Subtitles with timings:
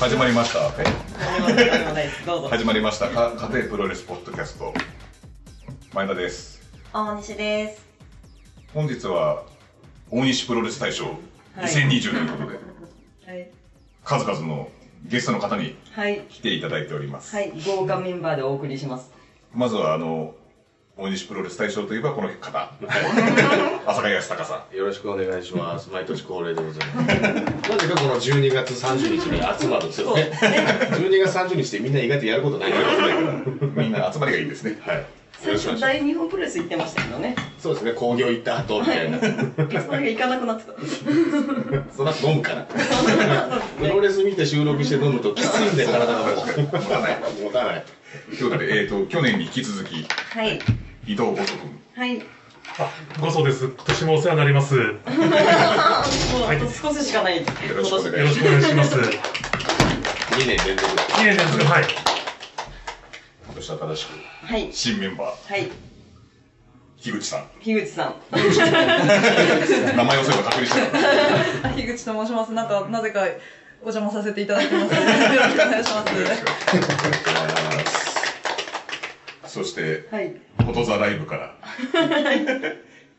[0.00, 0.70] 始まりました。
[2.24, 2.48] どうぞ。
[2.48, 3.10] 始まりました。
[3.10, 4.72] か家庭プロレスポッドキャスト。
[5.92, 6.62] 前田です。
[6.90, 7.86] 大西です。
[8.72, 9.44] 本日は、
[10.10, 11.04] 大西プロレス大賞
[11.58, 12.58] 2020ということで、
[13.30, 13.50] はい。
[14.02, 14.70] 数々の
[15.04, 16.20] ゲストの方にはい。
[16.30, 17.36] 来ていただいております。
[17.36, 17.52] はい。
[17.66, 19.12] 豪華メンバーでお送りします。
[19.52, 20.34] まずは、あの、
[21.00, 22.72] 大西プロレス大賞といえばこの方。
[23.86, 24.76] 浅香康隆さん。
[24.76, 25.88] よろしくお願いします。
[25.90, 27.08] 毎年恒例でございます。
[27.08, 30.30] なぜかこの12月30日に集まるんですよね。
[30.30, 33.82] 12 月30日ってみんな意外とやることないから。
[33.82, 34.76] みんな集まりがいいですね。
[34.82, 34.96] はい。
[34.98, 35.04] よ
[35.40, 35.52] 最。
[35.54, 37.34] 初大日本プロレス行ってましたけどね。
[37.58, 39.18] そうですね、興行行った後みたいな。
[39.18, 40.72] それが行かなくなってた。
[41.96, 42.66] そら飲むから。
[43.78, 46.36] プロレス見て収録して飲むときついんで体がもう。
[46.36, 47.18] 持たない。
[47.42, 47.84] 持たない。
[48.36, 50.58] ということで、えっ、と、去年に引き続き、はい。
[51.10, 51.80] 伊藤五斗君。
[51.96, 52.22] はい。
[53.20, 53.64] ごそうです。
[53.64, 54.76] 今年もお世話になります。
[54.76, 54.94] よ もう
[56.48, 57.38] あと少ししかない。
[57.38, 58.94] よよろしくお願いろします。
[58.94, 60.88] 2 2年連続。
[61.18, 61.84] 年連続、はい。
[63.44, 64.68] 今年新しく、はい。
[64.70, 65.68] 新メンバー、はい。
[66.96, 67.48] 樋口さん。
[67.60, 68.14] 樋口さん。
[69.96, 70.80] 名前をそういえば確認して
[71.62, 71.70] た。
[71.74, 72.52] 樋口と申します。
[72.52, 73.22] なんか、なぜか
[73.82, 74.94] お邪魔させていただいてます。
[74.94, 75.06] よろ
[75.48, 76.06] しくお願いしま
[78.06, 78.09] す。
[79.50, 80.28] そして、はい。
[80.58, 81.54] フォトザライブから、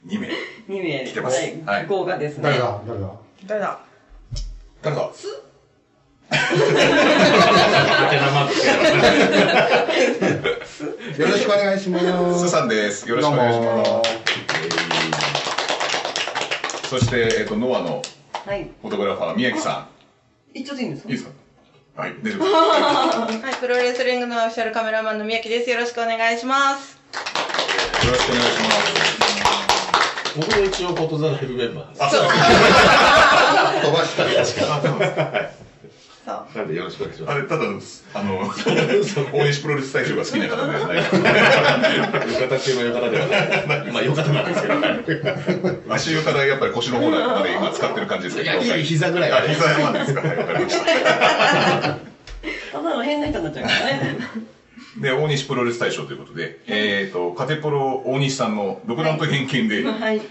[0.08, 0.30] 2名。
[0.70, 2.44] 2名来てますはいはい豪華ですね。
[2.44, 2.82] 誰だ？
[2.88, 3.12] 誰だ？
[3.48, 3.80] 誰だ？
[4.82, 5.10] 誰だ？
[6.32, 6.38] ハ
[8.10, 8.62] テナマークし
[11.16, 12.40] てよろしくお願いします。
[12.48, 13.10] スさんです。
[13.10, 13.84] よろしくお願いしま
[16.82, 16.90] す。
[16.90, 18.02] そして、えっ、と、ノアの
[18.46, 18.70] はい。
[18.82, 19.88] フォトグラファー、宮城さ
[20.54, 21.08] 行っちゃっていいんですん。
[21.08, 21.10] か？
[21.14, 21.41] いいですか？
[21.96, 23.42] はい、大丈夫です。
[23.44, 25.70] はい、プロレスリングのオフィシャルカメラマンの宮城です。
[25.70, 26.98] よろしくお願いします。
[28.06, 29.12] よろしくお願いします。
[30.38, 32.04] 僕も一応フォトザライブメンバーです。
[32.04, 32.22] あ、そう
[33.84, 34.46] 飛ばした。
[34.46, 35.62] さ
[36.26, 38.42] なんでよろしくお願いしまあれ、ただ、あの、
[39.34, 41.02] 大西プロレス大賞が好きな方ではない。
[41.10, 41.16] す。
[41.16, 43.92] 浴衣中の浴衣ではない。
[43.92, 44.62] まあ浴衣なんです
[45.08, 45.94] けど。
[45.94, 48.62] 足湯からやっぱり腰の方まで今使ってる感じですけど。
[48.62, 49.42] いや、膝ぐらいあ。
[49.42, 50.22] 膝山ですか。
[50.22, 50.86] はい、わかりました。
[50.86, 54.18] ただの変な人になっちゃうからね。
[54.98, 60.22] で、大西プロレス大賞ということで、えっ、と、カテプロ大西さんの独断と偏見ではい。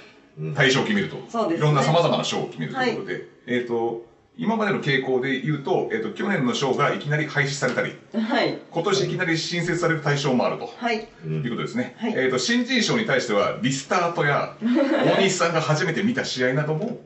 [0.54, 1.16] 大賞を決めると。
[1.28, 4.04] そうですねいろんな様々な賞を決めるということで、えっ、と、
[4.40, 8.58] 今までの傾向で言うと、えっ、と、去年の賞がいきなり廃止されたり、はい。
[8.70, 10.72] 今年いきなり新設される対象もあると。
[10.78, 10.96] はい。
[10.96, 11.94] いうことですね。
[11.98, 14.56] はいえっ、と、新人賞に対しては、リスタートや、
[15.04, 17.00] 大西さんが初めて見た試合なども、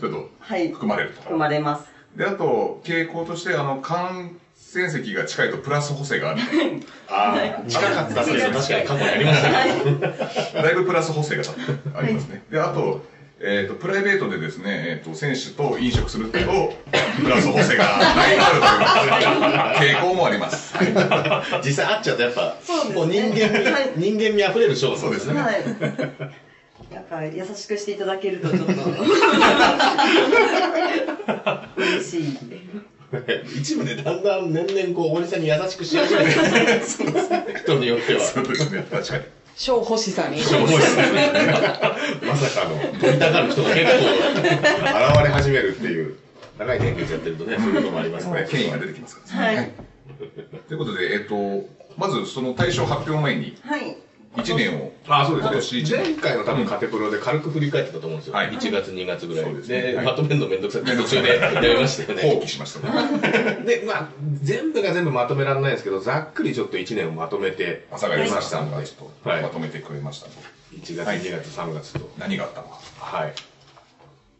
[0.00, 0.72] ちょっとはい。
[0.72, 1.20] 含まれると。
[1.20, 1.84] 含まれます。
[2.16, 6.40] で、あと、傾向として、あの、観戦席が近いとプラス補正がある。
[7.06, 8.50] ああ、近かったですよ。
[8.50, 10.54] 確かに過去にありましたね。
[10.62, 11.42] だいぶプラス補正が
[11.94, 12.42] ありますね。
[12.50, 13.02] で、あと、
[13.40, 20.76] えっ、と、プライベートでですね、えっ、と、選手と飲食すると、プラス補正がだいぶあるという傾向もあります。
[20.76, 20.88] はい
[21.64, 23.48] 実際会っちゃうとやっぱ、そうね人間
[23.96, 25.40] 人間味溢れるショーそうですね。
[25.40, 25.54] はい。
[26.92, 28.72] やっぱ優しくしていただけるとちょっと
[31.76, 32.38] 嬉しい。
[33.56, 38.20] 一部でだんだん年々こう、大西さんに優しくし始めてる人によっては。
[38.20, 39.24] そうですね、確かに。
[39.58, 40.38] 小欲しさに。
[40.38, 41.32] しょうもないですね
[42.22, 46.16] まさかの、取りたがる人が結構現れ始めるっていう。
[46.58, 48.46] 長い年月やってるとね、そういうこともありますね。
[48.48, 49.56] 権威が出てきますからね。
[49.56, 49.72] はい。
[50.68, 53.96] ということで、えっ、と、まずその対象発表前に、はい。
[54.42, 55.84] 1年を、あ、そうですね。
[56.04, 58.34] 前回の多分カテプロで軽く振り返ってたと思うんですよ。
[58.34, 59.54] はい1月、2月ぐらい。
[59.62, 62.40] でまとめるのめんどくさいって途中でやめましたよ放ね。
[62.44, 63.58] 棄しましたね。
[63.66, 64.08] で、まあ、
[64.42, 70.40] 全部が全部まとめられないんですけど、ざっくりちょっと1年をまとめて朝がみりましたたましんがちょっとはいまとめてくれましたので、
[70.80, 72.78] 1月、はい2月、3月と、何があったのか。
[72.98, 73.32] はい。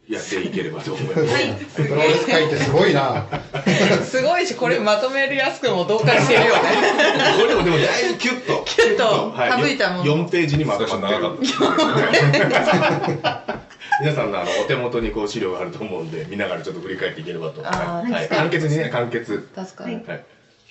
[0.09, 1.77] やっていければと思います。
[1.77, 3.27] プロレス界ってすごいな。
[4.03, 6.63] すごいし、これまとめるやすくも同化してるよね。
[7.37, 8.65] これでもでもだいぶキュッと。
[8.65, 13.59] キュッと省いたもの4ページにまとまってる長かった。
[14.01, 17.63] 皆さんのあのお手元にこう資料があると思うんで、見ながらちょっと振り返っていければと。
[17.63, 18.29] はい。
[18.35, 19.47] 簡潔にね、簡潔。
[19.55, 19.97] 確かに。
[20.07, 20.25] はい。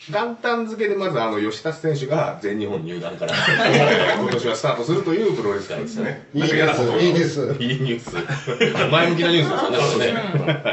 [0.09, 3.33] 元旦付けでまずあの吉田選手が全日本入団から
[4.19, 6.27] 今年はスタートするというプロレス界ですね。
[6.33, 7.63] いいニュース、いいニュース。
[7.63, 8.91] いいニュース。
[8.91, 10.63] 前向きなニュースですよね、これね。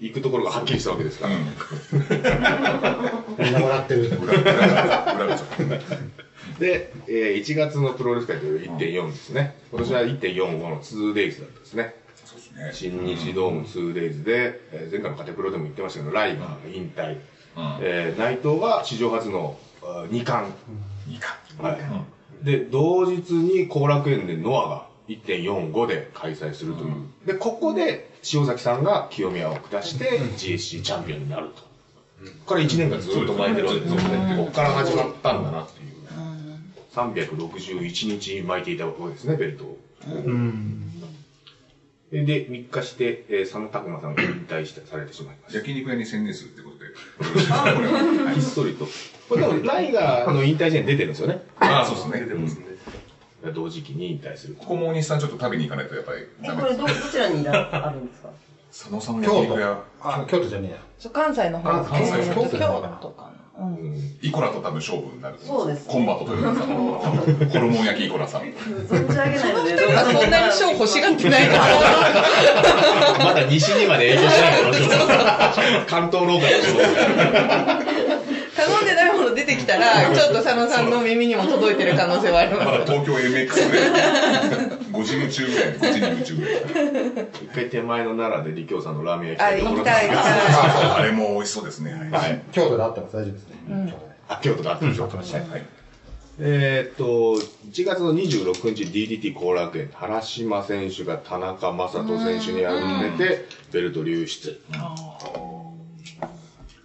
[0.00, 1.34] 行くところがはっきりしたわけですから。
[3.38, 4.10] みん な笑ってる。
[6.58, 9.54] で、えー1月のプロレス界という1.4ですね。
[9.70, 11.94] 今年は1.45の 2days だったんですね。
[12.24, 12.70] そうですね。
[12.72, 17.16] 新日ドーム 2days で、えー前回のカテプロでも言ってましたけど、ライバーが引退。
[17.58, 17.78] うん。
[17.80, 20.52] えー内藤が史上初の2冠。
[21.10, 21.38] いいか。
[21.60, 21.72] は
[22.42, 22.44] い。
[22.44, 26.92] で、同日に後楽園でノアが1.45で開催するという。
[27.26, 31.62] で、ここで塩崎さんが清宮を下して GSC チャンピオンになると。
[32.46, 34.36] これ1年間ずっと巻いてるわけですよね。
[34.36, 35.88] ここから始まったんだなっていう。
[36.94, 39.78] 361日巻いていたわけですね、ベルトを。
[40.06, 40.90] うん。
[42.10, 45.58] で、3日して、えー佐野拓磨さんが引退してされてしまいました。
[45.58, 46.77] 焼肉屋に専念するってこと？
[47.20, 47.28] で。
[47.28, 47.86] よろしいですかこれ
[48.24, 48.30] は。
[48.32, 48.86] ひっそりと。
[49.28, 51.42] これでも、ライがあの引退試合に出てるんですよね。
[51.60, 52.68] ああ、そうですね。
[53.54, 54.54] 同時期に引退する。
[54.58, 58.28] ここも大西さんちょっと食べに行かないとやっぱりえ、ダメですこれど、どちらにいらあるんですか？
[58.70, 60.70] 佐野さんの焼肉屋、あ、京都じゃねえ
[61.08, 61.10] や。
[61.10, 63.30] 関西の方あ関西えー京都か
[64.22, 66.54] イコラと多分勝負になると思そうですねコンバットというか、
[67.50, 68.42] ホルモン焼きイコラさん。
[68.42, 73.24] 存じ上げないので、そんなに賞欲しがってないから。
[73.24, 78.08] まだ西にまで影響しないから、関東ローカルの勝負
[78.54, 82.78] 頼んでないもの出てきたら、ちょっと佐野さんの耳にも届いてる可能性はありまます。
[82.78, 87.28] だ東京 MX で 5時夢中ぐらい、5時に夢中ぐらい。
[87.42, 90.90] 一回手前の奈良で李京さんのラーメン屋あ、行きたい、行きたい。
[91.00, 91.92] あれも美味しそうですね。
[91.92, 92.10] はい。
[92.10, 92.42] はい。
[92.52, 93.56] 京都であったら大丈夫ですね。
[93.66, 93.98] 京都で
[94.28, 95.04] あ、京都だったでしょ。
[95.04, 95.50] はい。
[95.50, 95.66] はい。
[96.40, 97.04] えーっと、
[97.72, 104.60] 1月の26日 DDT 後楽園、原島選手が田中将人選手に敗れて、ベルト流出。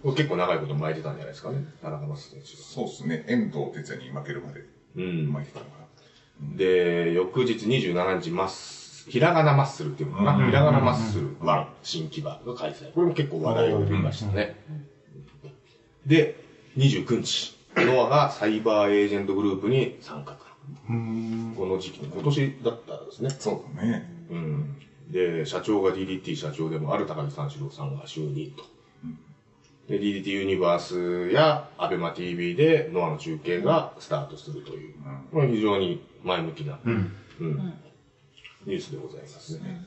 [0.02, 0.58] これ結構長い。
[0.58, 0.94] こと巻い。
[0.96, 1.32] てたんじゃない。
[1.32, 2.44] ですかね、田中将人選手が。
[2.62, 3.24] そうですね。
[3.28, 4.60] 遠藤哲也に負けるまで
[4.96, 5.32] うん。
[5.32, 5.46] 巻い。
[5.46, 5.83] てたのか
[6.40, 12.92] で、翌日27日、マッス、ひらがなマッスルっていうのかな、ひらがなマッスル1新木場が開催。
[12.92, 14.56] これも結構話題を呼びましたね。
[16.06, 16.36] で、
[16.76, 20.36] 29日、ノアがサイバーエージェントグループに参画。
[21.56, 23.28] この時期、今年だったんですね。
[23.28, 23.34] な。
[23.34, 24.08] そうだね。
[24.30, 24.76] うん。
[25.10, 28.64] で、社長が DDT 社長でもある高木三四郎さんが就任と。
[29.88, 34.94] で、DDT ユニバースや ABEMATV でノアの中継がスタートするという、
[35.30, 37.12] これは非常に前向きな、うん。
[38.66, 39.84] ニュースでございますね。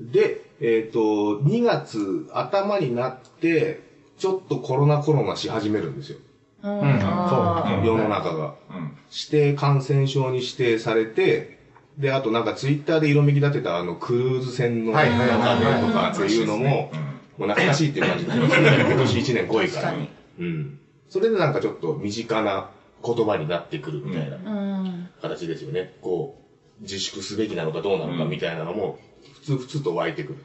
[0.00, 3.80] で、えっ、と、2月頭になって、
[4.18, 6.18] ちょっとコロナコロナし始めるんですよ。
[6.62, 6.80] うん。
[6.82, 8.54] あ世の中が。
[8.70, 8.96] うん。
[9.10, 11.58] 指定感染症に指定されて、
[11.98, 16.90] で、あとなんかツイッターで色めき立てたあのクルーズ船のはいはいはいはい中でとかっていうのも、
[17.38, 18.68] もう懐かしいっていう感じになりますね。
[18.88, 19.94] 今年1年5位から。
[20.38, 20.78] うん。
[21.08, 22.70] それでなんかちょっと身近な
[23.04, 25.08] 言葉になってくるみたいなうん。
[25.20, 25.94] 形ですよね。
[26.00, 26.42] こ
[26.80, 28.98] う、自粛すべきなのかどうなのかみたいなのも、
[29.34, 30.38] 普通普通と湧いてくる。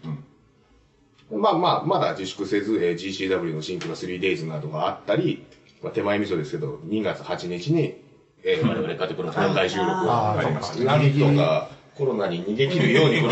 [1.37, 5.45] まあまあ、まだ自粛せず、えー GCW の新規の 3days などがあったり、
[5.81, 7.95] まあ、手前味噌ですけど、2月8日に、
[8.43, 10.83] えー、 我々カテプロの公開収録がありました。
[10.83, 13.21] なんとかコロナに逃げ切るように、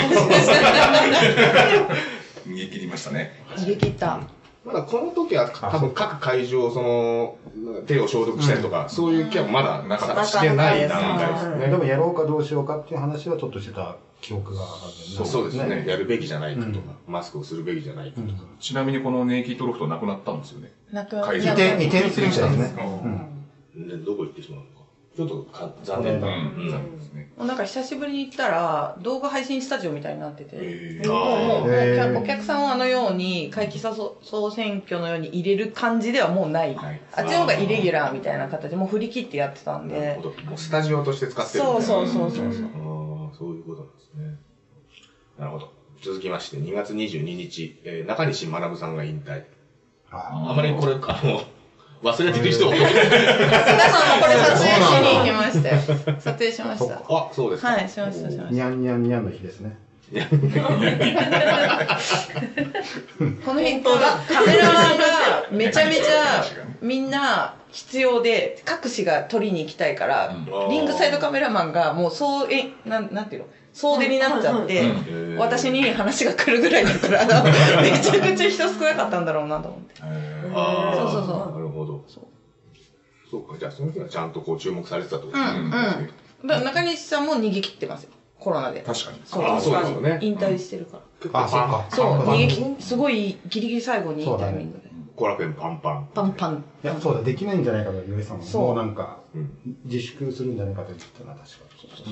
[2.47, 3.38] 逃げ切りましたね。
[3.55, 4.19] 逃げ切った。
[4.65, 7.37] まだこの時は多分各会場、その、
[7.87, 11.67] 手を消毒したりとか、そういう気はまだなかったしてない段階ですね。
[11.67, 15.85] でもやろうかどうしようかっていう話はちょっとしてた記憶があるんそうそうですね。
[15.87, 18.43] やるべきじゃないかとか、マスクをするべきじゃないかとか。
[18.59, 20.73] ちなみにこのネイキッドロフトなくなったんですよね。
[20.91, 23.29] なく会場移転、移転するみたいですね。
[23.75, 24.65] でどこ行ってしまうの？
[24.65, 24.78] か。
[25.19, 26.27] ちょっとか残念うだ。
[26.27, 26.69] ん。
[26.71, 27.29] 残念ですね。
[27.35, 30.51] もうなんか久しぶりに行ったら、動画配信スタジオみたいになってて。
[30.53, 34.15] えもうもうもうお客さんをあのように、会期総
[34.51, 36.73] 選挙のように入れる感じではもうない。
[36.73, 40.17] はいあっちの方がイレギュラーみたいな形で、もう振り切ってやってたんで。
[40.45, 41.85] もうスタジオとして使ってるみたいな。
[41.85, 42.63] そうそうそうそうそう。
[42.63, 44.37] ああ、そういうことなんですね。
[45.37, 45.69] なるほど。
[46.01, 49.43] 続きまして、2月22日、えー中西学さんが引退。
[50.11, 51.41] ああまりこれ、あの、
[52.01, 52.71] 忘れてる人も。
[52.71, 52.95] 皆さん
[54.19, 55.75] もこれ撮影しに行きましたよ。
[56.19, 57.01] 撮影しました。
[57.09, 57.69] あ、そうですか。
[57.69, 59.77] はい、しました、しましにゃんにゃんにゃんの日ですね。
[60.13, 60.19] た。
[60.29, 60.35] こ
[63.53, 65.03] の辺からカメラマンが
[65.51, 66.43] めちゃめちゃ
[66.81, 73.47] みんな必要で、各紙が撮りに行きたいから、うんリングサイドカメラマンがもう総、え、なん、なんていうの？
[73.73, 77.43] 総出になっちゃって、うん私に話が来るぐらいだから、
[77.81, 80.01] めちゃくちゃ人少なかったんだろうなと思って。
[80.01, 82.03] ーああ、そうそうそうなるほど。
[82.07, 82.23] そう
[83.31, 85.59] そうか、じゃあその日はちゃんとこう注目されてたってことですね。
[85.59, 85.71] うん、うん。
[85.71, 88.09] だから中西さんも逃げ切ってますよ。
[88.39, 88.81] コロナで。
[88.81, 89.21] 確かに。
[89.23, 90.99] そうあそうですよね引退してるか
[91.31, 91.43] ら。
[91.43, 91.85] あ、そうか。
[91.89, 94.89] そう、逃げ切すごいギリギリ最後にいいタイミングで。
[95.15, 96.07] 後楽園パンパン。
[96.13, 96.63] パンパン。
[96.83, 98.41] いや、そうだ、できないんじゃないかと言われてたの。
[98.41, 99.51] そうもうなんかうん、
[99.85, 101.47] 自粛するんじゃないかと言ってたな、確か。
[101.95, 102.03] そ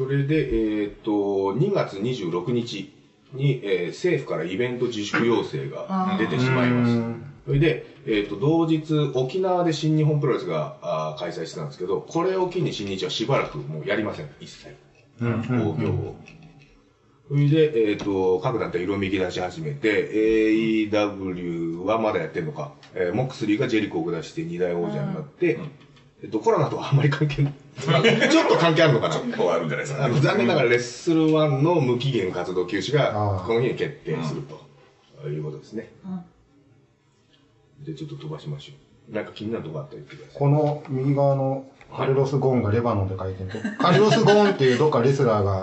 [0.00, 1.10] れで、えっ、と、
[1.54, 2.92] 2月26日
[3.34, 7.32] に、えー政府からイベント自粛要請が出てしまいました。
[7.46, 14.74] それで、えっ、と、同日、沖縄で新日本プロレスがあー開催してたんですけど、これを機に新日はしばらくもうやりません、一切。
[15.20, 16.16] 興行を。
[17.28, 25.58] それで、えっ、と、各団体色めき出し始めて、AEW はまだやってんのか、えーモックスリーがジェリコを下して二大王者になって、
[26.22, 27.52] えっと、コロナとはあんまり関係ない。
[27.82, 29.14] ちょっと関係あるのかな？
[29.14, 30.20] ちょっとあるんじゃないですかね。
[30.20, 35.90] 残念ながらレッスル1の無期限活動休止がこの日に決定するということですね。
[37.80, 38.72] で、ちょっと飛ばしましょ
[39.10, 39.14] う。
[39.14, 40.38] なんか気になるとこあったら言ってください。
[40.38, 45.62] この右側のカルロス・ゴーンがレバノンで書いてると、カルロス・ゴーンっていうどっかレスラーが、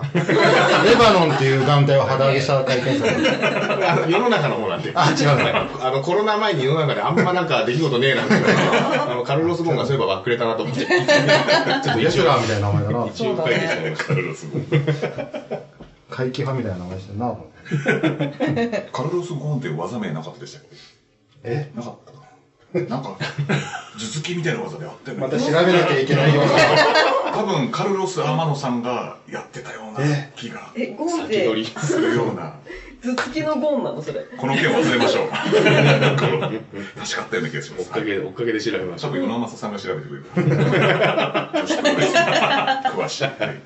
[0.84, 3.90] レバノンっていう団体を肌上げした会見されてる。
[3.90, 4.92] あ の世の中の方なんで。
[4.94, 8.34] あ違うのあの、コロナ前に世の中であんまなんか出来事ねえなって。
[8.34, 10.84] あの、カルロス・ゴーンがそういえばばっくれたなと思って。
[10.86, 13.06] ちょっとレスラーみたいな名前だな。
[13.06, 14.04] 一応書いてた。
[14.04, 15.60] カルロス・ゴーン。
[16.10, 18.88] 怪奇派みたいな名前してるなと思って。
[18.92, 20.76] カルロス・ゴーンって技名なかったでしたっけ？
[21.44, 21.70] え？
[21.74, 22.19] なかったか
[22.72, 25.22] ななんか、頭突きみたいな技であったよね。
[25.22, 26.52] また調べなきゃいけないような。
[27.34, 31.66] 多分、カルロス・アマノさんがやってたようなえ気がえ、ゴーンって、先取り。
[31.66, 32.54] するような。
[33.02, 34.20] 頭突きのゴーンなのそれ。
[34.36, 35.28] この件忘れましょう。
[35.32, 37.82] 確かあったような気がします。
[37.82, 39.10] 追っかけ、追っかけで調べましょう。
[39.10, 40.24] 多分、与那正さんが調べてくれる。
[40.34, 43.24] 女子プロレス詳しい。
[43.24, 43.60] はい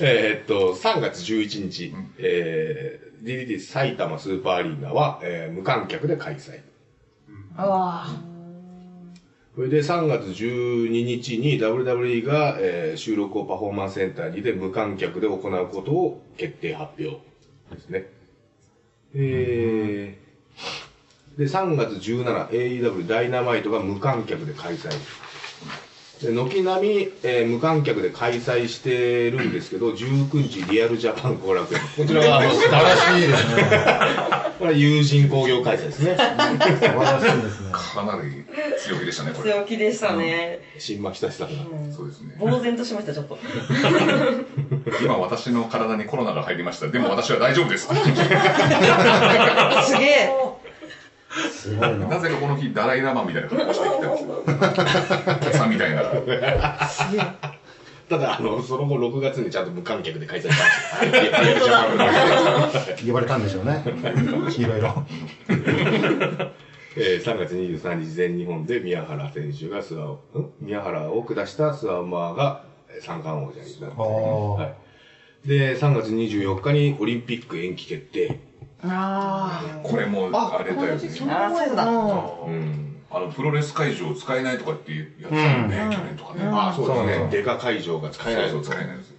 [0.00, 6.60] えーっと、3月11日、んえー、DDT 埼玉スーパーアリーナは、えー無観客で開催。
[7.56, 8.06] あわ
[9.54, 17.20] それで3月12日に WWE が、えー収録をパフォーマンスセンターにで無観客で行うことを決定発表
[17.72, 18.06] ですね。
[19.14, 24.90] えー、で、3月17、AEW ダイナマイトが無観客で開催。
[26.22, 31.80] で軒並み、えー無観客で開催してるんですけど、19日リアルジャパン後楽園。
[31.96, 33.64] こちらは、素晴らしいですね。
[34.58, 36.16] これは友人工業開催ですね。
[36.16, 36.34] 素晴
[36.94, 37.68] らしいですね。
[37.72, 38.44] かなり
[38.78, 39.50] 強気でしたね、これ。
[39.52, 40.60] 強気でしたね。
[40.78, 41.54] 新巻久志さんが。
[41.94, 42.36] そうですね。
[42.38, 43.36] 呆然としました、ちょっと。
[45.02, 46.86] 今私の体にコロナが入りました。
[46.86, 47.88] でも私は大丈夫です。
[47.92, 47.94] す
[49.98, 50.30] げえ。
[51.52, 52.06] すごいな。
[52.06, 54.24] なぜかこの日、ダライラマンみたいな格好してきてます。
[54.24, 56.02] お客さんみたいな。
[58.08, 61.30] ただ、あの、その後6月にちゃんと無観客で開催したんですよ。
[61.30, 63.82] リアルジャパンの言われたんでしょうね。
[64.58, 65.04] いろいろ。
[66.96, 74.74] えー3月23日全日本で宮原選手がスワを、ん宮原を下したスワンマーがえー三冠王者になって、は
[75.44, 75.48] い。
[75.48, 78.38] で、3月24日にオリンピック延期決定。
[78.90, 80.92] あこれもあれだよね。
[80.92, 81.84] あー、そうだ。
[81.86, 82.96] うん。
[83.10, 86.40] あの、プロレス会場使えないとかってやってたよね、去年とかね。
[86.52, 87.28] あ、そうですそうね。
[87.30, 89.16] デカ会場が使えないそうとそう使えないですよ。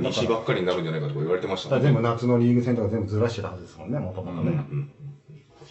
[0.00, 4.62] 西ばっかりになるんじゃないかとか言われてましたもんね全部夏のリーグ戦とか全部ずらしてたはずですもんね、もともとね。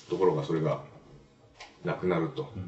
[0.10, 0.80] ところがそれが
[1.84, 2.50] なくなると。
[2.54, 2.64] それ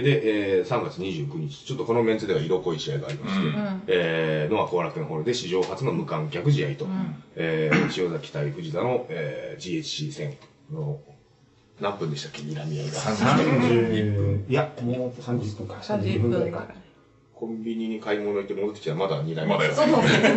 [0.00, 6.86] で、えー3月29日、ちょっとこのメンツでは色濃い試合がありまして、うんえー、ノア後楽園ホールで史上初の無観客試合と、
[7.36, 10.36] えー、塩崎対藤田の、えー、GHC 戦
[10.72, 10.98] の、
[11.80, 12.92] 何分でしたっけ、睨み合いが。
[12.92, 15.74] 30いや、もう30分か。
[15.74, 16.66] 31分ぐらいか。
[17.42, 19.46] コンビニに買い物行って戻ってきたらまだ睨み合い。
[19.48, 20.30] まだやそうなんですね。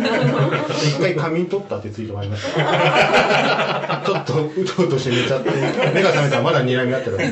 [0.88, 4.02] 一回仮眠取ったってツイートがありました。
[4.04, 5.50] ちょっとうとうとして寝ちゃって、
[5.94, 7.16] 目が覚めたらまだ睨み合ってる。
[7.18, 7.30] 睨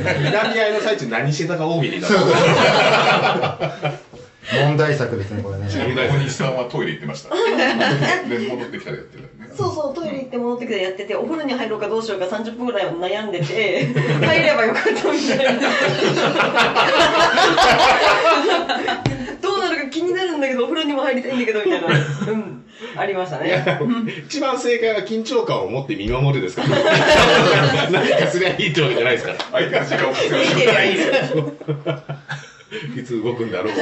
[0.54, 2.14] み合いの最中何してたか大喜利だと。
[4.64, 5.66] 問題作ですね、これね。
[5.68, 7.34] 大西さんはトイレ行ってました。
[7.34, 7.40] で、
[8.48, 9.54] 戻ってきたらやってたよね。
[9.56, 15.68] そうそう、トイレ行って戻ってきてやってて、お風呂に入ろうかどうしようか30分ぐらい悩んでて、入ればよかったみたいな。
[19.94, 21.88] 気になるんだけど、お風呂にも入りたいんだけど、みたいな。
[21.88, 22.64] うん。
[22.96, 23.64] ありましたね。
[24.26, 27.90] 一番正解は緊張感を持って見守るですから。
[27.90, 29.38] 何かすりゃいいってわけじゃないですから。
[29.52, 30.94] 相手の時間を必要見てりゃい
[32.98, 33.74] いつ動くんだろう。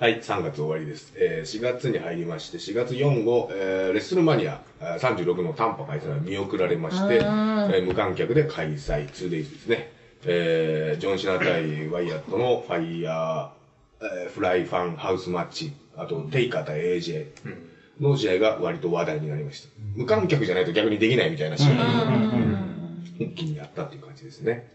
[0.00, 1.12] はい、3月終わりです。
[1.16, 9.99] えー4月に入りまして、4月4号、えーレッスルマニアえー36の短波開催が見送られまして、えー無観客で開催、2days ですね。
[10.24, 17.26] えージョン・シナ対ワイヤットのファイヤー、えーフライファンハウスマッチ、あと、テイカー対 AJ
[18.00, 19.68] の試合が割と話題になりました。
[19.94, 21.84] 無観客じゃないと逆にできないみたいな試合が
[23.18, 24.68] 一気にやったっていう感じですね。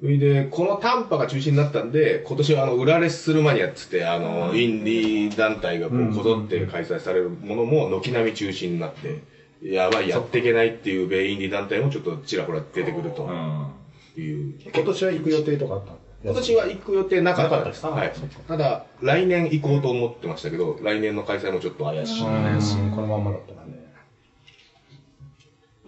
[0.00, 9.20] それで、この短波が中心になったんで、今年はあの、裏レッスルマニアっつって、あの、インディー団体がこう、こぞって開催されるものも、軒並み中心になって、
[9.62, 13.28] やばい、やっていけないっていう米インディー団体もちょっとちらほら出てくると
[14.16, 14.22] うん。
[14.22, 14.54] いう。
[14.74, 15.92] 今年は行く予定とかあった
[16.24, 17.84] 今年は行く予定なかったです。
[17.84, 18.12] はい。
[18.46, 22.24] ただ、来年行こうと思ってましたけど、来年の開催もちょっと怪しい。
[22.24, 22.28] う
[22.86, 23.92] ん、このまんまだったらね。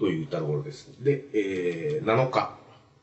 [0.00, 0.90] といったところです。
[1.04, 2.56] で、えー、7日、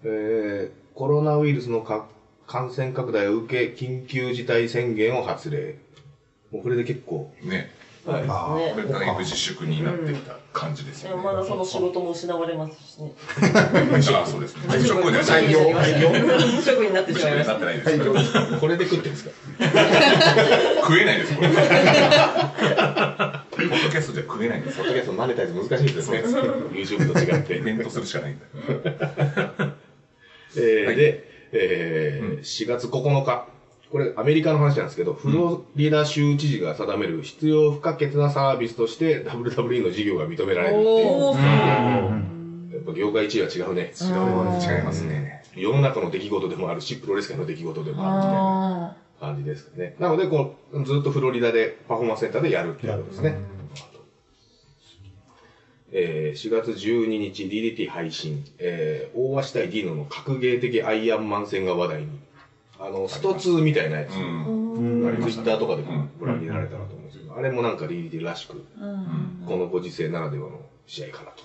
[0.04, 2.08] えー、コロナウイルスのか
[2.48, 5.76] 感染拡大を受け、緊急事態宣言を発令。
[6.52, 7.72] もうこれで結構、ね。
[8.06, 8.28] はいね
[8.74, 11.24] これだいぶ自粛になってきた感じですでよね。
[11.24, 13.14] もまだその仕事も失われますしね。
[13.20, 14.62] あそうですね。
[14.78, 17.14] 無職になって無しまいました職になって。
[17.66, 18.60] ないです。
[18.60, 19.32] これで食ってるんですか？
[20.82, 21.48] 食えないです、これ。
[21.52, 21.56] ポ
[23.78, 26.24] ッドキャストじゃ食えないんですポッドキャストマネタイズ難しいですね。
[26.74, 27.58] YouTube と違って。
[27.58, 28.46] イベントするしかないんだ。
[30.58, 33.46] えーはいで、えーうん4月9日。
[33.92, 42.74] これ、アメリカの話なんですけど、フロリダ州知事が定める必要不可欠なサービスとして WWE の事業が認められるっていう。
[42.74, 43.92] やっぱ業界1位は違うね。
[44.00, 45.44] 違う違いますね。
[45.56, 49.96] 世の中の出来事でもあるし、プロレス界の出来事でもあるみたいなあ感じですかね。
[50.00, 53.38] なので、こう、ずっとフロリダでパフォーマンスセンターでやるっていうことですね。
[55.94, 62.08] えー4月12日 DDT 配信、えー大鷲対ディーノの格ゲー的アイアンマン戦が話題に。
[62.84, 64.14] あの、スト2みたいなやつ。
[64.14, 64.20] ツイ
[65.34, 71.44] ッターとかでもうんご覧になられたらと思うんですけど、あれもなんか DDT らしく、ーうんこのご時世ならではの試合かなと。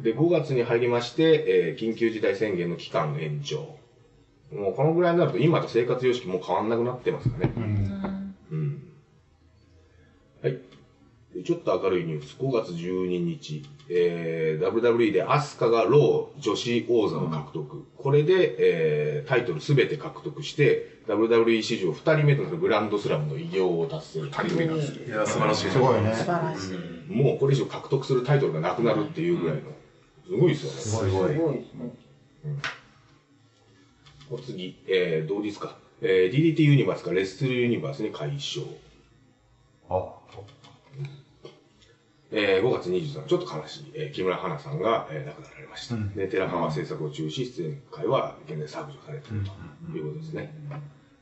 [0.00, 3.76] で、5月に入りまして、えー緊急事態宣言の期間延長。
[4.52, 7.52] もうこのぐらいになると今と生活様式もう変わんなくなってますかね。
[7.56, 8.82] うんうん。
[10.42, 10.58] はい。
[11.31, 12.36] でちょっと明るいニュース。
[12.38, 17.84] 5月12日、えー、WWE でアスカがロー女子王座を獲得。
[17.96, 24.22] これで、えー、タイトルすべて獲得して、WWE 史上2人目となるグランドスラムの偉業を達成。
[24.22, 25.06] 二人目なんですよ。
[25.06, 25.70] いや、素晴らしい。
[25.70, 26.14] すごいね。
[26.14, 27.12] 素晴らしい。
[27.12, 29.62] もうこれ以上獲得するタイトルがなくなるっていうぐらいの。
[30.26, 30.78] すごいですよね。
[30.78, 31.92] すごいすごいすごいですね。
[34.30, 35.76] お次、えー、同日か？
[36.00, 38.66] えー、DDT ユニバースからレッスルユニバースに解消。
[39.88, 40.14] あ、
[42.34, 45.94] えー、5月23日、ちょっと悲しい、えー木村花さんが、えー亡くなられました。
[45.94, 49.44] うんで、寺川制作を中止、出演会は現在削除されている
[49.92, 50.54] ということですね。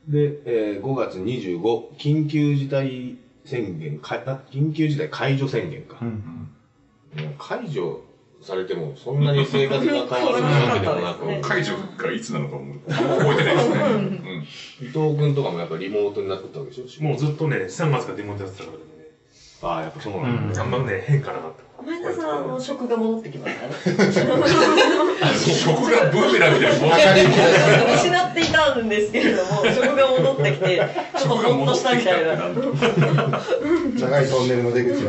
[0.07, 1.59] で、えー5月25、
[1.97, 5.97] 緊急事態宣言、かあ緊急事態解除宣言か。
[6.01, 6.09] うん。
[6.09, 8.03] もう解除
[8.41, 13.75] されても、そんなに生活が変わるわけでもなく、ね解除がいつなのかも覚えてないですね。
[13.75, 14.45] うん。
[14.81, 18.83] 伊藤君とかもやっぱリモートになってたわけでしょもうずっとね、3月からデモンやってたからね。
[19.61, 20.61] ああ、やっぱそうなんだ。
[20.61, 21.70] あんまね、変化なかった。
[21.83, 23.73] 前田さんの職が戻ってきましたね。
[25.41, 26.85] 食がブーメランみたいな。
[27.95, 30.81] 失っていたんですけれども、職が戻ってきて、
[31.17, 32.37] ちょっとほっとしたみたいな。
[33.99, 35.03] 長いトンネルの出口。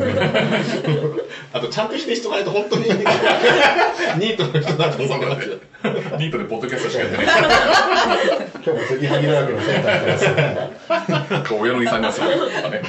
[1.53, 5.13] あと、ちゃんと否定しとかないと本当にニートの人だと思。
[5.13, 7.27] ニートでポッドキャストしかやってない。
[8.55, 11.53] 今日も杉萩だらけのセンターす。
[11.53, 12.81] 親の遺産がすごいとかね。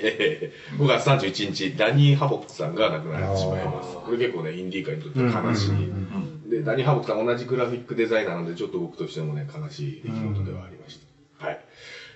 [0.00, 3.96] えー、5月31日、ダニー・ハボックさんが亡くなってしまいます。
[3.96, 6.50] これ結構ね、インディー界にとっては悲しい。
[6.50, 11.00] で、ダニー・ハボックさん同じグラフィックデザイナーなので、ちょっと僕としてもね、悲しい出来事ではありまし
[11.38, 11.46] た。
[11.46, 11.60] はい。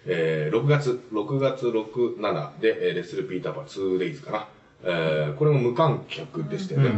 [0.07, 4.49] えー、6月、6月6、7で、えーレッスル・ピーターパー 2days かな。
[4.85, 6.93] えー、これも無観客でしたよね。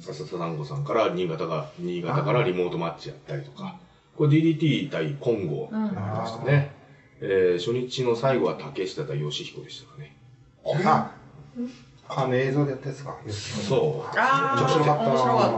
[0.00, 3.76] 笹田団子さんから新潟が、新潟からリモートマッチやったりとか、
[4.16, 6.79] これ DDT 対混合になりましたね。
[7.20, 10.16] えー、初日の最後は竹下対義彦でしたかね。
[10.84, 11.12] あ、
[12.08, 13.16] あの映像でやったやつか。
[13.28, 14.08] そう。
[14.16, 14.94] あ面白か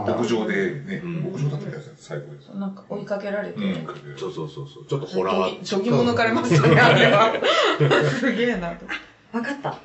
[0.03, 2.51] った牧場でね、ん牧場だったやつ最後です。
[2.51, 2.55] た。
[2.55, 3.87] なんか追いかけられて、うん。
[4.17, 4.85] そうそうそうそう。
[4.85, 5.63] ちょっとホラー。
[5.63, 7.33] ちょぎも抜かれましたね、あれは。
[8.19, 8.85] すげえなと。
[9.37, 9.79] わかった。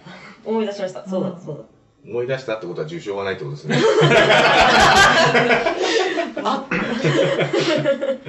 [0.45, 1.09] 思い出しました。
[1.09, 1.65] そうだ、そうだ。
[2.05, 3.79] 思い出したってことは受賞がないってことですね。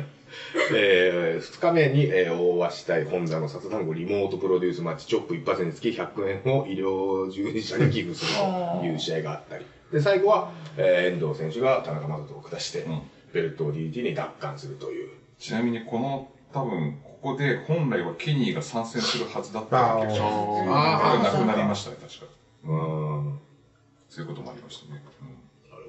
[0.75, 8.31] えー、2日目に、えー、大鷲対本田の札団子リモートプロデュースマッチ、チョップ一発につき100円を医療従事者に寄付する
[8.79, 9.65] という試合があったり。
[9.91, 13.01] で、最後は、えー、遠藤選手が田中正人を下して、うん
[13.33, 15.09] ベルトを DDT に奪還するという。
[15.37, 22.25] ちなみにこの多分ここで本来はケニーが参戦するはずだったんだけど、あなくなりましたね確か。
[22.65, 23.39] うーん。
[24.09, 25.03] そういうこともありましたね。
[25.69, 25.83] なる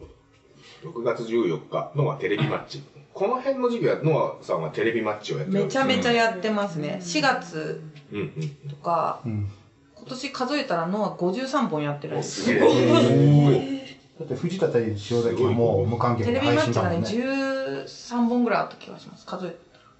[0.82, 1.00] ほど。
[1.00, 2.82] 6月14日のはテレビマッチ。
[3.20, 6.98] この辺の時期は、ノアさんはテレビマッチをやってるめちゃめちゃやってますね。
[7.02, 8.70] 4月うんうん。
[8.70, 9.46] とか、うん。
[9.94, 13.98] 今年数えたらノア53本やってるすすげえ。
[14.18, 17.84] だって藤田対塩崎はもう無観客テレで配ビマッチがね、信だもんね。
[17.84, 19.26] 13本ぐらいあった気がします。
[19.26, 19.56] 数え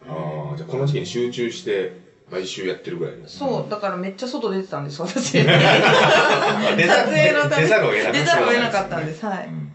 [0.09, 3.37] ああ、じゃあこの時期に集中して、毎週やってるぐらいです。
[3.37, 5.45] そう、だからめっちゃ外出てたんです、私。
[5.45, 5.53] 撮影
[7.33, 8.13] のため出ざるを得なかった。
[8.13, 9.27] 出ざるを得なかったんです。
[9.27, 9.47] はい。
[9.47, 9.73] うん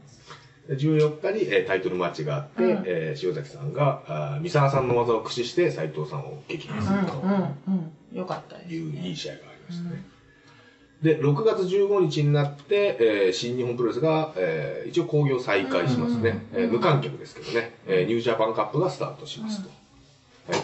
[0.70, 8.18] 14日に、えータイトルマッチがあって、うんえー塩崎さんが、あー三沢さんの技を駆使して斎藤さんを撃破するとうん、うん、うん。
[8.18, 8.74] よかったです。
[8.74, 10.04] いういい試合がありましたね。
[11.04, 19.70] で、6月15日になって、えー新日本プロレスが、えー一応興行再開しますね、えー無観客ですけどね、えーニュージャパンカップがスタートしますと。
[20.52, 20.62] はい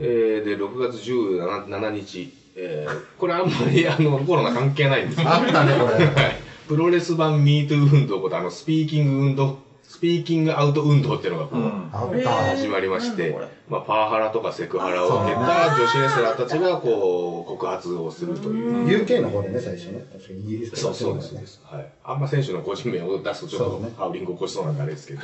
[0.00, 6.06] えー、で、6月17日、えー、これあんまりあのコロナ関係ないんですけど、あったね、これ。
[6.72, 11.60] はいプロレス版 MeToo 運動ことあのスピーキング運動、スピーキングアウト運動っていうのがこう、
[11.92, 12.30] あった。
[12.56, 13.36] 始まりまして
[13.68, 19.04] まあ、パワハラとかセクハラを受けた女子レスラーたちがこう告発をするという。
[19.04, 20.02] UK の方でね、最初ね。
[20.12, 21.44] 確かにイギリスそうそうですね。
[21.64, 21.86] はい。
[22.04, 25.20] あんま選手の個人名を出すとちょっとハウリング起こしそうなんであれですけど。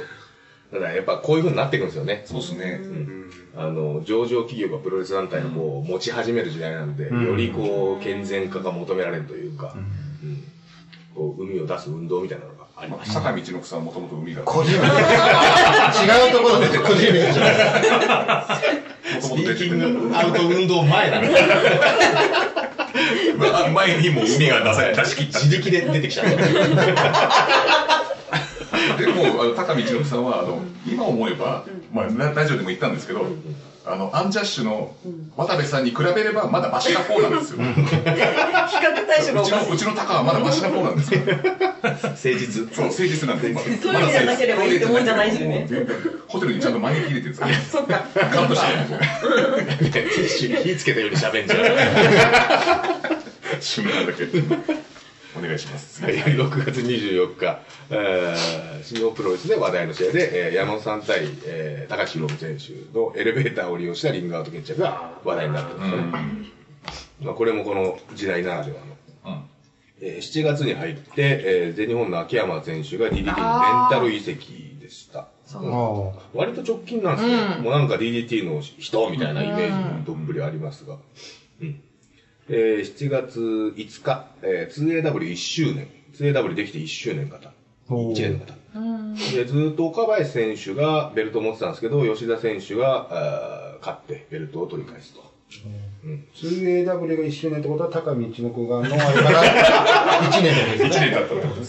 [0.70, 2.24] ただやっぱこういう風になっていくんですよね。
[2.26, 2.80] そうですね。
[3.56, 10.07] あの、上場企業がプロレス団体をこう持ち始める時代なんで、んよりこう健全化が求められるというか、うん
[11.18, 13.14] こう海を出す運動みたいなのがありました。
[13.14, 14.42] 坂道の草はもともと海が。
[14.42, 14.78] 個人名。
[14.78, 14.80] 違
[16.28, 18.46] うところで個人名じゃ
[19.18, 19.20] ん。
[19.20, 21.10] スピーキもともと出ててングアウト運動前
[23.36, 25.40] まあ前にも海が出され出し切った。
[25.40, 26.22] 自力で出てきた。
[26.22, 26.36] で
[29.08, 33.26] も、あの高見一六さんは、あの、今思えば、まあ、ララジオでも言ったんですけど、
[33.90, 34.94] あの、アンジャッシュの
[35.36, 37.58] 渡部さんに比べれば、まだマシな方なんですよ。
[37.58, 39.74] う比較対象がおちの、かしい。
[39.74, 41.20] うちのタカはまだマシな方なんですよ。
[41.20, 41.38] 誠
[42.28, 42.68] 実。
[42.74, 43.54] そう、誠実なんです。
[43.54, 45.66] まだそういう意味じゃなければいいってもんじゃないしね。
[46.28, 47.82] ホテルにちゃんと招き入れてるんですよ。
[47.82, 48.04] そっか。
[48.30, 48.88] カウントしてるん
[49.90, 50.60] ですよ。
[50.62, 51.56] 火つけたように喋んじゃ
[53.56, 53.60] ん。
[53.60, 54.26] 瞬間だけ。
[55.38, 56.02] お願いします。
[56.02, 57.58] はい、6月24日、
[57.90, 66.02] えー、新日本プロレスで話題の試合で、えー、矢野さん対、えー、高橋宏夢選手のエレベーターを利用したリングアウト決着が話題になってますね。
[67.20, 69.32] まあ、これもこの時代ならではの。
[69.32, 69.44] うん
[70.00, 73.34] えー7月に入って、えー、全日本の秋山選手が DDT にレン
[73.90, 75.20] タル移籍でした。
[75.20, 77.34] あ割と直近なんですね。
[77.58, 80.98] うんもうなんか DDT の人みたいなイメージもどっぷりありますが。
[81.60, 81.82] うん。
[82.50, 85.88] えー、7月5日、えー、2AW1 周年。
[86.18, 87.52] 2AW できて1周年方。
[87.88, 88.54] おー1年方。
[89.34, 95.28] で、ずーっと岡林選手がベルトを持ってたんですけど、吉田選手が、あー勝ってベルトを取り返すと。
[96.34, 101.00] 2AW が1周年ってことは、高道の子がのあれから 1年ってことです1ね。
[101.00, 101.60] 年経ったってこと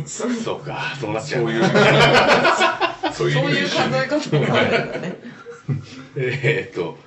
[0.00, 0.42] です。
[0.44, 1.42] そうか、そうなっちゃう。
[1.42, 1.64] そういう、
[3.12, 5.16] そういうそういう数え方もあるんだね。
[6.16, 6.98] えーっと、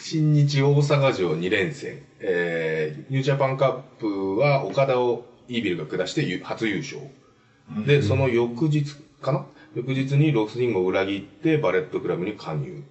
[0.00, 7.00] 新日大阪城2連戦、えー、ニュージャパンカップは岡田をイービルが下してゆ初優勝。
[7.86, 9.44] で、その翌日かな？
[9.74, 12.82] 翌日にロスリンゴを裏切ってバレットクラブに加入。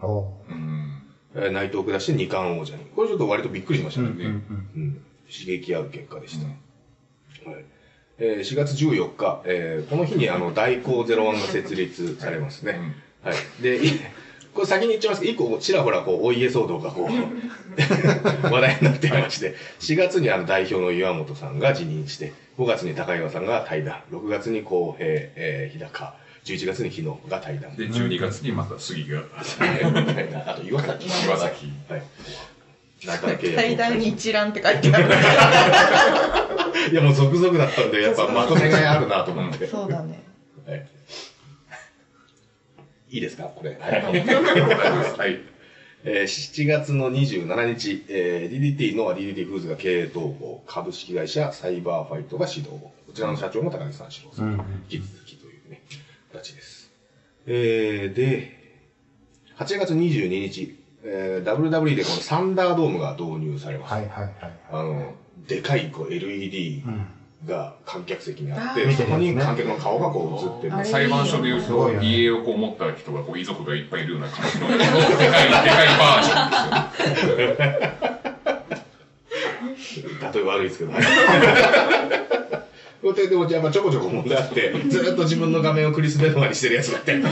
[0.00, 1.02] おうん。
[1.34, 2.84] えー内藤を下して二冠王者に。
[2.96, 4.08] これちょっと割とびっくりしましたね。
[4.08, 4.16] うん
[4.74, 6.46] うん刺激ある結果でした。
[7.50, 7.64] はい
[8.18, 12.94] えー4月14日、えーこの日にあの大光01が設立されますね。
[13.22, 13.62] はい。
[13.62, 13.90] で、い
[14.58, 17.12] これ先に言っちゃいますけど、一個ちらほらこう、お家騒動がこう、
[18.52, 26.12] 話題になっていまして、4月にあの代表の岩本さんが辞任して、5月に高岩さんが対談、6月に公平、えー日高、
[26.44, 27.76] 11月に日野が対談。
[27.76, 29.22] で、12月にまた杉が、
[30.44, 31.06] あと岩崎。
[31.24, 31.72] 岩崎。
[31.88, 32.02] はい。
[33.54, 35.04] 対談一覧って書いてある。
[36.90, 39.68] いやもう続々だったんで、やっぱまとめがいあるなと思って。
[39.68, 40.20] そうだね。
[40.66, 40.84] はい。
[43.10, 43.44] いいですか？
[43.44, 43.76] これ。
[43.80, 43.88] は
[45.26, 45.40] い。
[46.04, 52.70] えー7月の27日、えー DDT の DDT フーズが経営統合、株式会社サイバーファイトが始動。
[52.70, 54.06] こちらの社長も高木さん。
[54.06, 54.52] うん
[54.90, 55.82] 引き続きというね、
[56.32, 56.90] 形です。
[57.46, 58.58] えー、で、
[59.56, 63.92] 8月22日、えー WWE でこのサンダードームが導入されます。
[63.94, 64.34] はいはいはい。
[64.70, 65.14] あの、
[65.48, 67.06] でかいこう LED うん
[67.46, 70.84] が観客席にあって、そこに観客の顔がこう映ってる。
[70.84, 76.34] 裁判所で言うと、家をこう持った人が、こう遺族がいっぱいいるような感じの、でかい、でかいバージョ
[77.06, 77.98] ンですよね。
[80.34, 80.92] 例え悪いですけど。
[83.00, 87.12] こうやってでもやっぱちょこちょこ問題あって、ずーっと自分の画面をクリス・ベノワにしてるやつがいて。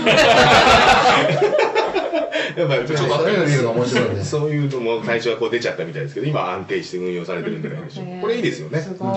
[2.56, 4.22] やっぱりちょっとそういうの見るの面白いね。
[4.22, 8.12] そういうのも最初はこう出ちゃったみたいですけど、今は安定して運用されてるんじゃないでしょうか。
[8.22, 8.80] これいいですよね。
[8.80, 9.10] すごい。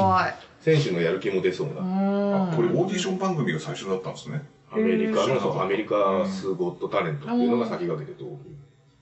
[0.61, 1.81] 選手のやる気も出そうな。
[1.81, 2.51] うん。
[2.51, 4.43] あこれオーディション番組が最初だったんですね。
[4.71, 8.55] アメリカうんの、アメリカスゴットタレントっていうのが先駆けて導入。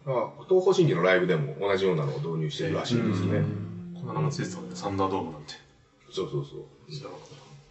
[0.05, 3.43] あ東方神起のライブでも同じようなのを導入してるらしいですね。
[3.93, 5.53] こんなのついてたんだサンダードームなんて。
[6.09, 6.59] そうそうそう。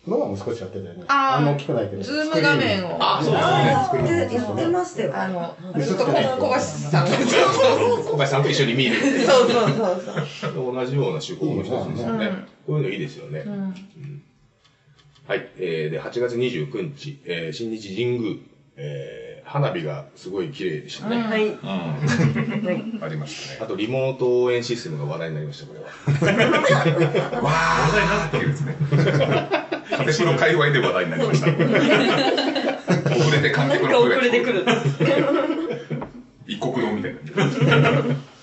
[0.06, 0.24] 知らなかった。
[0.24, 1.04] ノアも少しやってたよね。
[1.08, 2.02] あんま大きくないけど。
[2.02, 2.96] ズーム画面を。
[3.00, 4.18] あ、そうですね。
[4.18, 5.12] やってやってましたよ。
[5.14, 7.10] あの、ずっと小橋さんが。
[7.10, 7.16] そ
[8.00, 9.00] う小林さんと一緒に見る。
[9.26, 9.70] そうそう
[10.54, 10.74] そう。
[10.74, 12.26] 同じような手法の一つですよね。
[12.26, 13.44] うんこういうのいいですよね。
[13.46, 13.74] うん。
[15.26, 15.48] はい。
[15.58, 18.36] えー、で、8月29日、えー、新日神宮、
[18.76, 21.22] えー、花火がすごい綺麗でしたね。
[21.22, 21.46] はい。
[21.46, 22.98] うん。
[23.02, 23.60] ありましたね。
[23.62, 25.86] あと、リモート応援システムが話題になりました、これは。
[25.86, 29.65] わー、話題になってるんですね。
[29.90, 31.48] カテプロ界隈で話題になりました。
[33.16, 34.64] 遅れて観客の声が遅れてくる。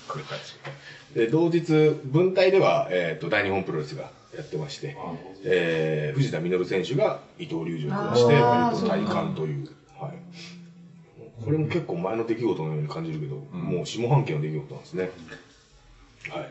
[0.08, 0.38] 来る感
[1.14, 1.20] じ。
[1.20, 4.98] で同日、文体では、えっ、と、大日本プロレスがやってまして、
[5.44, 10.14] えー、藤田実選手が伊藤隆二を下して、あー割と体感という、はい。
[11.44, 15.10] これも結構前の出来事のように感じるけど、もう下半期の出来事なんですね。
[16.30, 16.50] はい。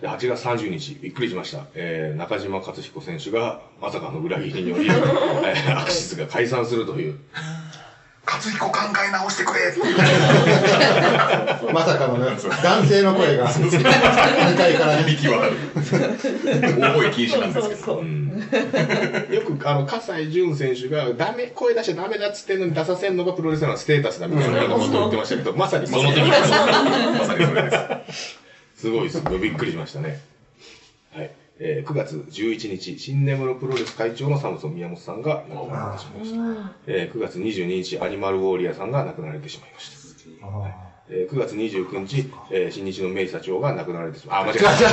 [0.00, 1.64] で、8月30日、びっくりしました。
[1.74, 7.18] えー、中島克彦選手が、まさかの裏切りにより、 えーアクシスが解散するという。
[8.26, 9.96] 勝彦考え直してくれっていう。
[11.72, 15.04] まさかのね、男性の声が、向かいからね。
[15.04, 15.52] 響き渡る。
[16.80, 18.02] 大声禁止なんですけど。
[19.32, 26.50] よく、あの、葛西潤選手が、ダメ、声出しちゃダメだっつってんのに出させんのがプロレスラーのステータスだみたいなことを言ってましたけど、まさにその時です。
[26.50, 28.38] まさにそれです。
[28.76, 29.22] すごいです。
[29.40, 30.20] びっくりしましたね。
[31.14, 31.30] はい。
[31.58, 36.36] えー9月11日、新根室プロレス会長のサムソン宮本さんが亡くなられてしまいました。
[36.86, 39.96] えー9月22日、アニマルウォーリアーさんが亡くなられてしまいました。
[41.08, 44.68] えー9月29日、えー新日のメイ社長が亡くなられてしまいました。
[44.68, 44.86] あ、間違え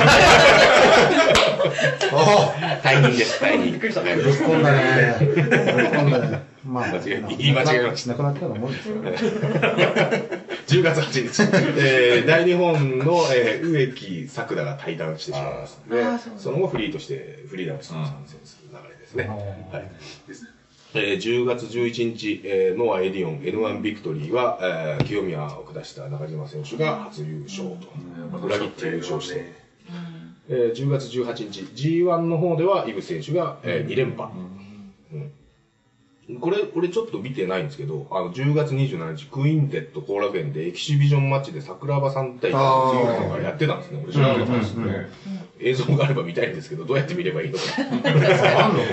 [2.08, 2.88] た。
[2.88, 3.64] 退任 です、退任。
[3.72, 4.00] びっくりした。
[4.02, 5.16] ぶっ込んだね。
[5.20, 6.53] ぶっ込んだね。
[6.64, 8.10] まあ、間違え言い間違えました。
[8.12, 8.96] なくなったようなもんですよ。
[10.66, 11.42] 10月8日、
[11.78, 16.02] えー大日本の、えー植木さくらが対談してしまいますので
[16.38, 19.24] その後フリーとしてフリーダムして参戦する流れですね。
[19.24, 19.30] うん。
[19.30, 19.88] はい。
[20.96, 29.52] えー10月11日、えーノア・エディオン N1 ビクトリーは、えー清宮を下した中島選手が初優勝と、裏切って優勝して、
[30.48, 34.30] えー10月18日 G1 の方では飯伏選手が、え2連覇、
[35.12, 35.30] うん
[36.40, 44.00] これ、俺ちょっと見てないんですけど、あの、10月27日、クインテット後楽園でエキシビジョンマッチで桜庭さん対あージンがやってたんですね。
[44.02, 45.10] 俺知らなかったですね。
[45.60, 47.64] 映像があれば見たいんですけど、どうやって見ればいいのか。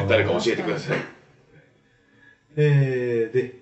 [0.09, 0.97] 誰か教えてください。
[2.57, 3.55] えー、で、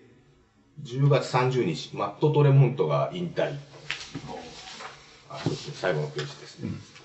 [0.83, 3.53] 10月30日、マット・トレモントが引退。
[5.29, 6.69] あ、そうですね、最後のページですね。
[6.69, 6.98] はい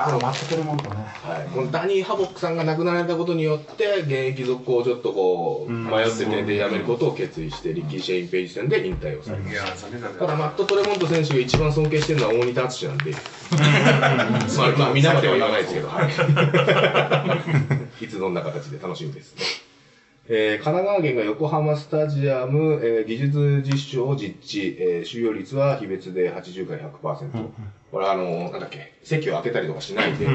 [0.00, 0.96] ああ、マットテレモントね。
[0.96, 10.18] はい、このダニー・ハボックさんが亡くなられたことによって、現役続行をちょっとこう、迷っててでやめることを決意して、リッキー・シェイン・ペイジ戦で引退をされました。
[10.20, 13.10] ただ、マット・トレモント選手が一番尊敬してるのは大仁田敦なんで、
[14.56, 16.04] まあ、まあ、皆までは言わないですけど、は
[18.00, 18.04] い。
[18.04, 19.42] いつどんな形で楽しみですね。
[20.30, 27.48] えー神奈川県が横浜スタジアム、えー技術実証を実地、えー収容率は非別で80から100%。
[27.90, 30.26] これはあの、なんだっけ、席を開けたりとかしないで、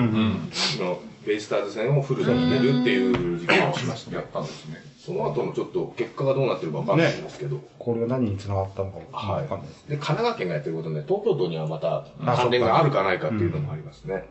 [0.51, 4.17] そのベイスターズ戦をフルで見れるっていう時間をしましたね。
[4.17, 4.81] やったんですね。
[4.97, 9.83] その後のちょっと結果がどうなってるかわかんないんですけど、これが何に繋がったのかはいわかんないです。
[9.87, 14.23] で、神奈川県がやってることで、東京都にはまたあ関連があるかないかっていうのもありますね。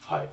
[0.00, 0.28] はい。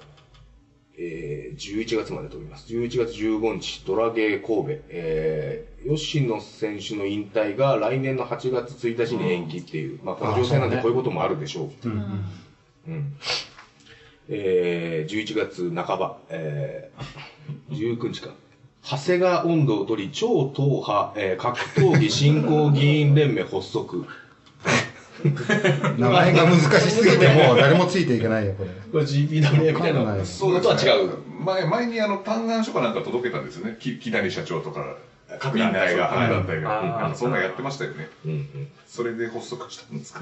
[1.03, 2.71] えー、11月まで飛びます。
[2.71, 4.81] 11月15日、ドラゲー神戸。
[4.89, 11.89] えー、吉野選手の引退が来年の8月1日に延期っていう、まあこの状態なんであこういうこともあるでしょう。
[11.89, 12.25] うんうん。
[12.87, 13.13] うん。
[14.29, 18.35] えー、11月半ば、えー、19日か。
[18.83, 24.05] 長谷川温度を取り、超党派、えー、格闘技振興議員連盟発足。
[25.97, 28.69] 名前が難しすぎて、もう誰もついていけないよ、これ。
[28.91, 31.09] これ GPWA みたいな、わかんないそういうのとは違う。
[31.43, 33.77] 前、前にあの、嘆願書かなんか届けたんですよね。
[33.79, 34.95] き、木谷社長とか。
[35.39, 37.11] 各団体が各団体が。
[37.15, 38.09] そんなんやってましたよね。
[38.25, 40.19] うんうんそれで発足したんですか？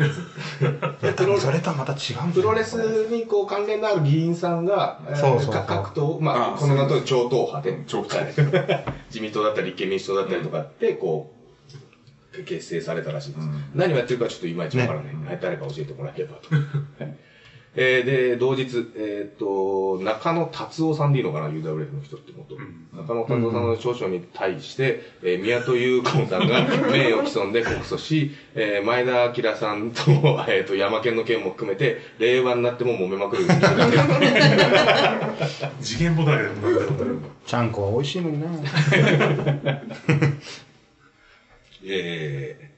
[1.17, 2.75] プロそれとはまた違うんプロレス
[3.09, 11.38] にこう関連のある議員さんが、えーそうそうそうか各党、まあ、あこの名の通り超党派で、超党派はい 自民党だったり立憲民主党だったりとかって、こう、
[12.43, 13.47] 結成されたらしいです。
[13.47, 15.15] うん何をやってるかちょっといまいちわからない。
[15.15, 16.55] はい誰か教えてもらえればと。
[16.55, 17.17] はい
[17.75, 22.57] えーで、同日、えっ、と、中野達夫さんでいいのかな、UWF の人ってこと。
[22.97, 30.01] 中野達夫さんの著書に対して、えー宮戸優子さんが 名誉毀損で告訴し、えー前田明さんと、
[30.47, 33.43] えっ、と、山県の件も含めて、令和になっても揉めまくる。
[35.79, 36.55] 次元ボだらけで
[37.45, 38.47] ちゃんこは美味しいのにな。
[41.85, 42.69] えー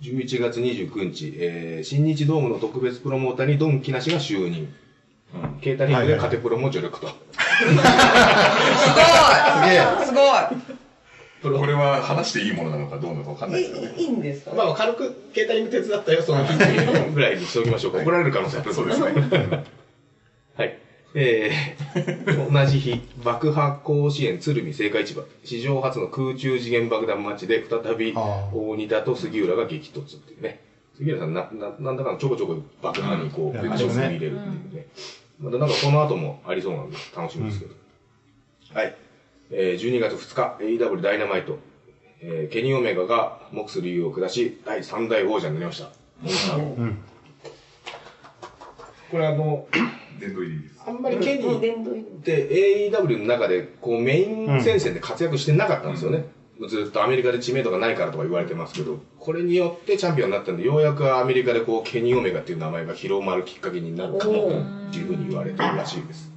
[0.00, 4.72] 11月29日、えー新日ドームの特別プロモーターにドン・キナシが就任。
[5.60, 7.08] ケータリングでカテプロも助力と。
[7.08, 7.14] す
[10.14, 11.58] ごい。
[11.58, 12.48] これは話してい。
[12.48, 12.52] い。
[12.52, 13.62] ものなのかどうなのかわかんない。
[13.62, 13.64] い。
[13.64, 13.94] ですよね。
[13.96, 14.02] い。
[14.02, 14.06] い。
[14.06, 14.08] い。
[14.08, 16.54] んですかまあ、軽くケータリング手伝ったよ、その日
[17.12, 17.36] ぐらい。
[17.36, 17.98] にしておきましょうか。
[17.98, 19.06] 怒られる可能性あるそうですね。
[20.56, 20.78] はい。
[21.14, 30.60] えー、同じ日、爆破甲子園鶴見青果市場、史上初の空中次元爆弾マッチで再び大仁田と杉浦が激突っていうね。
[30.96, 34.86] 杉浦さんな、な、なんだかんだちょこちょこ爆破にこう、うん武器を入れるっていうね。
[35.38, 37.74] またなんかこの後もありそうなんで楽しみですけど。
[38.74, 38.96] はい。
[39.50, 41.58] えー、12月2日、AEW ダイナマイト、
[42.20, 45.90] えー、ケニーオメガがモクスリーを下し、第3代王者になりました。
[46.20, 46.76] モンスターを。
[49.10, 49.66] これあの、
[50.18, 50.74] 殿堂入りです。
[50.86, 56.24] あんまりケニーって AEW の中でこうメイン戦線で活躍してなかったんですよね。
[56.68, 64.48] ずっとアメリカで知名度がないからとか言われてますけど、これによってチャンピオンになったんで、ようやくアメリカでこうケニーオメガっていう名前が広まるきっかけになるかも
[64.88, 66.32] っていうふうに言われてるらしいです。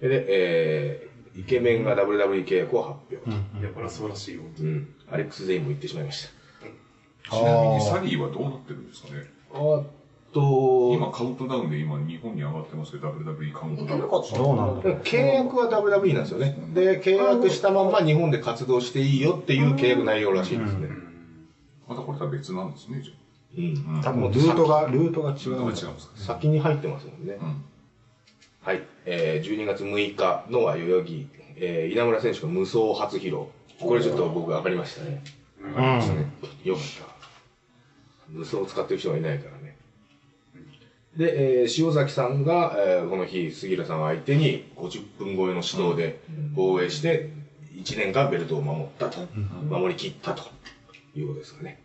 [0.00, 3.30] で、えー、イケメンが WWE 契約を発表。
[3.60, 4.42] いや、これは素晴らしいよ。
[4.60, 4.94] うん。
[5.10, 6.28] アレックス・ゼインも言ってしまいまし
[7.28, 7.36] た。
[7.36, 9.24] ちなみにサニーはどうなってるんですかね？
[9.52, 9.82] あ
[10.32, 16.56] と、今カウントダウンで今日本に上がってますけど WWE カウントダウンどうなんだ契約は WWE なんですよね。
[16.74, 20.88] で、契約したまま日本で活動していいよっていう契約内容らしいですね。
[21.88, 23.14] またこれとは別なんですねじ
[23.58, 23.98] うん。
[24.00, 27.38] ゃ多分ルートが、ルートが違あう違うんですか先に入ってますもんね。
[27.40, 27.64] うん
[28.62, 28.82] はい。
[29.06, 33.44] えー、12月6日、ノア代々木、えー、稲村選手が無双初披露。
[33.80, 35.22] これちょっと僕分かりましたね。
[35.62, 35.72] うん。
[36.62, 37.10] よかった。
[38.28, 39.59] 無双を使ってる人がいないからね。
[41.20, 46.18] で、えー、塩崎さんが、えーこの日、杉浦さんを相手に50分超えの指導で
[46.54, 47.28] 防衛して、
[47.76, 49.28] 1年間ベルトを守ったと。
[49.68, 50.44] 守り切ったと。
[51.14, 51.78] いうことですかね。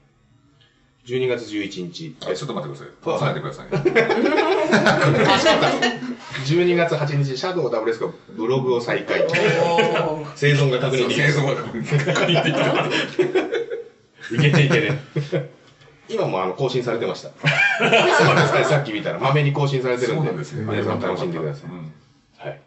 [1.06, 2.94] 12月11日、あちょっと待ってください。
[3.04, 3.72] 飛ばさないでくださいね。
[6.46, 9.28] 12月8日、シャドウダブルスがブログを再開。
[10.36, 11.28] 生存が確認できる。
[11.28, 12.52] 映像が確認で
[13.12, 13.36] きる。
[14.40, 15.02] いけていけね。
[16.10, 17.30] 今もあの更新されてました。
[18.66, 21.70] さっき見たら、まめに更新されてるんで、そうなんですね皆さん楽しんでください。
[21.70, 21.94] うん
[22.38, 22.62] はい。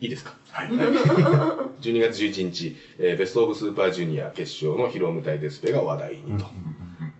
[0.00, 0.34] いいですか？
[0.52, 0.68] はい
[1.80, 6.46] 12月11日、えーベストオブスーパージュニア決勝の披露舞台デスペが話題にと。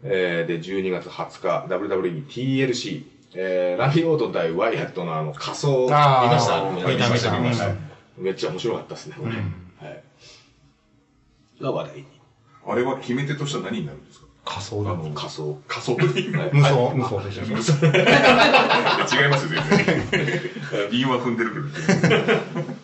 [0.02, 3.02] えーで、12月20日、WWE TLC、
[3.34, 6.70] えーランディ・オートン対ワイヤットのあの仮装、見ました？
[6.70, 7.78] 見た見た見ましたうん
[8.18, 9.32] めっちゃ面白かったですね、これ。
[9.32, 10.02] はい。
[11.62, 12.04] が話題に。
[12.66, 14.26] あれは決め手としては何になるんですか？
[14.44, 14.96] 仮想だ。
[15.14, 15.59] 仮装。
[15.68, 17.44] 仮想に無双、無双でしょ。
[17.44, 17.62] 違いま
[19.38, 21.66] すよ全然韻は踏んでるけど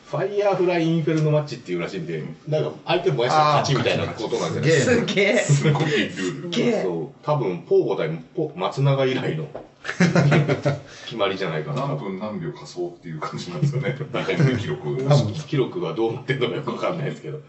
[0.07, 5.09] ファイヤーフライインフェルノマッチっていうらしいんで、なんか相手燃やしたら勝ちみたいなことなんじゃないですか。
[5.09, 5.39] すげえ。
[5.39, 6.83] すごいルールげえ。
[6.83, 9.49] そう、多分、ポーゴ対ポ松永以来の
[11.07, 11.89] 決まりじゃないかな。
[11.89, 14.97] 何分何秒仮想っていう感じなんですよね大体 記録
[15.49, 17.41] 記録がどうなってるのかよくわかんないですけど。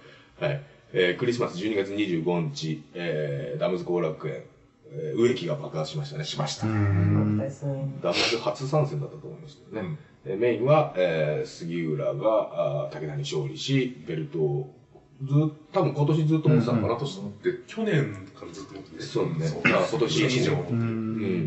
[0.41, 0.62] はい。
[0.99, 4.41] えークリスマス12月25日、えーダムズ後楽園、
[4.91, 6.23] えー植木が爆発しましたね。
[6.23, 6.65] しました。
[6.65, 9.97] ダムズ初参戦だったと思いますけどね。
[10.25, 14.73] メインは、えー杉浦があー武田に勝利し、ベルトを
[15.23, 19.01] ずっ多分今年ずっと持ってたのかな、とで去年からずっと持ってて。
[19.03, 20.53] そうねそうあ今年以上。
[20.53, 20.55] う。
[20.71, 20.79] うん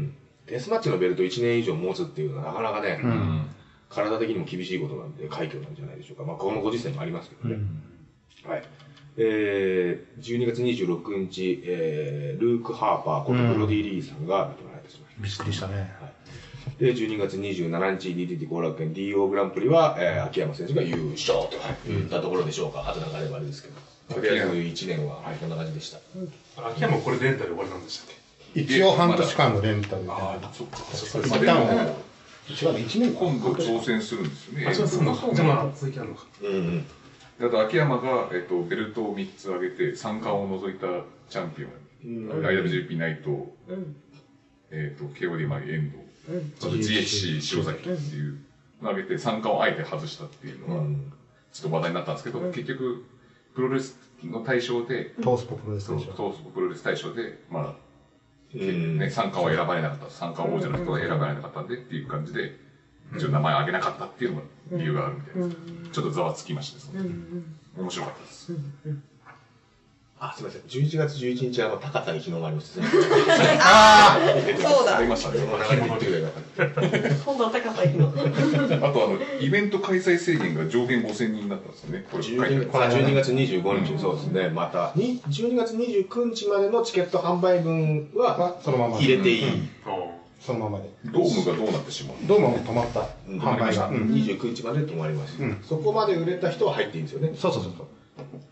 [0.05, 0.15] ん。
[0.47, 3.47] デスマッチのベルト1年以上持つっていうのはなかなかね、うん。
[3.89, 6.23] 体的にも厳しいことなんで、快挙なんじゃないでしょうか。
[6.23, 7.59] まあ、このご時世もありますけどね。
[8.45, 8.63] はい。
[9.17, 15.93] えー、12月26日、えー、ルーク・ハーパーことブロディ・リーさんが亡くなられてしまいましびっくりしたね。
[16.01, 16.85] た。
[16.85, 21.57] で、12月27日、DDT 後楽園 DO グランプリは、えー、秋山選手が優勝と
[21.91, 22.89] いったところでしょうか。
[22.89, 23.75] あとなんかあればあれですけど。
[24.15, 25.99] とりあえず1年はこんな感じでした。
[26.57, 28.15] 秋山これレンタル終わりなんでしたっ
[28.55, 28.61] け？
[28.61, 30.11] 一応半年間のレンタルで。
[30.11, 31.95] ああそっかそう一旦は
[32.51, 35.35] 違うね、1年今度挑戦するんですよねあ、そうそう。
[35.35, 36.25] じゃあまあ続きあるのか。
[36.43, 36.87] うんうん。
[37.41, 40.87] あと秋山が、えっと、ベルトを3つ上げて三冠を除いた
[41.29, 41.71] チャンピオン、
[42.43, 43.53] IWGP ナイト、
[44.71, 45.99] えっと KOD マリエンド、
[46.67, 48.39] あと GHC 塩崎っていう。
[48.83, 50.85] のを上げて三冠をあえて外したっていうのは、
[51.53, 53.05] ちょっと話題になったんですけど、結局
[53.55, 56.13] プロレスの対象でトースポプロレスそうでしょ。
[56.13, 57.75] トースポプロレス大賞で、まあ、
[58.55, 58.99] うん。
[58.99, 62.55] ね、三冠は選ばれなかった、三冠王者の人は選ばれなかったんでっていう感じで、
[63.17, 64.43] 一応名前を挙げなかったっていうのが
[64.73, 65.91] 理由があるみたいです。
[65.93, 67.15] ちょっとざわつきましたね、その時
[67.77, 68.53] 面白かったです。
[70.23, 70.63] あ、すみません。
[70.63, 72.87] 11月11日、あの、高田に日の丸に出演。
[72.87, 75.09] そうだあり。
[75.09, 75.39] ましたね。
[75.39, 77.15] その流れで言ってくれなかった。
[77.15, 78.09] そんな高さいの。
[78.09, 82.05] あとあの、イベント開催制限が上限5000人になったんですよね。
[82.13, 89.69] これ書いてある12 12月25日、そうですね、また、に12月29日までのチケット販売分はまあ、そのままで入れていい。
[90.41, 90.91] そのままで。
[91.05, 93.07] ドームがどうなってしまうどうも止まった。
[93.29, 93.89] うん販売が。
[93.89, 97.35] うん29日まで止まります、うんそこまで売れた人は入っていいんですよね？
[97.37, 97.87] そうそうそうそう。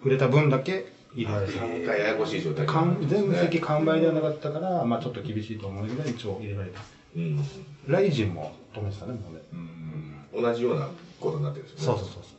[0.02, 1.60] 売れた分だけ入れられた。
[1.60, 6.80] なんかややこしい状態ね全席完売ではなかったから、まあちょっと厳しいと思うんだけど、一応入れられた。
[7.16, 7.44] うん。
[7.86, 9.40] ライジンも止めてたね、もうね。
[9.52, 11.98] うん同じようなことになってるんですよね。
[12.00, 12.34] そうそうそうそう。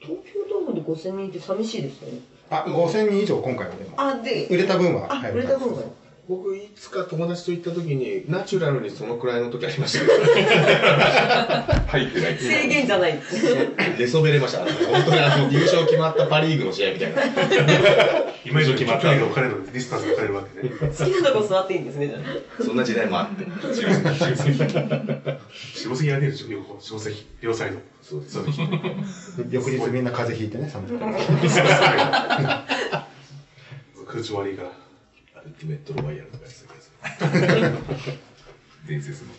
[0.00, 2.20] 東京ドームで5000人って寂しいですよね。
[2.48, 3.94] あ、5000人以上今回はでも。
[3.98, 5.82] あ、で、売れた分はあ、入る売れた分が。
[6.30, 10.22] 僕、いつか友達と行った時に、ナチュラルにそのくらいの時ありましたけど、
[11.88, 13.20] 入ってない制限じゃない。
[13.98, 14.58] 寝そべれました。
[14.58, 14.68] 本
[15.06, 17.22] 当にあの、優勝決まったパリーグの試合みたいな。
[18.44, 20.68] 今以上に距離が置かれるので、ディスタンスが置かれるわけで。
[20.68, 22.62] 好きなとこ座っていいんですね、じゃあ。
[22.62, 23.44] そんな時代もあって。
[25.74, 26.76] 白席やねえでしょ、両方。
[26.78, 27.26] 白席。
[27.40, 27.78] 両サイド。
[28.02, 28.34] そうです。
[28.34, 28.60] そうです。
[29.50, 31.04] 翌日みんな風邪ひいてね、寒くて。
[34.06, 34.89] 空調悪いから。
[35.40, 37.70] アルティメットロワイヤルとかやってた気が
[38.00, 38.18] する。
[38.86, 39.30] 伝説の。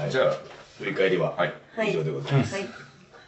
[0.00, 0.34] はいじゃあ、
[0.78, 1.52] 振り返りは、はい。
[1.74, 2.54] はい以上でございます。
[2.54, 2.68] はい。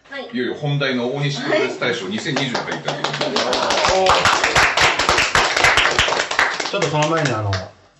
[0.08, 0.30] はい。
[0.32, 3.22] いよいよ本題の大西プロレス大賞2020からいただきます。
[6.70, 7.50] ちょっとその前にあの、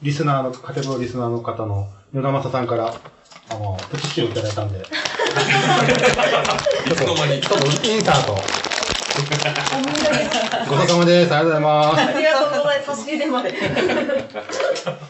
[0.03, 2.95] リスナーの、カテゴリーリスナーの方の、与田正さんから、
[3.51, 4.83] あの、プチッシュをいただいたんで、 い
[6.95, 7.41] つの間に。
[7.41, 8.72] ちょっとインサート。
[9.13, 11.35] ごちそうさまです。
[11.35, 12.01] ありがとうございます。
[12.01, 12.97] ありがとうございます。
[12.97, 13.53] 差し入れまで。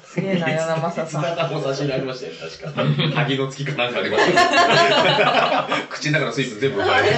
[0.04, 1.22] すげえな、与那正さん。
[1.22, 3.14] 姿も差し入れありましたよ、確か。
[3.14, 5.68] 萩の月かなんかありました。
[5.88, 7.16] 口の中の水分全部奪われて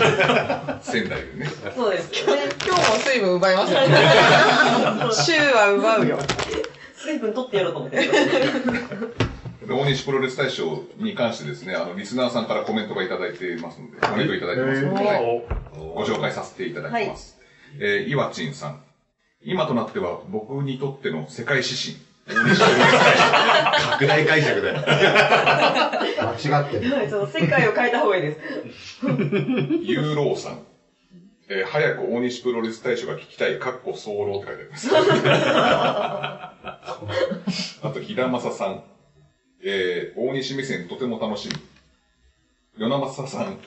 [0.83, 1.51] 仙台でね。
[1.75, 2.11] そうです。
[2.13, 3.89] 今日も水分奪いましたね。
[5.13, 6.19] 週は奪うよ。
[6.97, 8.11] 水分取ってやろうと思って。
[9.67, 15.45] で大西プロレス大賞に関してですね、あの、リスナーさんからコメントがいただいてますので、コメントいただいてますので、はい
[15.95, 17.39] ご紹介させていただきます。
[17.81, 18.81] えー、いわちんさん。
[19.43, 21.97] 今となっては僕にとっての世界指針。
[22.27, 23.17] 大西プロレス大
[23.77, 23.91] 賞。
[23.91, 24.77] 拡大解釈だよ。
[24.79, 26.95] 間違ってる。
[26.95, 28.41] はい、その世界を変えた方がいいです。
[29.07, 30.61] ユーローさん。
[31.49, 34.89] えー早く大西プロレス大賞が聞きたい、かっこ早漏って書いてあります。
[37.87, 38.83] あと、ひだまささん。
[39.65, 41.55] えー大西目線とても楽しみ。
[42.79, 43.59] 与那正さん。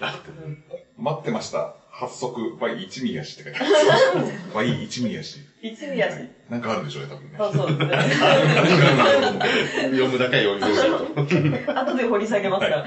[0.98, 1.74] 待ってました。
[1.90, 4.34] 発足、倍一宮氏って書いてあります。
[4.54, 5.40] 倍一宮氏。
[5.64, 6.30] 一味足。
[6.50, 7.38] なんかあるでしょうね、多分ね。
[7.40, 9.98] あ、そうですね。
[9.98, 10.82] 読むだけは読み通
[11.66, 12.86] し後で掘り下げますから。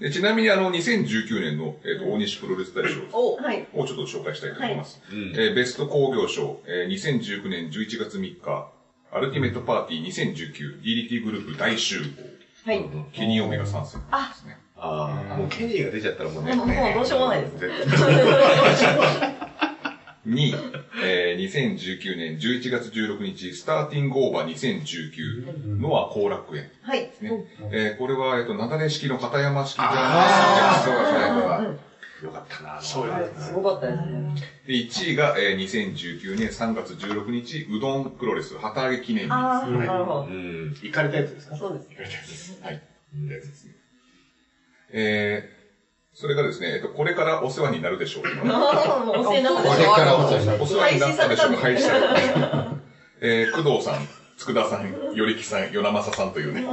[0.00, 3.00] でちなみに、あの、2019年の、えーと大西プロレス大賞。
[3.14, 3.38] を
[3.86, 5.02] ちょっと紹介したいと思います。
[5.12, 8.68] うんえーベスト工業賞、えー2019年11月3日、
[9.12, 12.04] アルティメットパーティー 2019DDT グループ大集合、
[12.66, 12.80] はい。
[13.12, 14.56] ケニーオメガ参戦ですね。
[14.76, 16.54] ああ、もうケニーが出ちゃったらもうね。
[16.54, 17.54] もうもうどうしようもないです。
[20.24, 20.54] に、
[21.02, 27.00] えー2019年11月16日、スターティングオーバー2019のは後楽園はい。
[27.00, 27.44] ですね。
[27.70, 31.87] えーこれは、えっと、雪崩式の片山式じゃないですか。
[32.22, 32.80] よかったな。
[32.80, 34.34] そうはいすごかったですね。
[34.66, 39.34] で、1位が、えー2019年3月16日、うどんプロレス旗揚げ記念日です。
[39.34, 40.76] ああ、なるほうん。
[40.82, 41.54] 行かれたやつですか？
[41.54, 41.58] ど。
[41.68, 41.82] そうで
[42.24, 42.58] す。
[42.62, 42.74] はい。
[42.74, 42.80] や
[43.40, 43.72] つですね。
[44.90, 48.22] えー、それがですね、えっと、これからお世話になるでしょう。
[48.42, 51.52] お世話になったでしょこれからお世話になったでしょう。
[51.52, 52.66] 廃止廃止された。
[53.20, 54.08] えー、工藤さん、
[54.38, 56.64] 佃さん、よりきさん、与那正さんというね、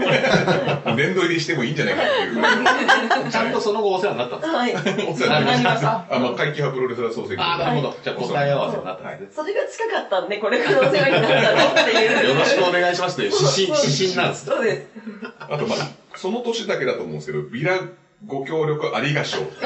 [0.96, 3.32] 年度入りしてもいいんじゃないかっていう。
[3.32, 4.58] ちゃんとその後お世話になったんですか？
[4.60, 4.74] はい。
[5.10, 5.70] お世話になりま何した。
[5.74, 7.42] がさあ、まあ、会期派プロレスラー総選挙。
[7.42, 7.98] ああ、なるほど。
[8.04, 9.28] じゃあ答え合わせになったんですね。
[9.36, 12.30] それが近かったんで、これからお世話になったのっていう。
[12.30, 13.44] よろしくお願いしますという指
[13.74, 14.46] 針、指針なんです。
[14.46, 14.88] そうです。
[15.40, 15.78] あと、まあ、
[16.16, 17.80] その年だけだと思うんですけど、ビラ
[18.28, 19.44] ご協力ありがしょう。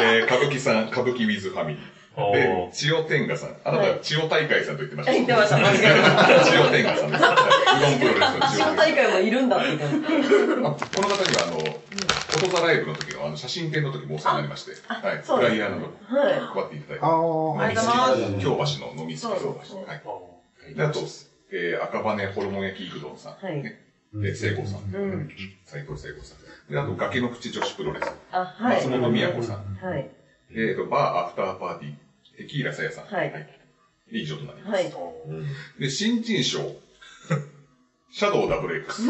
[0.00, 2.01] えー、歌舞伎さん、歌舞伎ウィズファミリー。
[2.14, 3.56] で、千代天下さん。
[3.64, 5.12] あなた、千代大会さんと言ってました。
[5.16, 7.22] 言ってました、間違えまし千代天下さんです。
[7.22, 7.26] う
[7.80, 8.48] どんプロレスのた。
[8.48, 11.58] 千代大会もいるんだってこの方には、あの、
[12.32, 15.90] フォトザライブの時のあの写真展の時もお世話になりまして、はい、そうですフライヤーのは
[16.54, 19.76] 配っていただいて、あーありがとうございます京橋の飲みすき京橋。
[19.86, 20.74] はい。
[20.74, 21.00] で、あと、
[21.52, 23.44] えー、赤羽ホルモン焼きうどんさん。
[23.44, 23.80] はいね
[24.14, 24.94] で、聖子さん。
[24.94, 25.28] うん
[25.64, 26.72] 斉藤聖子さん。
[26.72, 28.12] で、あと、崖の口女子プロレス。
[28.30, 28.76] あ、はい。
[28.76, 29.74] 松本美也子さん。
[29.80, 30.10] はい。
[30.54, 31.94] で、えっと、バーアフターパーティー、
[32.42, 33.04] テキーラさやさん。
[33.06, 33.32] はい
[34.10, 34.72] で、以上となります。
[34.74, 34.92] はい。
[35.80, 36.58] で、新人賞。
[38.12, 39.02] シャドウダブル X。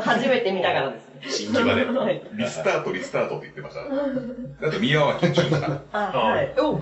[0.00, 1.22] 初めて見たからですね。
[1.28, 1.84] 新木場で。
[1.90, 2.22] はい。
[2.34, 3.80] リスタート、リスタートって言ってました。
[4.68, 5.82] あと、宮脇淳さん。
[5.92, 6.54] あ、はい。
[6.58, 6.80] お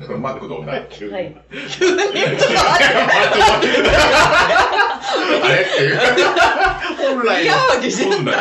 [0.00, 1.12] あと、マクドナルド。
[1.12, 1.36] はい。
[1.36, 1.54] あ
[5.48, 5.60] れ？
[5.62, 5.98] っていう。
[6.98, 8.34] 本来の、本来、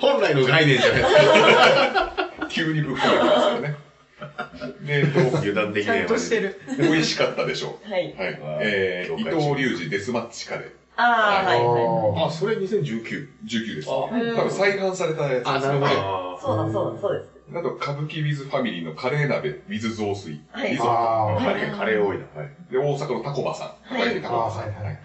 [0.00, 1.12] 本来の概念じゃないです
[2.50, 3.76] 急にぶっ込んできますよね。
[4.86, 5.38] で、えっと、か。
[5.38, 6.60] 油断できちゃんとしてる。
[6.78, 7.78] 美味しかったでしょ？
[7.86, 7.90] う。
[7.90, 8.02] はい。
[8.14, 8.38] はい。
[8.62, 10.70] えー、伊藤隆二デスマッチカレー。
[10.96, 11.64] あー、はい。
[11.64, 13.28] はあ、それ2019。
[13.46, 13.88] 19です。
[13.90, 15.50] あ多分再販されたやつです、ね。
[15.50, 15.90] あなるほどい。
[16.40, 17.32] そうだ、そうだ、そうです。
[17.54, 20.40] あと、歌舞伎ウィズファミリーのカレー鍋、ウィズ雑炊。
[20.52, 22.24] はいあーカレー、カレー多いな。
[22.40, 22.50] はい。
[22.70, 23.94] トで、大阪のタコバさん。
[23.94, 24.62] はいタコバさん。
[24.64, 24.98] はいはい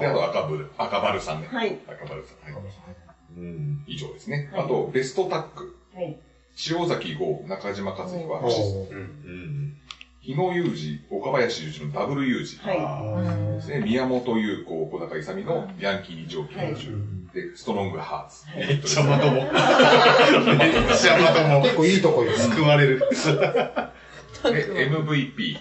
[0.00, 1.48] で、あと赤ブル、赤バルさんね。
[1.50, 1.78] はい。
[1.86, 2.52] 赤バルさん。
[2.52, 2.62] はい。
[3.36, 3.82] うん。
[3.86, 4.50] 以上ですね。
[4.52, 5.76] はいあと、ベストタッグ。
[5.94, 6.18] はい。
[6.66, 9.76] 塩崎豪、中島和彦、おーうん。
[10.20, 12.68] 日野裕二、岡林雄二のダブル裕二。
[12.68, 16.92] はですね、宮本優子、小高勇のヤンキー二条教授、
[17.32, 18.46] で、ストロングハーツ。
[18.56, 19.34] めっちゃまとも。
[19.34, 19.50] めっ
[20.98, 21.62] ちゃまとも。
[21.62, 22.32] 結構いいとこよ。
[22.36, 22.98] 救われる。
[24.42, 25.58] で、MVP、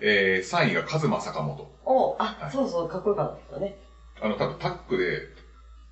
[0.00, 1.62] えー、3位がカズマ坂本。
[1.62, 1.66] い。
[1.86, 3.76] おあ、そうそう、かっこよかったね。
[4.20, 5.37] あの、多分タックで、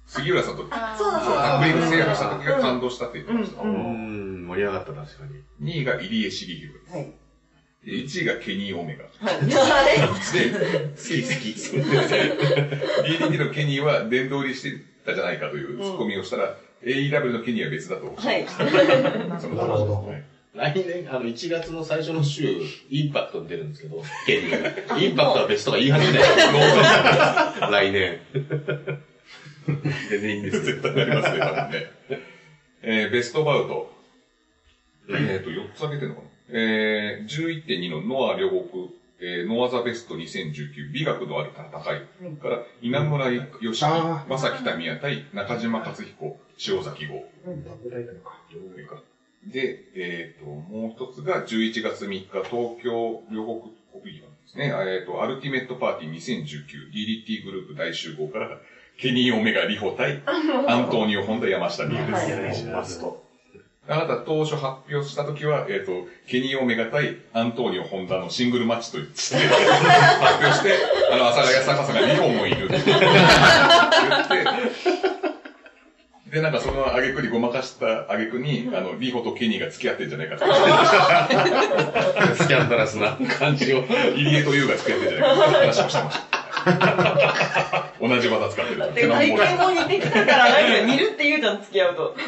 [0.06, 1.58] 杉浦さんとタそうだそうッだ。
[1.58, 3.62] クリング制覇した時が感動したって言ってました。
[3.62, 5.24] うんうん、盛り上がった、確か
[5.60, 5.68] に。
[5.68, 6.92] 2位が入江茂弘です。
[6.94, 7.12] はい。
[7.84, 9.04] で1位がケニー・オメガ。
[9.04, 9.46] はい。
[9.46, 9.52] で、
[10.96, 11.76] 水石。
[11.76, 14.72] DDT のケニーは殿堂入りして
[15.04, 18.12] たじゃないかというツッコミをしたら、AEW のケニーは別だと。
[18.16, 18.46] はい。
[19.40, 20.24] そのなるほどはい
[20.56, 24.98] 来年、あの、1月の最初の週、インパクトに出るんですけど、ケニーが。
[24.98, 26.26] インパクトは別とか言い始めたよ。
[27.70, 28.20] 来年。
[30.10, 30.62] 全然いいんですよ。
[30.62, 31.90] 絶対なりますね、多分ね。
[32.82, 33.94] えー、ベストバウト。
[35.08, 38.90] えっ、と、4つ挙げてるのかなえー、11.2のノア両国、
[39.20, 47.28] えー、ノアザベスト2019、美学のある戦いから、稲村よしき、あ正木民也対中島克彦、塩崎号。
[49.46, 54.72] で、えっ、と、もう一つが11月3日、東京両国国技館ですね。
[54.74, 58.60] えっ、と、アルティメットパーティー2019、DDT グループ大集合から、
[58.98, 62.66] ケニー・オメガ・リホ対、アントニオ・ホンダ・山下美優です。
[62.66, 63.24] はいマスト。
[63.88, 70.74] あなた当初発表した時は、えっ、と、ケニー・オメガ対アントニオ・ホンダのシングルマッチとして、 発表して、
[71.12, 73.06] あの、阿佐ヶ谷坂さんがリホもいるって言って、
[76.30, 80.44] で、なんかその挙句にごまかした挙句に、あの、リホとケニーが付き合ってんじゃないかって。
[82.34, 83.84] スキャンダラスな感じを。
[84.16, 86.25] 入江と優が付き合ってんじゃないかって話をしてました。
[88.00, 88.94] 同じ技使ってる。
[88.94, 92.16] で、体験も似てきたから、なんか似るって言うじゃん、付き合うと。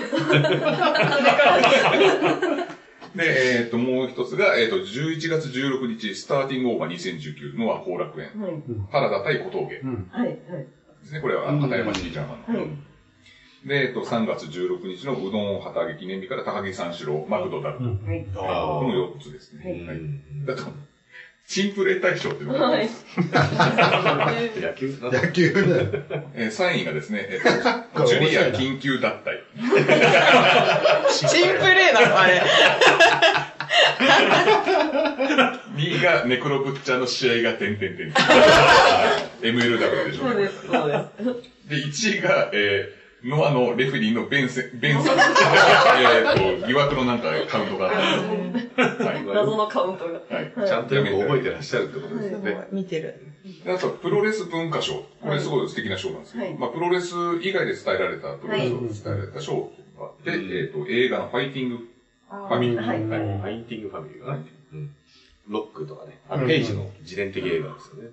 [3.16, 8.28] で、えっ、と、もう一つが、えっ、と、11月16日、スターティングオーバー2019のは後楽園。
[8.40, 8.62] はい。
[8.92, 9.80] 原田対小峠
[10.10, 10.28] はい。
[10.28, 10.36] はい。
[10.36, 10.38] で
[11.04, 11.20] すね。
[11.20, 12.60] これは、片山シリジャーマンの。
[12.60, 12.68] はい。
[13.66, 17.86] で、えっ、と、3月16日のうどん旗揚げ記念日から高木三四郎、マクドナルド。
[17.86, 18.24] はい。
[18.34, 18.40] こ
[18.86, 19.64] の4つですね。
[19.64, 19.98] はいはい。
[20.46, 20.70] だと、
[21.48, 22.90] チンプレー大賞っていうのが、はい。
[24.60, 25.88] 野 球野球だよ。
[26.34, 27.40] えー3位がですね、えっ、
[27.96, 29.40] と、ジュリア緊急脱退。
[31.10, 32.42] シンプレーなの、あれ。
[35.74, 38.12] 2位がネクロブッチャーの試合が点々点。
[39.40, 40.98] MLW でしょそうです、そうで
[41.88, 42.10] す。
[42.10, 45.18] で、1位が、えー、ノアのレフェリーのベンセベンさん。
[45.18, 47.86] えっと、疑惑のなんかカウントが。
[47.86, 49.26] はい。
[49.26, 50.12] 謎のカウントが。
[50.12, 50.52] はい。
[50.68, 52.68] ちゃんとよく覚えてらっしゃるってことですよね。
[52.70, 53.20] 見てる。
[53.64, 55.04] であと、プロレス文化賞。
[55.20, 62.76] これすごい素敵な賞なんですけど、はいまあ、プロレス以外で伝えられた、プロレスを伝えられた賞というのがあって、うんえっ、と、映画のファイティングファミリー。
[62.76, 62.98] はいはい。
[63.00, 64.44] ファイティングファミリーがね。
[64.72, 64.90] うん
[65.48, 66.20] ロックとかね。
[66.28, 68.10] あのペイジの自伝的映画ですよね。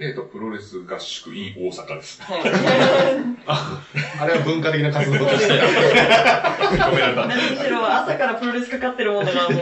[0.00, 2.22] でえっ、と、プロレス合宿 in 大阪です。
[2.22, 2.40] はい。
[3.44, 5.52] あれは文化的な活動として。
[5.60, 7.26] 認められた。
[7.26, 9.60] 何しろ朝からプロレスかかってるもんだからも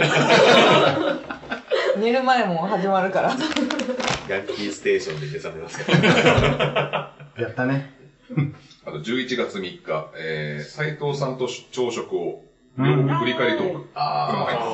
[1.97, 1.99] う。
[1.99, 3.31] 寝る前も始まるから。
[4.29, 7.15] ヤンキーステーションで目覚めますから。
[7.37, 7.93] やったね。
[8.87, 12.45] あと、11月3日、えー、斉藤さんと朝食を、
[12.79, 13.73] 両国振り返りトーク。
[13.73, 14.71] これも入ってま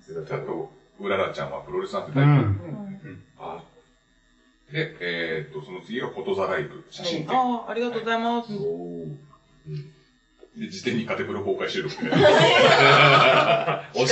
[0.00, 0.12] す。
[0.14, 3.22] はいあと、うららちゃんはプロレスなんてう大好きん。
[3.40, 3.71] あ
[4.72, 7.36] で、えーっと、その次がフォトザライブ、写真展。
[7.36, 8.48] ああ、ありがとうございます。
[10.58, 12.10] で、事前にカテプロ公開収録 で。
[12.10, 12.16] 控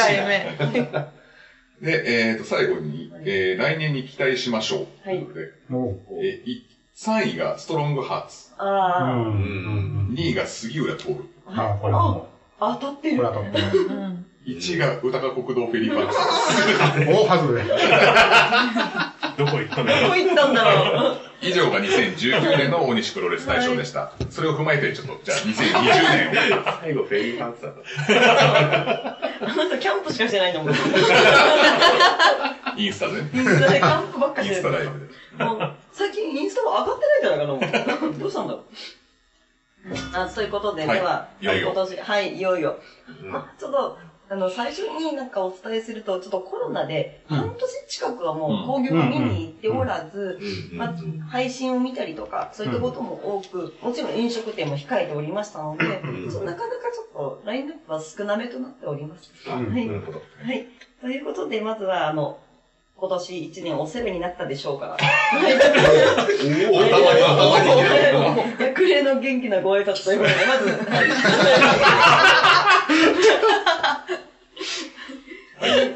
[0.09, 0.81] えめ。
[1.81, 5.09] で、えーっと、最後に、えー、来年に期待しましょう。
[5.09, 5.55] はいという
[6.07, 6.29] ことで。
[6.29, 8.51] えーい3位がストロングハーツ。
[8.53, 10.11] うあん。
[10.15, 11.17] 2位が杉浦徹。
[11.47, 12.29] あ、これも。
[12.59, 13.17] あ、当たってる。
[13.17, 13.87] これ当たってる。
[13.87, 14.27] うん。
[14.47, 16.15] 1位が歌川国道フェリーパーク。
[17.11, 17.63] 大外れ。
[19.37, 21.17] どこ行ったのどこ行ったんだろう？
[21.43, 24.13] 以上が2019年の大西プロレス大賞でした。
[24.29, 26.65] それを踏まえて、ちょっと、じゃあ2020年を。
[26.83, 27.81] 最後フェリーパンツだった。
[29.47, 30.73] あの人キャンプしかしてないんだもん。
[32.77, 33.23] インインスタで？
[33.23, 33.29] ね。
[33.33, 34.63] スタでキャンプばっかインしてる。
[34.63, 35.01] スタライブ
[35.39, 35.45] で。
[35.45, 38.19] もう最近インスタも上がってないんじゃないかなもう。
[38.19, 38.65] どうしたんだろう？
[40.13, 42.79] あ、そういうことで、はいでは、いよいよ今年、はい、いよいよ。
[43.33, 43.97] あちょっと、
[44.31, 50.39] あの、最初になんかお伝えすると、ちょっとコロナで、半年近くはもう興行を見に行っておらず、
[50.73, 50.95] まあ、
[51.29, 56.09] 配信を見たりとか、そういったことも多く、もちろん飲食店も控えておりましたので、なかなか
[56.95, 59.33] ちょっとラインナップは少なめとなっております。
[59.49, 59.63] あはい。
[59.89, 60.23] なるほど。
[60.45, 60.65] はい。
[61.01, 62.39] ということで、まずは、あの、
[63.01, 64.95] 今年一年お世話になったでしょうか。
[68.61, 70.69] 役例 の元気なご挨拶ということで、まず、
[75.61, 75.71] はい。
[75.71, 75.95] はい。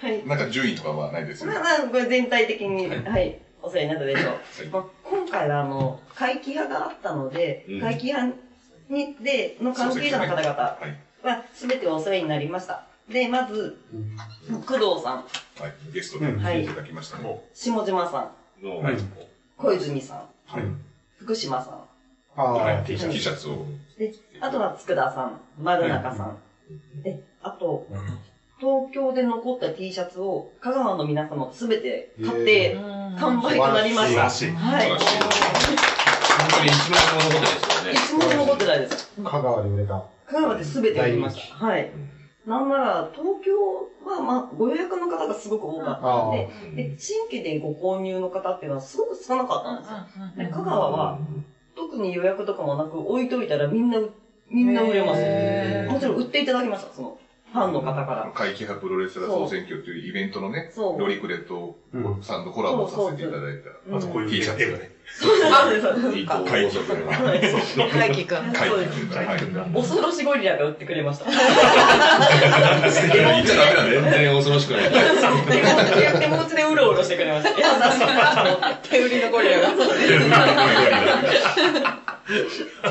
[0.00, 0.26] はい。
[0.26, 1.58] なんか順位とかはないですよね。
[1.58, 4.24] まあまあ、これ全体的に、はい、お世話になったでしょう。
[4.24, 4.36] はい
[4.72, 8.36] まあ、今回は、あの、会期派があったので、うん会期派
[8.88, 11.26] に、で、の関係者の方々はい。
[11.26, 12.84] は、すべてお世話になりました。
[13.08, 13.76] で、まず、
[14.66, 15.24] 工藤さん、はい。
[15.92, 17.40] ゲストで来ていただきましたね。
[17.52, 18.30] 下島さ
[18.62, 18.96] ん、の、はい
[19.56, 20.62] 小泉さん、はい。
[21.18, 21.84] 福島さん、
[22.36, 23.66] あはいあ、T シャツ T シャツを。
[23.98, 26.38] で、あとは佃さん、丸中さん、
[27.02, 27.86] で、あと、
[28.60, 32.76] 東京で残った T シャツを香川の皆様すべて買って
[33.18, 34.28] 完売となりました。
[34.28, 34.88] 素晴らしいはい。
[34.90, 38.28] 本当に一枚も残ってないですよね。
[38.28, 39.10] 一問も残ってないです。
[39.16, 40.04] 香川で売れた。
[40.26, 41.54] 香川で全て売りました。
[41.56, 41.90] はい。
[42.46, 43.52] なんなら、東京
[44.04, 46.32] は、まあ、ご予約の方がすごく多かったの
[46.74, 50.46] で、で、新規でご購入の方っていうのはすごく少なかったんですよ。
[50.46, 51.18] で香川は、
[51.76, 53.98] 特に予約とかもなく置いといたらみんな、
[54.48, 57.18] みんな売れますもちろん売っていただきました、その、
[57.52, 58.30] ファンの方から。
[58.34, 63.56] 会期派プロレスラー総選挙というイベントのね、ロリクレとうんさんとコラボさせていただい
[63.90, 63.96] た。
[63.96, 64.92] あとこういう T シャツ絵がね。
[65.12, 67.98] そうですそうです会期派プロレスラー。
[67.98, 68.52] 大輝くん。
[68.52, 68.76] 会期
[69.06, 69.26] 派。
[69.26, 69.38] はい。
[69.74, 71.24] 恐ろしゴリラが売ってくれました。
[71.24, 71.38] 言っ
[73.44, 74.02] ちゃダメなんだよ。
[74.02, 74.90] 全然恐ろしくない。
[76.20, 77.50] 手持ちでうろうろしてくれました。
[77.50, 77.56] 優
[77.92, 78.88] しいなと思って。
[78.88, 79.68] 手売りのゴリラが。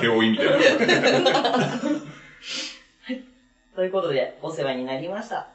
[0.01, 0.57] 手負いみたいな。
[3.79, 5.47] ということで、お世話になりました。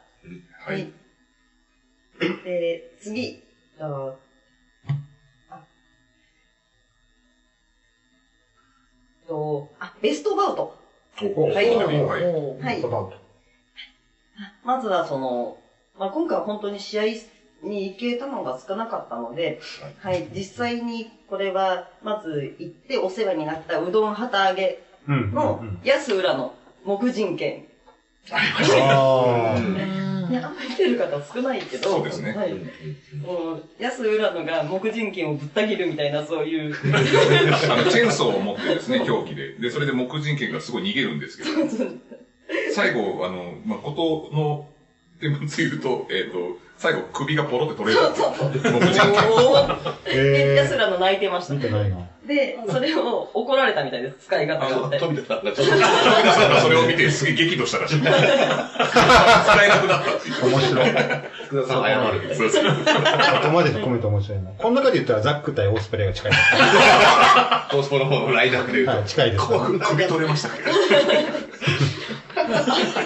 [0.61, 0.91] はい。。
[2.43, 3.43] で、次、
[3.79, 4.17] と
[5.51, 5.61] あ
[9.29, 10.75] と、あ、ベストバウト。
[11.37, 12.03] おはいはい。
[12.03, 12.83] はい。
[14.65, 15.59] まずはその、
[15.99, 17.05] まあ、今回は本当に試合
[17.63, 19.61] に行けたのが少なかったので、
[19.99, 25.31] はい、実際にこれは、まず行ってお世話になったうどん旗揚げうん。
[25.33, 26.55] の安浦の
[26.87, 27.67] 木人券。
[28.31, 29.61] あ
[30.31, 32.55] ね、あんまり来てる方少ないけど、そうですねはい。
[32.55, 36.75] もう、安浦のが木人券をぶった切るみたいな、そういう。
[36.75, 39.55] あの、チェーンソーを持ってですね、 凶器で。
[39.55, 41.51] で、それで木人剣がすごい逃げるんですけど、
[42.73, 43.93] 最後、あの、まあ、こ
[44.31, 44.69] との、
[45.21, 48.11] でもつ言うと、えっ、と、最後首がポロって取れる。
[48.11, 48.33] んですよ。
[48.73, 49.21] 木人剣。
[49.57, 49.79] あ。
[50.05, 51.55] で、え安浦の泣いてました。
[51.55, 51.63] ー、見。
[51.63, 51.97] てないな。
[52.27, 54.99] で、それを怒られたみたいです、使い方がって。
[54.99, 55.41] 飛び出た。
[55.41, 55.75] んだ、ちょっと。
[55.75, 56.49] 飛び出した。
[56.49, 57.79] らそれを見てすげえ激怒した。
[57.79, 58.01] らしい。
[58.01, 58.11] 使え
[59.69, 60.15] なくなった。
[60.15, 60.47] っていう。
[60.51, 60.91] 面白い。
[61.47, 62.35] 福田さん謝る。
[62.35, 62.65] そうそう。
[62.65, 62.71] こ
[63.43, 64.51] こまで含めて面白いな。
[64.51, 65.15] この中で言った。
[65.15, 66.43] らザック対オスプレイが近いです。
[67.71, 68.93] トースポの方のラインナップで言うと。
[68.93, 69.47] はい、近いです。
[69.47, 70.49] 首取れました。
[70.49, 70.59] っけ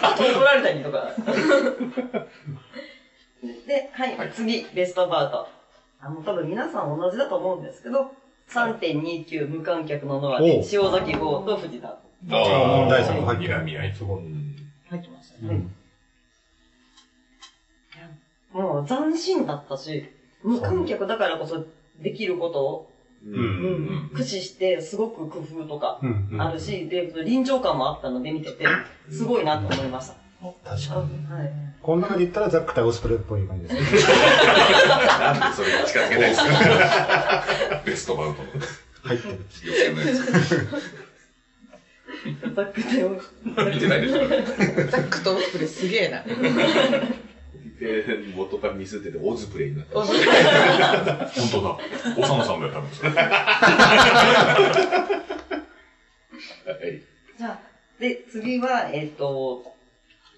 [0.03, 0.73] あと怒られた。
[0.73, 1.13] りとか。
[3.43, 5.47] で、はい、はい次、ベストバウト。
[6.01, 8.11] あの、多分皆さん同じだと思うんですけど、
[8.49, 11.89] 3.29無観客のノアで、塩崎号と藤田。
[11.89, 11.99] あ
[12.31, 13.95] 問題作入って睨み合い。
[13.95, 14.23] すごい。
[14.89, 15.67] 入ってましたね。
[18.53, 18.61] うん。
[18.61, 20.05] もう斬新だったし、
[20.43, 21.65] 無観客だからこそ
[21.97, 22.91] できることを、
[23.25, 23.31] う。
[23.31, 26.29] うんうん駆使して、すごく工夫とかうん。
[26.33, 28.67] うんあるし、で、臨場感もあったので見てて、
[29.11, 30.28] すごいなと思いました。
[30.41, 31.27] 確かに。
[31.27, 31.53] はい。
[31.83, 33.81] この中で言ったらザック対オスプレイっぽい感じですね。
[35.19, 36.53] なんでそれが近づけないですか
[37.85, 38.49] ベストバウトの
[39.03, 39.39] 入ってる。
[39.65, 40.07] 予選のや
[42.55, 43.33] ザックでもつ。
[43.45, 44.19] 見てないでしょ。
[44.91, 46.23] ザックとオスプレイすげえな。
[47.81, 49.99] で、元からミスってて、オズプレイになった。
[49.99, 51.79] オスプレイ本当だ。
[52.19, 53.11] おさむさんがやったんですよ。
[56.69, 57.03] はい。
[57.39, 57.59] じゃあ、
[58.01, 59.78] で、次は、えっ、と、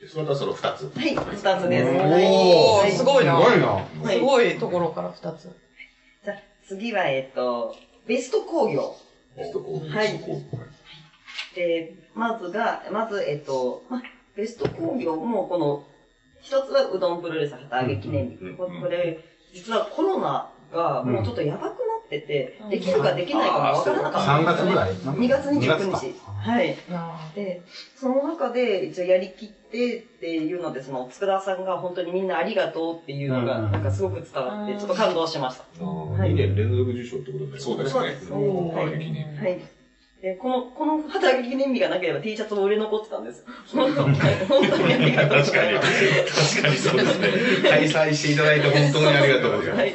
[0.09, 0.91] そのその二つ。
[0.97, 1.91] はい、二つです。
[1.91, 3.39] おー、はいすごいな。
[3.39, 3.67] すごいな。
[3.67, 5.55] はいすごいところから二つ。
[6.25, 6.37] じゃあ、
[6.67, 7.77] 次は、えっ、と、
[8.07, 8.95] ベスト工業。
[9.37, 10.19] ベストコーはい
[11.55, 14.03] で、まずが、まず、えっ、と、ま、
[14.37, 15.83] ベスト工業も、この、
[16.41, 18.37] 一つはうどんプロレス旗揚げ記念日。
[18.57, 19.19] これ、
[19.53, 21.69] 実はコロナがもうちょっとやばくな
[22.05, 24.71] ってて、うんできるかできないかもわからなかった3んですよね。
[24.71, 26.15] 月ぐらい？2月29日。
[26.41, 26.77] はい。
[26.91, 27.63] あで、
[27.97, 35.65] その中で一応やりきってっていうので、その、佃さんが本当にみんなありがとうっていうのが、うんなんかすごく伝わって、うんちょっと感動しました。
[35.81, 37.61] 2年連続受賞ってことだよね。
[37.61, 38.33] そうですねそうです。
[38.33, 39.61] おーはい。
[40.23, 43.43] で、この、この旗揚げ記念日がなければ T シャツも売れ残ってたんです。
[43.73, 44.19] 本当に、
[44.49, 46.59] 本当にありがとうございます。
[46.59, 47.29] 確かにそうですね。
[47.71, 49.81] 開催していただいて本当にありがとうございます。
[49.81, 49.95] はい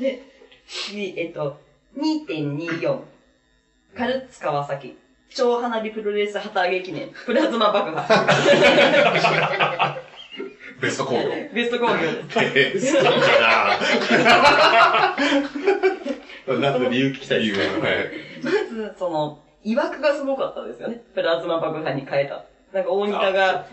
[0.00, 0.22] で、
[0.66, 1.60] 次、えっと、
[1.96, 2.98] 2.24。
[3.96, 4.96] カルツ川崎。
[5.32, 7.10] 超花火プロレス旗揚げ記念。
[7.26, 9.96] プラズマ爆破。
[10.80, 11.20] ベスト工業。
[11.54, 11.94] ベスト工業
[12.52, 12.96] です。
[12.96, 13.10] えーそ
[16.54, 17.64] うかななんで理由聞きたいですね。
[18.42, 21.02] まず、その、曰くがすごかったですよね。
[21.14, 22.44] プラズマ爆破に変えた。
[22.72, 23.66] なんか大仁田が、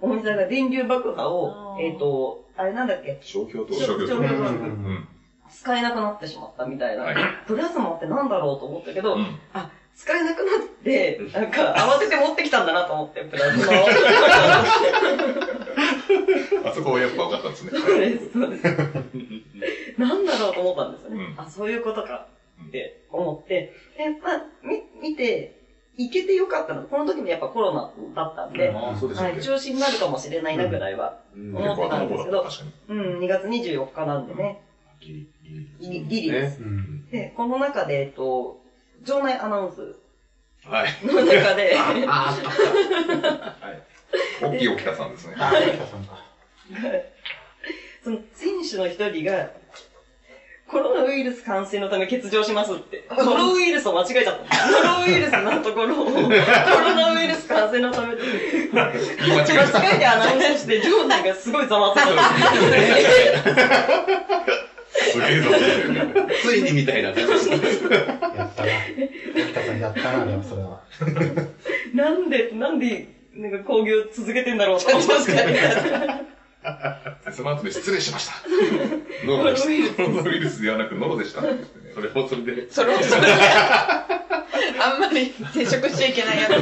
[0.00, 3.18] 大仁田が電流爆破をえっ、と、あれなんだっけ？
[3.20, 5.08] 商標と商標商標登録うん。
[5.54, 7.04] 使えなくなってしまったみたいな。
[7.04, 13.86] はい プラズマってなんだろうと思ったけど、うんあ、使えなくなって、なんか 慌てて持ってきたんだなと思って、プラズマを。
[16.68, 17.70] あそこはやっぱ分かったんですね。
[17.78, 18.64] そうです、そうです。
[19.98, 21.16] なんだろうと思ったんですよね。
[21.16, 22.26] うんあ、そういうことか
[22.66, 25.60] って思って、で、まあ、み、見て、
[25.96, 26.82] 行けてよかったの。
[26.82, 29.40] この時もやっぱコロナだったんで、はい。
[29.40, 31.20] 中止になるかもしれないなぐらいは。
[31.36, 32.98] うん結構後の方だった、確かに。
[32.98, 34.60] うん、2月24日なんでね。
[35.44, 37.06] ギリですうん。
[37.10, 38.58] で、この中で、えっと、
[39.04, 39.96] 場内アナウンス
[40.66, 40.88] はい。
[41.04, 41.76] の中で、
[42.08, 42.34] あ
[44.40, 45.34] 大きい沖田さんですね。
[48.02, 49.50] その選手の一人が、
[50.66, 53.06] コロナウイルス感染のため欠場しますって。
[53.10, 54.70] ノロウイルスを間違えちゃった。
[54.70, 59.78] ノロウイルスのところを、コロナウイルス感染のためで、言い間違えた。
[59.78, 62.12] 間違えてアナウンスして、場内がすごいざわついた。
[64.94, 65.50] すげえぞ、
[66.42, 66.72] ついに。
[66.72, 67.96] みたいな感じですね。
[68.36, 68.70] やったな。
[69.50, 70.82] 北さんやったな、でもそれは。
[71.92, 75.06] なんで、なんで、なんか興行続けてんだろうと思って。
[77.32, 78.34] その後で失礼しました。
[79.26, 80.04] ノロでした。
[80.04, 81.40] コロウイルスではなくノロでした。
[81.40, 81.46] そ
[82.00, 82.70] れもそれで。
[82.70, 83.26] それもそれで。
[84.80, 86.52] あんまり接触しちゃいけないやつ。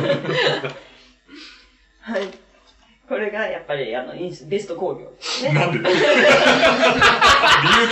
[2.00, 2.28] はい。
[3.12, 5.52] これがやっぱり、あの、インスベスト興行ですね。
[5.60, 5.98] なんで 理由聞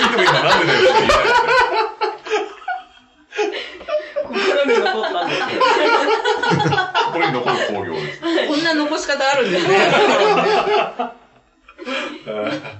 [0.07, 1.21] いても今なんでだよって言いたい
[4.25, 5.61] 心に残ったんですけど。
[7.13, 8.21] これに残る工業です。
[8.49, 9.79] こんな残し方あるんですね。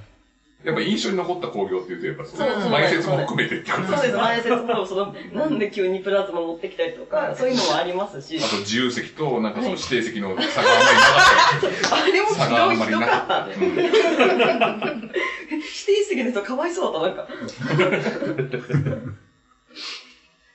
[0.63, 4.21] やっぱ印象に残った工業っていうと、やっぱその、前説も含めてってことそうです、ですね。
[4.21, 13.27] 前説も、その、なんで急にプラズマ持ってきたりとか、そういうのもありますし、あと自由席と、なんかその指定席の差があんまりなかったあれもひ差があんまどい、ひどりなかっ。
[13.29, 13.59] た指
[15.85, 17.27] 定席の人かわいそうだった、なんか。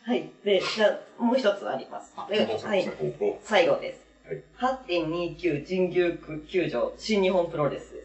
[0.06, 0.30] はい。
[0.44, 2.14] で、じゃあ、もう一つあります。
[2.30, 2.44] では
[2.76, 2.88] い。
[3.20, 4.06] お最後です。
[4.24, 6.12] はい8.29神宮
[6.48, 7.95] 球場新日本プロレス。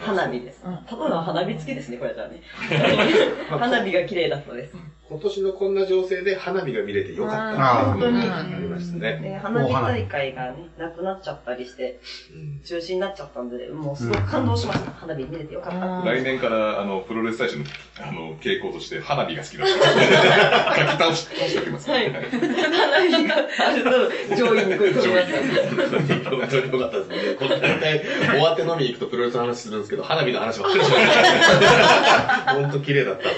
[0.00, 0.62] 花火です。
[0.64, 2.42] うんただの花火付きですね、これじゃあね。
[3.48, 4.76] 花火が綺麗だったです。
[5.06, 7.80] 今年のこんな情勢で花火が見れてよかった。
[7.80, 8.22] あー本当に。
[8.22, 9.20] ありましたね。
[9.22, 12.00] で、花火大会がね、なくなっちゃったりして、
[12.34, 14.90] うん中止になっちゃったんで、もうすごく感動しました。
[14.92, 16.10] 花火見れてよかった。
[16.10, 17.64] 来年から、あの、プロレス大使の、
[18.00, 19.72] あの、傾向として、花火が好きだって。
[20.80, 21.90] 書き倒し、倒しておきます。
[21.90, 22.20] はい花
[23.18, 23.90] 火があると
[24.36, 25.34] 上位に来ると思います。
[26.30, 27.16] 本当によかったですね。
[27.38, 28.00] この 大体、
[28.30, 31.02] 終わって飲みに行くとプロレスの話するんですけど、花火の話ばっかりします。
[32.54, 33.28] 本当綺麗だった。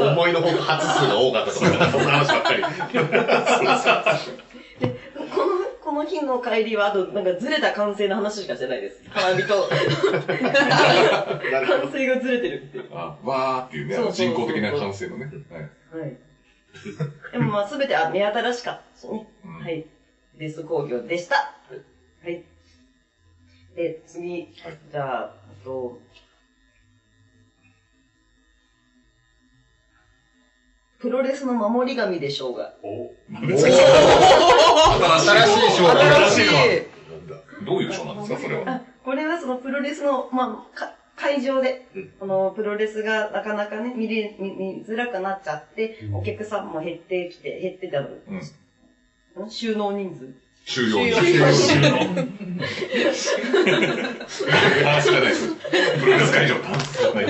[0.00, 2.62] 思いのほか発数が多かったとか、そんな話ばっかり。
[2.62, 2.68] こ
[5.46, 9.02] の、この日の帰りは、あと、なんかずれた完成の話しかしてないです。
[9.10, 9.78] 花火と、完
[11.92, 12.88] 成がずれてるっていう。
[12.92, 15.30] あ、わーっていうね、あの人工的な感性のね。
[15.50, 15.60] はい。
[16.00, 16.16] はい。
[17.32, 19.26] でもまあ、すべてあ目新しかったしね。
[19.44, 19.86] うんはい。
[20.34, 21.54] ベスト工業でした。
[22.22, 22.42] はい。
[23.76, 24.48] で、次、
[24.90, 25.98] じゃあ、えっと、
[31.04, 32.72] プロレスの守り神でしょうが。
[33.28, 33.72] 新しい。
[33.72, 33.78] 新
[35.46, 36.46] しい賞新しい。
[37.66, 38.62] どういう賞なんですか、それは？
[38.66, 48.08] あ、これはそのプロレスの、まあ、か会場で、うんこのプロレスがなかなかね、見れ、見見づらくなっちゃって、うんお客さんも減ってきて、減ってたの。
[48.30, 48.34] う
[49.42, 49.44] ん。
[49.44, 50.32] ん収納人数。
[50.66, 51.98] 収容人収容収容ダ
[54.98, 55.54] ンスじゃないです。
[56.00, 56.54] プロレス会場、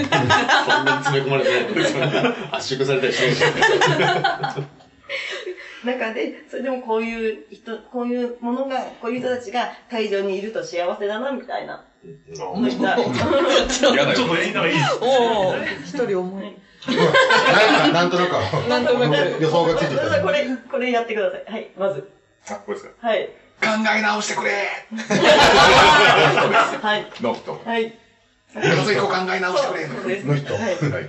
[0.03, 0.65] ダンスじゃない。
[0.65, 3.51] そんなに詰め込まれてないの圧縮されたりしないですよ
[4.63, 4.85] ね。
[5.85, 11.85] 中で、それでもこういう人、こういうものが、こういう人たちが会場にいると幸せだな、みたいな。
[12.33, 12.97] そういった。
[12.99, 14.29] 嫌だよちょっ。
[14.29, 16.57] といいのいいですおお、一人重い。
[16.87, 16.93] な
[17.91, 18.31] んか、なんとなく、
[18.69, 19.43] なんとなく。
[19.43, 20.23] 予想がついてた。
[20.23, 21.45] これ、これやってください。
[21.53, 22.11] はい、まず。
[22.51, 23.07] あ、これですか。
[23.09, 23.29] はい。
[23.63, 24.51] 考え直してくれ
[26.83, 27.07] はい。
[27.23, 27.63] の人。
[27.65, 27.99] はい。
[28.55, 30.27] 和彦考え直してくれそうです。
[30.27, 30.63] の人はい。
[30.63, 31.09] はい。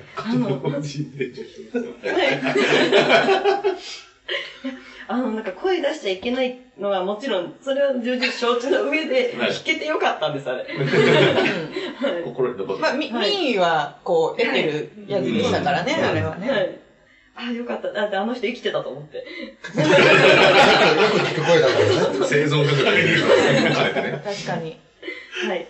[5.08, 10.66] あの、なんか声出しちゃいけないのはもちろん、それは重々承知の上で、弾けてよかったんです、あれ。
[12.24, 16.50] 心に残ってまあ、み、はい民意は、こう、得てるやつでしたからね、あれはね。
[16.50, 16.80] はい。
[17.36, 17.92] あ、よかった。
[17.92, 19.18] だってあの人生きてたと思って。
[19.18, 19.28] よく
[21.20, 22.26] 聞く声だからね。
[22.26, 24.22] 生存確認あれてね。
[24.24, 24.80] 確かに。
[25.48, 25.68] はい。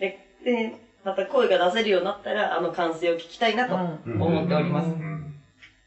[0.00, 4.88] で、で、また声が出せるようになったら、あの歓声を聞きたいなとうん思っております。
[4.88, 5.36] うん。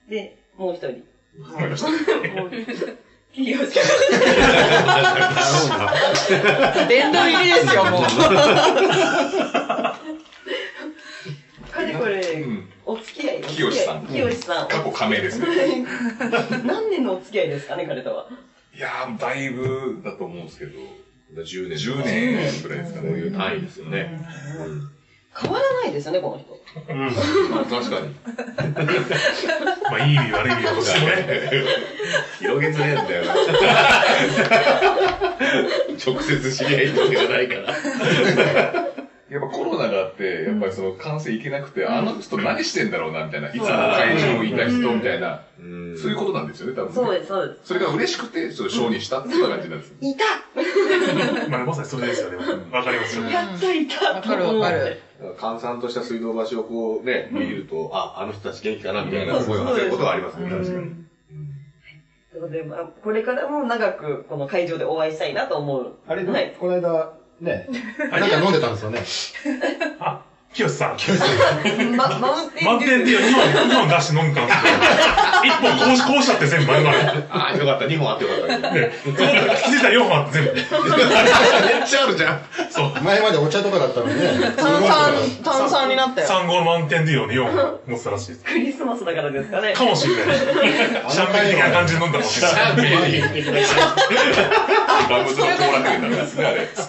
[0.10, 1.04] で、もう一人。
[1.44, 1.90] わかりました。
[1.92, 3.76] もう企業し
[6.88, 8.04] 殿堂入りですよ、もう。
[11.70, 13.42] かれこれうん、お付き合い。
[13.42, 14.68] 清さん清さん。
[14.70, 15.86] 過去加盟ですね。
[16.64, 18.30] 何年のお付き合いですかね、彼とは。
[18.74, 20.80] いやー、だいぶだと思うんですけど、
[21.36, 21.78] 10年。
[21.78, 23.10] 10年ぐらいですかね。
[23.10, 24.18] こういう単位ですよね。
[25.42, 26.60] 変わらないですよね、この人。
[26.90, 27.16] うん。
[27.50, 28.14] まあ確かに。
[29.90, 31.14] まあ、いい意味悪い意味はどっちでもね。
[32.40, 33.34] 広げずねえんだよな。
[36.06, 38.99] 直接知り合いってわけじゃないから。
[39.30, 43.50] やっぱコロナがあって、やっぱりその感染いけなくて、あの人何してんだろうな、みたいな。
[43.50, 46.94] いつも会場にいた人みたいな、うんそういうことなんですよね、多分ね。
[46.94, 47.60] そうです、そうです。
[47.68, 49.94] それが嬉しくて、それを賞にしたっていう感じなんです。
[50.02, 50.24] いた
[51.50, 52.38] まあ、まさにそれですよね。
[52.72, 53.34] わかりますよね。
[53.34, 55.00] やっといたわかるわかる。
[55.38, 61.00] 閑散とした水道橋をこうね、見ると、あ、あの人たち元気かなみたいな思いを馳せることはありますね、確かに。
[62.32, 65.94] ということで、まあ、これからも長くこの会場でお会いしたいなと思う。
[66.08, 66.56] あれ、はい。
[66.58, 67.68] この間、ね、
[68.12, 69.04] なんか飲んでたんですよね。
[70.00, 70.22] あ、
[70.54, 70.98] 清さん。
[71.96, 74.46] ま、マウンテン満点で2本、2本出して飲むか1
[75.62, 76.98] 本こうし、こうしたって全部丸々。
[77.30, 78.72] ああ、よかった、2本あってよかった。
[78.72, 78.92] めっね、
[79.64, 80.52] 気づいたら4本あって全部。
[81.88, 82.42] ちゃあるじゃん。
[82.70, 82.92] そう。
[83.04, 84.52] 前までお茶とかだったのにね。
[84.58, 85.14] 炭酸、
[85.44, 86.28] 炭酸になったよ。
[86.28, 88.44] 3号満点でように4本持ってたらしいです。
[88.44, 89.74] クリスマスだからですかね。
[89.74, 90.38] かもしれない。
[90.38, 93.22] シャンペーン的な感じで飲んだかもしれない。
[95.10, 95.49] ラムズの後楽園なん
[96.30, 96.46] ですね、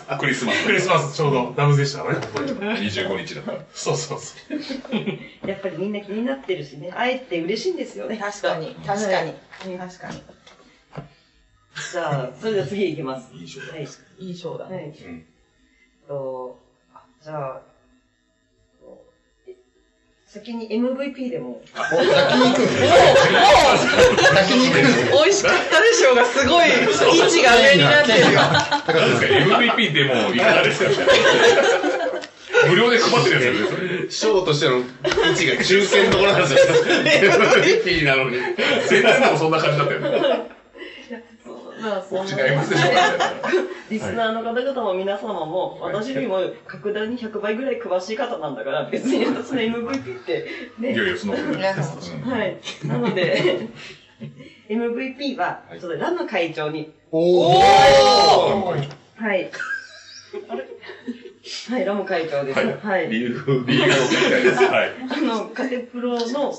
[0.09, 0.18] あれ。
[0.18, 0.66] クリスマス。
[0.66, 2.26] クリスマスちょうどラムズでしたからね。
[2.26, 3.64] 25日だから。
[3.72, 5.49] そうそうそう。
[5.49, 6.91] やっぱりみんな気になってるしね。
[6.91, 8.16] 会えて嬉しいんですよね。
[8.16, 9.34] 確かに、確かに。
[9.78, 10.22] 確かに。
[11.93, 13.32] じゃあ、それでは次行きます。
[13.34, 13.88] いい勝負はい。
[14.18, 14.95] いいショーだはね。
[14.97, 15.03] い。
[15.05, 15.24] うん
[16.11, 16.59] と、
[16.93, 17.69] あじゃあ、え
[20.33, 21.61] 先に MVP でも。
[21.74, 21.99] お、先
[22.39, 22.78] に行くんです
[24.33, 24.78] 先に行く
[25.24, 28.20] 美味しかったでしょうがすごい位置が上になってる
[29.83, 30.91] MVP でもいかがですか
[32.68, 34.83] 無料で配ってるやつですよね、ショーとしての位
[35.33, 36.74] 置が中堅のところなんですよ。
[36.85, 38.37] MVP なのに。
[38.89, 40.59] 全然でもそんな感じだったよね。
[41.81, 50.47] 違いますでしょうかリスナーの方々も皆様も、私よりも格段に100倍ぐらい詳しい方なんだから、別に私の MVP って、
[50.78, 50.95] ね。
[50.95, 51.74] いやいや、そんなことない。
[51.74, 52.12] です。
[52.14, 52.57] うんはい。
[52.85, 53.68] なので、
[54.68, 58.89] MVP は、ちょっとラム会長に、おー。
[59.16, 59.51] はい。
[61.68, 62.59] はい、ラム会長です。
[62.59, 63.09] はい。
[63.09, 64.62] 理由、理由を聞きたいです。
[64.62, 64.90] はい。
[65.11, 66.53] あの、カテプロの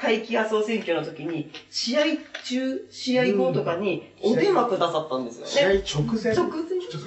[0.00, 2.00] 会期破総選挙の時に、試合
[2.44, 5.82] 中、試合後とかにお電話くださったんですよね。
[5.86, 6.44] 直前直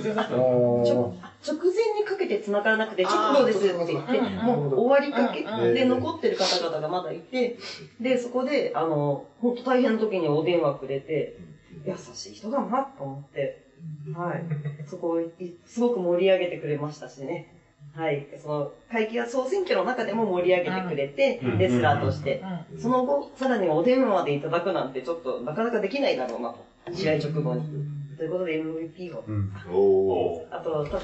[0.03, 1.13] 前あおー直
[1.45, 7.57] 直前にかけて繋がらなくて、直後ですって言って、もう終わりかけうんで残ってる方々がまだいて、
[7.99, 11.35] で、そこで、あの、本当大変な時にお電話くれて、
[11.85, 13.66] 優しい人だなと思って、
[14.15, 14.43] はい。
[14.85, 15.31] そこをい
[15.65, 17.53] すごく盛り上げてくれましたしね。
[17.93, 18.27] はい。
[18.41, 22.43] その、会期は総選挙の中でも盛り上げてくれて、うんレスラーとして。
[22.71, 26.63] うんその後、さらにお電話までいただくなんてちょっとなかなかできないだろうなと。
[26.93, 27.63] 試合直後に。
[28.17, 29.23] ということで MVP を。
[29.27, 29.51] うん。
[29.55, 30.99] あと、多分、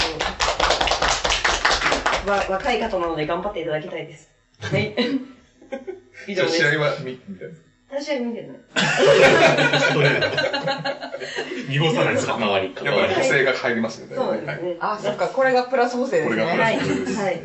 [2.27, 4.29] わ、若い方なので頑張っていただきたいです。
[4.59, 4.95] はい。
[6.27, 6.57] 以上です。
[6.57, 7.53] 試合は見、みたいな。
[7.95, 8.57] 私は見てない。
[11.69, 12.33] 濁さないですか？
[12.37, 13.13] 関わり、関やっぱわり。
[13.15, 14.15] り補正が入りますよね。
[14.15, 14.77] そうですね。
[14.79, 16.35] あ、そっか、これがプラス補正ですね。
[16.35, 16.79] これがプラはい。
[16.79, 17.17] ス補正です。
[17.21, 17.41] はい。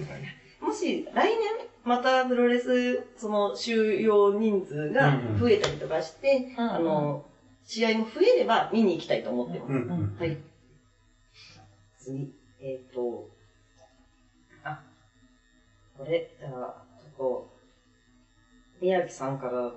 [0.60, 1.36] もし、来年、
[1.84, 7.24] またプロレス、その、収容人数が増えたりとかして、うんあの、
[7.64, 9.72] 試合も増えれば見に行きたいと思ってます。
[9.72, 10.16] うんうん。
[10.18, 10.36] はい。
[11.98, 13.28] 次、えっ、と、
[14.64, 14.80] あ、
[15.96, 16.50] これ、じゃあ、
[17.00, 17.50] ちょっと、
[18.80, 19.72] 宮城さんから、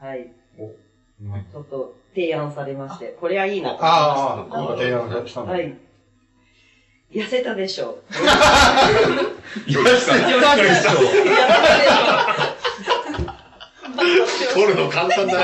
[0.00, 5.52] はい、ちょっと提案されまして、これはいいなと思いまああ、なんか提案したんだ。
[5.52, 5.76] はい。
[7.12, 8.14] 痩せたでしょう。
[9.70, 10.20] よしさん。
[10.20, 12.59] 痩せたでしょ
[14.54, 15.40] 取るの簡単だな。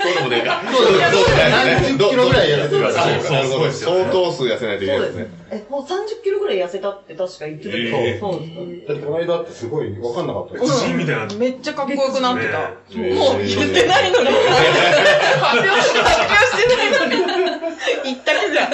[0.00, 0.66] 取るのもでかい。
[0.74, 3.90] そうだそうだ何十キロぐらい痩せてるからそうそうそうですよ。
[3.90, 5.26] 相当数痩せないといけないですね。
[5.52, 10.60] え、もう30キロぐらい痩せたって確か言ってたけど、えーそうですかだってこの間ってすごい分かんなかったよ。
[10.62, 11.34] 自信みたいな。
[11.34, 12.58] めっちゃかっこよくなってた。
[12.98, 14.28] ねもう言ってないのに。
[15.40, 17.49] 発表してないのに。
[18.04, 18.72] 言ったけじゃん。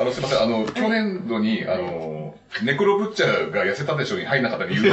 [0.00, 4.92] あの、すいません、あの、去年度に、あの、ネクロブッチャーが痩せたでしょうに入んなかった理由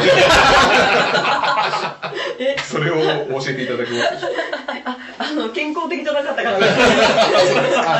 [2.40, 2.56] え？
[2.60, 2.96] それを
[3.40, 4.32] 教えていただけますでしょう
[5.18, 6.62] あの、健康的じゃなかったから、 あ、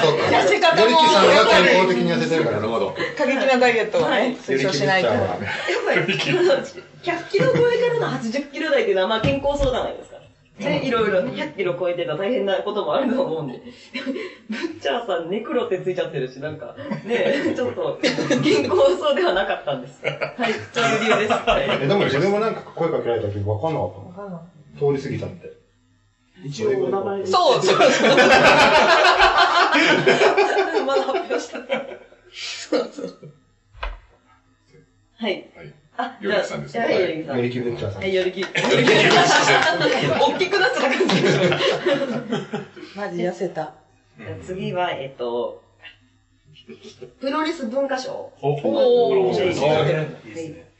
[0.02, 0.26] そうか。
[0.26, 2.58] 痩せ方もよりきさんは健康的に痩せてるから。
[2.58, 2.96] なるほど。
[3.18, 5.08] 過激なダイエットをはいね、推奨しないと。
[5.08, 5.18] やっ
[5.86, 6.18] ぱり、100
[7.30, 10.18] キロ超えからの80キロ台っていうのは、まあ健康そうじゃないですか。
[10.60, 13.62] ね、いろいろ100キロ超えてたら大変なこともあると思うんで。
[14.50, 18.00] ブッチャーさん、ネクロってついちゃってるし、なんか、ね、 ちょっと、
[18.42, 20.02] 健康そうではなかったんです。
[20.04, 20.16] はい、
[20.72, 21.34] そういう理由です。
[21.34, 24.48] はいえ、でも自分もなんか声かけられた時分かんなかったの。
[24.78, 25.52] 通り過ぎちゃって。
[26.44, 28.10] 一応お名前そうそうそう。
[30.86, 31.58] まだ発表した。
[32.32, 33.18] そうそう。
[35.18, 35.50] はい。
[35.56, 35.74] はい。
[35.98, 37.36] あ、よりきさんですねはい、よりきさん。
[37.38, 38.08] メリキブッチャーさんは。
[38.08, 38.42] い、よりき。
[38.42, 38.92] よりき。
[40.20, 42.98] 大きくなってた感じがします。
[42.98, 43.74] マジ痩せた。
[44.46, 45.64] 次は、えっと、
[47.20, 48.32] プロレス文化賞。
[48.42, 50.22] お、おーこれ面白いですはいね。
[50.26, 50.72] いいですね。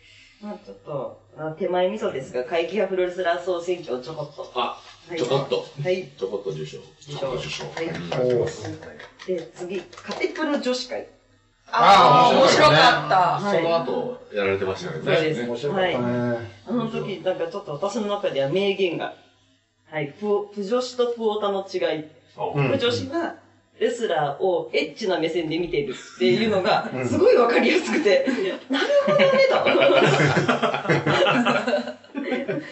[0.42, 4.52] まあちょっと、まあ手前味噌ですが、会計派プロレスラー総選挙をちょこっと。
[4.56, 5.66] あ、はいちょこっと。
[5.82, 6.08] はい。
[6.18, 6.78] ちょこっと受賞。
[7.02, 7.34] 受賞。
[7.34, 9.28] 受賞はい。
[9.28, 11.08] で、次、カテプロ女子会。
[11.72, 13.16] ああ、面面白白かかった。
[13.46, 15.16] はいその後、やられてましたよね。
[15.16, 15.42] そうです。
[15.44, 15.94] 面白かはい。
[15.94, 16.06] ったね。
[16.68, 19.14] あの時、なんかちょっと私の中では名言が、
[19.90, 22.06] はい、ププ女子とプオタの違い。
[22.38, 23.36] うんプ女子は、
[23.80, 28.26] レスラーをエッチな目線で見ているっていうのが、すごいわかりやすくて、
[28.70, 29.56] なるほどね、と。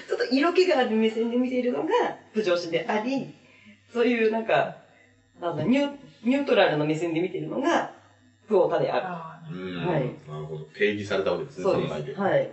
[0.07, 1.89] ちょっと色気がある目線で見ているのが、
[2.33, 3.33] プ女子であり、
[3.91, 4.77] そういうなんか、
[5.41, 5.91] なんだ、ニュ
[6.23, 7.91] ニュートラルな目線で見ているのが、
[8.47, 9.87] プオタであうん。
[9.87, 10.65] はいなるほど。
[10.77, 11.67] 定義されたわけでする。
[11.67, 11.79] ね、そ。
[11.79, 12.51] の回ですはい。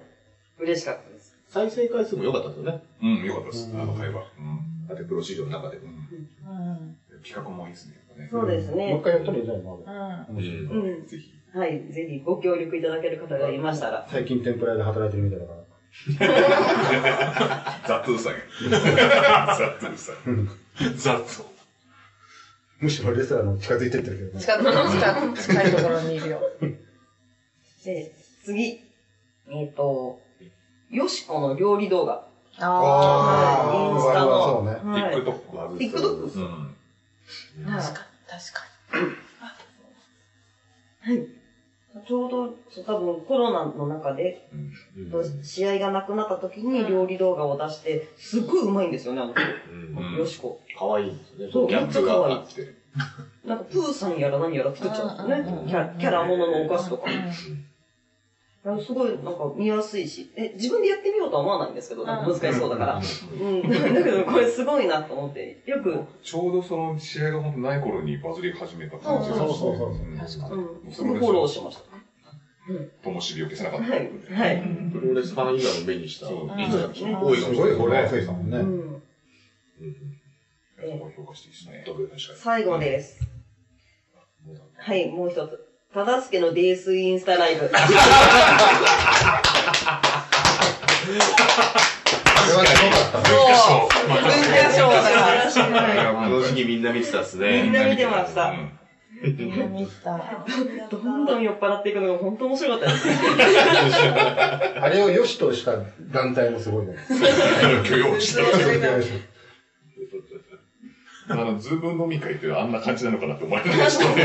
[0.59, 1.37] 嬉しかったです。
[1.49, 2.83] 再生回数も良かったですよね。
[3.03, 3.71] うん、よかったです。
[3.75, 4.23] あの会話。
[4.39, 4.87] うん。
[4.87, 5.79] だってプロ史上の中で。
[5.79, 6.97] うんうん。
[7.23, 7.95] 企画もいいですね。
[8.31, 8.91] そうですね。
[8.91, 10.37] もう一回やったらいいじゃないのうん。
[10.37, 11.07] 面白いうんうん。
[11.07, 11.33] ぜひ。
[11.55, 11.93] はい。
[11.93, 14.07] ぜひご協力いただける方がいましたら。
[14.11, 15.61] 最近天ぷら屋で働いてるみたいだから。
[17.87, 18.39] ザトゥーさんや。
[19.59, 20.49] ザトゥーさん。
[20.97, 21.50] ザッツ。
[22.81, 24.41] むしろレスラーの近づいてってるけどね。
[24.41, 26.41] 近く近く近いところにいるよ。
[27.85, 28.13] で、
[28.45, 28.85] 次。
[29.49, 30.21] えっ、と、
[30.91, 32.27] よしこの料理動画。
[32.59, 34.45] あはいインスタの。
[34.45, 34.71] そうね
[35.01, 35.17] はい。
[35.17, 35.71] TikTok は。
[35.71, 37.73] TikTok うん。
[37.73, 38.07] はい確かに。
[38.29, 38.53] 確
[41.35, 41.40] か
[42.11, 49.41] ちょうど、そう多分コロナの中で、うん試合がなくなった時に料理動画を出して、すっごいうまいんですよね、あの子。
[49.97, 50.61] うんよしこ。
[50.77, 51.53] 可愛いんですよね。
[51.53, 52.75] そうギャップがあって。
[53.45, 55.69] なんか、プーさんやら何やら作っちゃうんですよね。
[55.69, 57.09] キャラキャラもののお菓子とか。
[57.09, 57.17] に。
[58.63, 62.95] あのすごい、なんか見やすいし、え、自分でやってみようとは思わないんですけど、なんか難しそうだから。
[62.97, 63.63] うん。
[63.63, 69.49] だけど、これすごいなと思って、よく、ちょうどその試合が本当ない頃にバズり始めた感じがして。
[69.49, 71.83] そうそうそううん確かうん、すごいフォローしました。
[73.03, 73.87] ともしびを消せなかった。
[73.91, 74.11] はい。
[74.31, 74.63] はい。
[74.93, 76.27] プロレスファン以外も目にした。
[76.27, 78.59] そういい作品うん多いかもしすごいフォロれないワー増えたもんね。
[78.59, 79.03] うん。
[81.17, 81.85] 評価していいですね。
[82.37, 83.21] 最後です。
[84.79, 85.67] はい、もう一つ。
[85.93, 87.67] ただすけの泥酔インスタライブ。
[87.67, 87.71] は
[92.47, 93.27] すごかったね。
[93.57, 94.09] そう。
[94.09, 95.51] 文化賞だから。
[95.51, 97.73] 素晴らしいいやこの時期みんな見てたっすみねん。
[97.73, 98.55] な見てました。
[99.23, 103.09] どんどん酔っ払っていくのが本当面白かったです。
[104.81, 105.73] あれを良しとした
[106.11, 106.97] 団体もすごいね。
[107.85, 108.43] 許容して。
[111.29, 114.25] あの、ズーム飲み会ってあんな感じなのかなって思われましたね。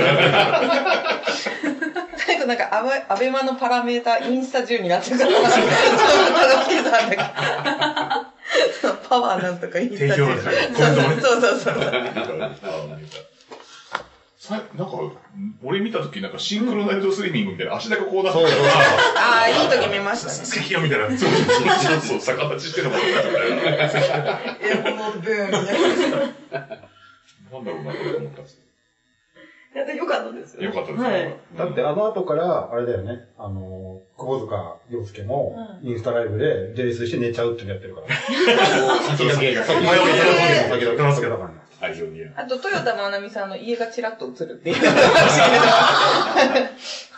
[2.16, 7.24] 最後なんかアベ、アベマのパラメータインスタ中になってるから、そのまだつけたんだけど。
[9.10, 10.26] パワーなんとかインスタ中。
[10.26, 11.76] 提供が高いコメントもねそうそうそう。
[14.46, 15.00] さなんか、
[15.64, 18.68] 俺見たとき、なんかシンクロナイズドスリミングみたいな足だけこうなってそうそうそう。
[19.18, 20.46] ああ、いい時見ましたね。
[20.46, 21.18] 関よみたいな。
[21.18, 23.30] そうそうそう、逆立ちしてるもんみたいな。
[24.62, 26.22] エアコンブーンみたい
[26.52, 26.60] な。
[27.52, 28.66] なんだろうなと思ったんです
[29.76, 30.64] やっぱ良かったですよ。
[30.64, 31.40] よかったですはい。
[31.58, 38.08] だってあの後から、あれだよね、あの、窪塚洋介も、インスタライブで、泥酔して寝ちゃうってのやってるから。
[38.08, 39.62] 先駆け。
[39.62, 40.06] 先おはよう。
[40.06, 41.94] ございます先言ってますけからね。
[41.94, 42.22] 愛情に。
[42.36, 44.76] あと、豊田真奈美さんの家がちらっと映るっていう。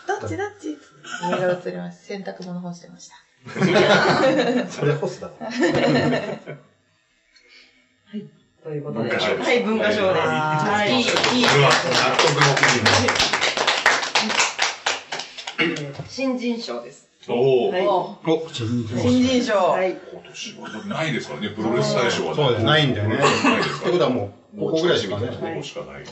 [0.08, 0.78] どっちどっち？
[1.24, 2.06] 家が映ります。
[2.06, 3.16] 洗濯物干してました。
[4.72, 5.52] それホスだから。
[8.64, 9.16] ということで。
[9.16, 10.28] はい、文化賞です。
[10.28, 10.92] はい。
[10.92, 11.12] いい、い納
[12.18, 12.58] 得の
[16.08, 17.08] 新人賞です。
[17.30, 17.72] お
[18.52, 19.54] 新新人賞。
[19.54, 19.92] はい。
[19.92, 22.36] 今年はないですからね、プロレス大賞はね。
[22.36, 23.16] そうです、ないんだよね。
[23.16, 23.20] っ
[23.84, 25.28] てことはもう、ここぐらいしかね。
[25.28, 26.04] ここしかない。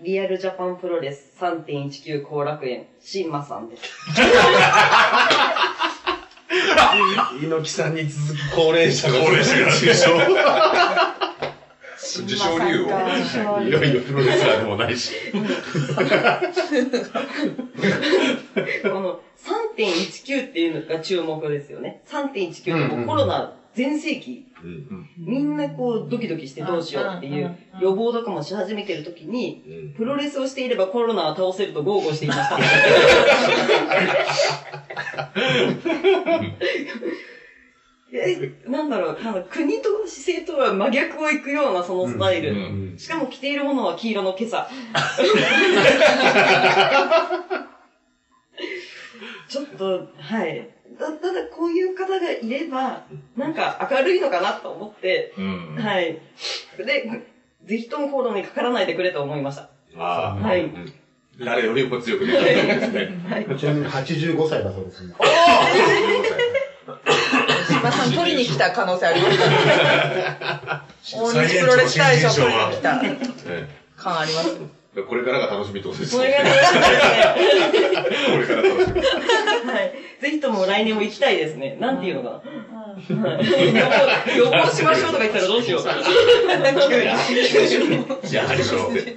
[0.00, 3.82] リアルジャパンプロレス3.19後楽園、シンマさんです。
[7.40, 10.16] 猪木さんに続き高齢者が高齢者が受賞。
[12.24, 12.88] 受賞理由を。
[13.62, 15.12] いよいよプロレスラーでもないし。
[18.82, 19.20] この
[19.76, 22.02] 3.19っていうのが注目ですよね。
[22.06, 25.08] 3.19ってもうコロナ全盛期、うん。
[25.18, 29.94] みんなこうドキドキしてどうしようっていう予防とかもし始めてる時に、うん。
[29.94, 32.58] プロレスをしていればコロナは倒せると豪語していました。
[38.16, 42.52] え、なんだろう、なんか国と姿勢とは真逆を行くようなそのスタイル。
[42.52, 44.68] うんしかも着ているものは黄色の今朝。
[49.48, 50.73] ちょっと、はい。
[50.98, 53.02] だただこういう方がいれば、
[53.36, 55.76] なんか明るいのかなと思って、うん。
[55.78, 56.18] はい。
[56.78, 57.22] で、
[57.64, 59.68] ぜひともコロナにかからないでくれと思いました。
[59.96, 60.46] ああ。
[60.46, 60.92] はいうん
[61.36, 63.12] 誰よりも強くできるんですね。
[63.28, 63.44] はい。
[63.58, 65.14] ちなみに85歳だそうですね。
[67.68, 69.44] 島さん取りに来た可能性ありますか？
[70.70, 73.18] ら大西プロレス大賞取りに来たね
[73.96, 74.56] 感あります。
[75.02, 76.26] これからが楽しみってことですね。
[76.26, 76.82] れが楽しみ。
[78.32, 79.00] これから楽しみ。
[79.70, 79.92] はい。
[80.20, 81.76] ぜひとも来年も行きたいですね。
[81.80, 82.36] なんていうのかな。
[82.36, 83.26] はい予防、
[84.36, 85.84] 予防しましょうとか言ったらどうしよう。
[85.86, 85.94] や
[88.44, 89.16] はりそうって。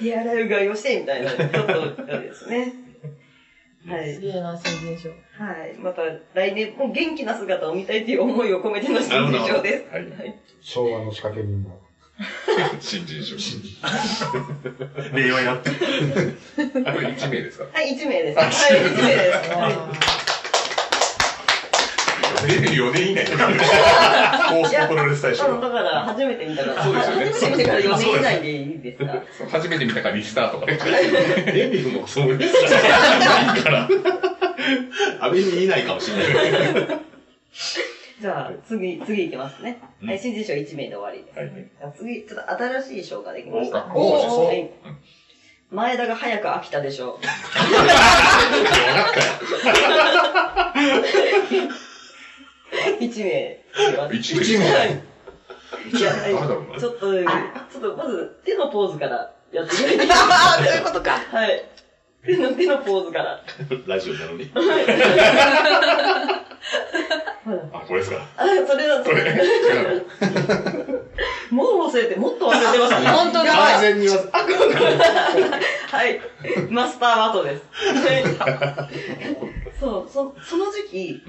[0.00, 1.30] 手洗いうがいをして、みたいな。
[1.30, 2.72] ちょっと、ですね。
[3.86, 4.20] はいす。
[4.20, 5.10] げえな、新人賞。
[5.10, 5.14] は
[5.66, 5.76] い。
[5.78, 6.02] また
[6.34, 9.94] 来年も元気な姿を見たいという思いを込めての新人賞です。
[9.94, 10.38] はい。
[10.60, 11.89] 昭和の仕掛け人が。
[12.80, 13.36] 新人賞。
[15.14, 15.70] 令和になって。
[15.70, 18.38] これ1名ですかはい、1名です。
[18.38, 19.50] はい、1名です。
[19.50, 20.20] はい
[22.46, 23.36] デビュー4年以内プ
[24.94, 25.60] ロレス大賞。
[25.60, 30.66] だから、初めて見たから、そうですよね初めて見てから4年以内でいいですか初めて見たからリスターとか。
[30.66, 30.72] デ
[31.70, 32.54] ビューもそうです
[33.62, 33.88] から。
[35.20, 37.00] アメにいないかもしれない。
[38.20, 39.80] じゃあ、次、次いきますね。
[40.02, 41.38] うんはい、新人賞1名で終わりです。
[41.38, 41.48] はい。
[41.48, 43.90] じゃあ次、ちょっと新しい賞ができました。
[43.94, 44.70] おおはい
[45.70, 47.12] 前田が早く飽きたでしょ
[53.00, 53.04] う。
[53.04, 53.64] 一名。
[54.12, 55.02] 一名はい。
[55.96, 56.12] いや、
[56.78, 60.18] ちょっと、ちょっとまず手のポーズからやってみないといけない。
[60.18, 61.12] ああ、そういうことか。
[61.12, 61.69] はい。
[62.24, 63.40] 手の、手のポーズから。
[63.86, 64.50] ラジオなのに。
[67.72, 68.26] あ、これですか。
[68.36, 70.04] あ、それだ、そこれ。
[71.50, 73.06] もう忘れて、もっと忘れてましたね。
[73.16, 76.20] 本当だ完全に忘れはい。
[76.68, 77.64] マスターワトです。
[78.38, 81.22] は いそう、そ、その時期、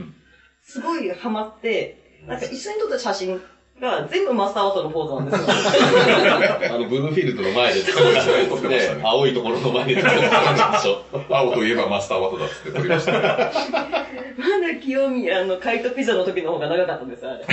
[0.64, 3.42] すごいハマって、なんか一緒に撮った写真
[3.82, 5.48] が全部マスターワトのポーズなんですよ。
[6.70, 9.02] あの、ブルーフィールドの前で撮ってましたね。
[9.04, 11.04] 青いところの前で撮ってたでしょ。
[11.30, 13.18] 青といえばマスターワトだっつって撮りましたね。
[13.20, 17.44] まだ清宮のカイトピザの時の方が長かったんです、あれ。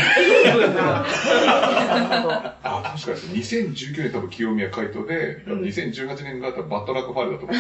[2.62, 7.56] あ、確かに2019年多分清宮海斗で、うん2018年が多分バットラックファイルだと思う。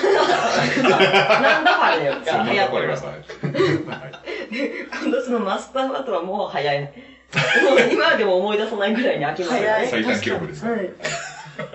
[0.90, 3.06] なんだあれそう、がなんだこれがさ
[3.40, 3.48] た。
[4.52, 6.92] 今年のマスターワトはもう早い。
[7.34, 9.88] も う今でも思い出さないぐらいに飽きましたね。
[9.90, 10.76] 最短記録ですから。
[10.76, 10.90] はい。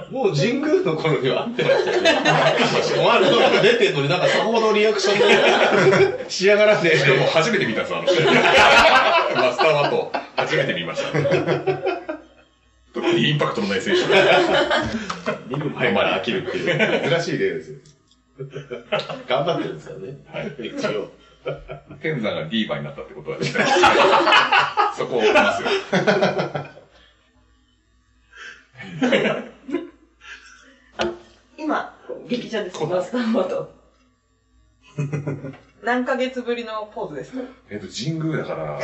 [0.09, 2.09] もう神宮の頃には会ってましたよね。
[2.99, 8.31] お前のとこ出てんのになんかさほどリアクションで仕上がらねしかも初めて見たんです、あの試合。
[9.35, 11.11] マスターワト、初めて見ました。
[12.93, 14.01] 特にインパクトのない選手。
[15.53, 17.77] 見る前から飽きるっていう 珍しい例ですよ。
[19.27, 20.17] 頑張ってるんですよね。
[20.59, 21.11] 一応。
[22.01, 23.65] 天山がディーバーになったってことはですね。
[24.97, 25.69] そこを置きますよ。
[31.57, 31.93] 今、
[32.27, 33.71] 劇者です、マスターワト。
[35.83, 37.39] 何ヶ月ぶりのポーズですか？
[37.69, 38.79] えっと、神宮だから、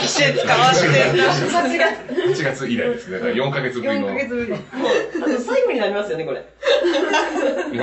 [0.00, 1.32] 季節変わってんな。
[1.32, 2.40] 8月。
[2.40, 3.18] 8月以来ですね。
[3.18, 4.50] だから4ヶ月ぶり4の、ヶ4月ぶり。
[4.50, 6.44] もう、あと最後になりますよね、これ。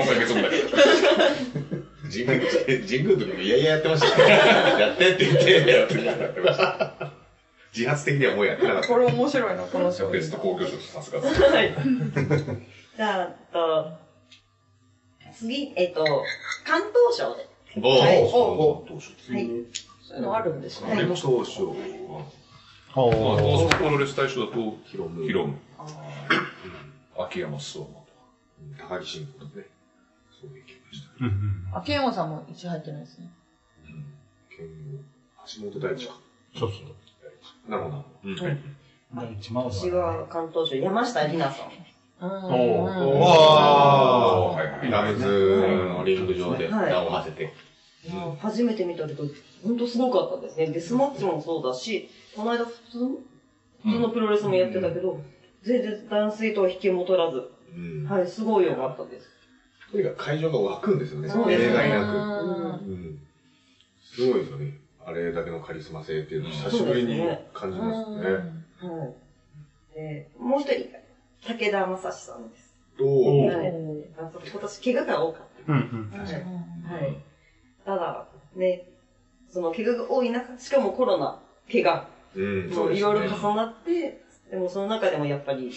[0.05, 1.29] ヶ月ぶりだから。
[2.09, 2.39] 神宮、
[2.87, 4.29] 神宮の時もいやいややってましたよ。
[4.79, 7.11] やってって言って、やってました。
[7.75, 8.87] 自発的にはもうやってなかった。
[8.87, 10.09] これ面白いな、この賞。
[10.09, 11.41] ベスト工業賞さすがです。
[11.41, 11.73] はい。
[12.97, 13.91] じゃあ、えっと、
[15.33, 16.03] 次、えっと、
[16.65, 17.47] 関東賞で。
[17.81, 18.85] おはいおおはい。
[20.01, 20.95] そういうのあるんですね。
[20.95, 22.21] でも当初は、ま
[22.95, 25.23] あ、お東北プロレス大賞だと、ヒロム。
[25.25, 25.55] ヒロム、
[27.17, 28.09] 秋山相馬とか。
[28.89, 29.67] 高木慎吾とね。
[31.19, 31.77] そうできました。
[31.79, 33.29] 秋山さんも一入ってないですね。
[34.55, 34.99] 剣豪
[35.45, 36.19] 橋本大地か。
[36.57, 36.77] そうそ
[37.67, 37.71] う。
[37.71, 38.05] なるほど。
[38.23, 38.35] うん。
[39.15, 41.69] 第一番私は関東賞、山下里奈さん。
[42.21, 42.29] うん。
[42.29, 47.53] おあはいはいラムズのリング上ではい名を馳せて。
[48.39, 49.25] 初めて見たけど、
[49.63, 50.67] 本当すごかったですね。
[50.67, 52.97] デスマッチもそうだし、この間普通
[53.83, 55.21] 普通のプロレスもやってたけど、
[55.63, 58.05] 全然男性とは引けも取らず、うん。
[58.05, 59.27] はい、すごい良かったです。
[59.91, 61.29] とにかく会場が湧くんですよね。
[61.29, 62.15] そうですね例外なく。
[62.15, 63.19] うんうん。
[64.03, 64.73] すごいですよね。
[65.05, 67.19] あれだけのカリスマ性っていうのを久しぶりに
[67.53, 68.31] 感じますね。
[68.77, 69.13] は
[69.93, 69.95] い。
[69.95, 70.89] で、もう一人、
[71.41, 72.75] 武田正史さんです。
[72.99, 73.67] おーはい。
[74.17, 76.11] あそう今年怪我が多かっうんうん。
[76.11, 76.17] た。
[76.19, 77.01] はい。
[77.01, 77.17] はい。
[77.85, 78.83] ただ、ね、
[79.49, 81.39] その怪我が多い中、しかもコロナ、
[81.71, 83.27] 怪我、うん、ういろいろね。
[83.27, 84.21] 重なって、
[84.51, 85.71] でもその中でもやっぱり、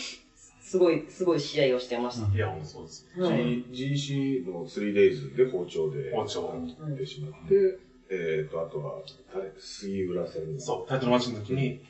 [0.62, 2.34] すごい、すごい試合をしてました。
[2.34, 3.04] いや、もうそうです。
[3.18, 3.62] はい。
[3.72, 6.64] G- GC の 3days で包丁で包丁。
[6.86, 7.76] 切ってしまって、
[8.10, 9.02] えっと、あとは、
[9.34, 10.58] 誰杉浦戦。
[10.60, 11.80] そう、タイトルマッチの時に、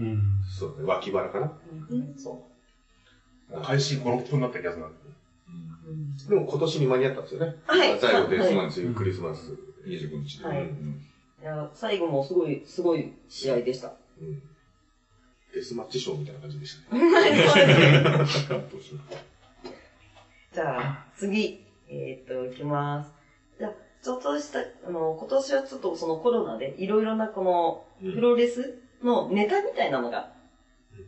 [0.00, 0.18] うん。
[0.50, 1.52] そうね、脇腹かな？
[2.16, 2.42] そ
[3.50, 3.62] う。
[3.62, 4.94] 開始5、6分だった気がするんで
[6.28, 7.54] でも今年に間に合ったんですよね。
[7.66, 9.50] はい最後デスマはッチ、クリスマス。
[9.84, 10.44] 25日で。
[10.46, 11.00] はいうん
[11.42, 13.92] いや、最後もすごい、すごい試合でした。
[14.20, 14.38] うんデ
[15.60, 17.02] スマッチショーみたいな感じでした ね。
[20.52, 23.12] じゃあ、次、えーっと、いきます。
[23.58, 23.72] じゃあ、
[24.02, 27.84] ちょっとした、あの、今年はちょっとそのコロナでいろいろなこの、
[28.14, 30.32] プロレスのネタみたいなのが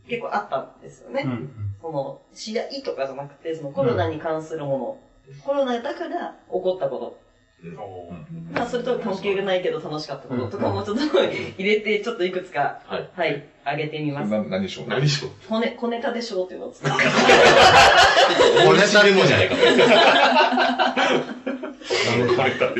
[0.08, 1.22] 結構あったんですよね。
[1.24, 1.50] うん
[1.80, 4.98] その、試合とかじゃなくて、そのコロナに関するもの。
[5.44, 7.18] コロナだから起こったこと。
[8.52, 13.10] まあ、それとは関係がないけど楽しかったこととかもちょっと入れて、ちょっといくつか、はい。
[13.14, 14.30] はい、あげてみます。
[14.30, 17.04] な何でしょう何しろ小ネ小ネタでしょうっていうのを作って。
[18.64, 19.56] 同じメモじゃないか。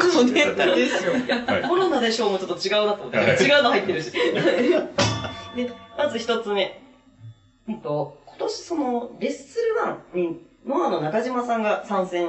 [0.01, 1.17] このネタですよ。
[1.17, 4.13] いや、はいコロナでしょうもちょっと違うなと思って、はい違うの入ってるし。
[5.57, 6.81] で、まず一つ目。
[7.69, 12.29] えっと、今年その、レッスルワンに、ノアの中島さんが参戦。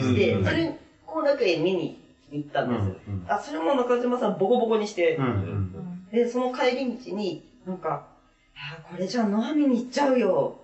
[0.00, 0.78] して、うんそれ、
[1.08, 1.98] 後楽園見に
[2.30, 3.08] 行ったんです。
[3.08, 8.06] うんあ、それも中島さんボコボコにしてう、んで、その帰り道に、なんか、
[8.54, 10.58] あこれじゃあノア見に行っちゃうよ。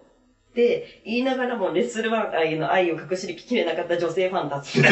[0.50, 4.80] って言いながらもレッスルワン愛の愛を隠しきれなかった女性ファンたち。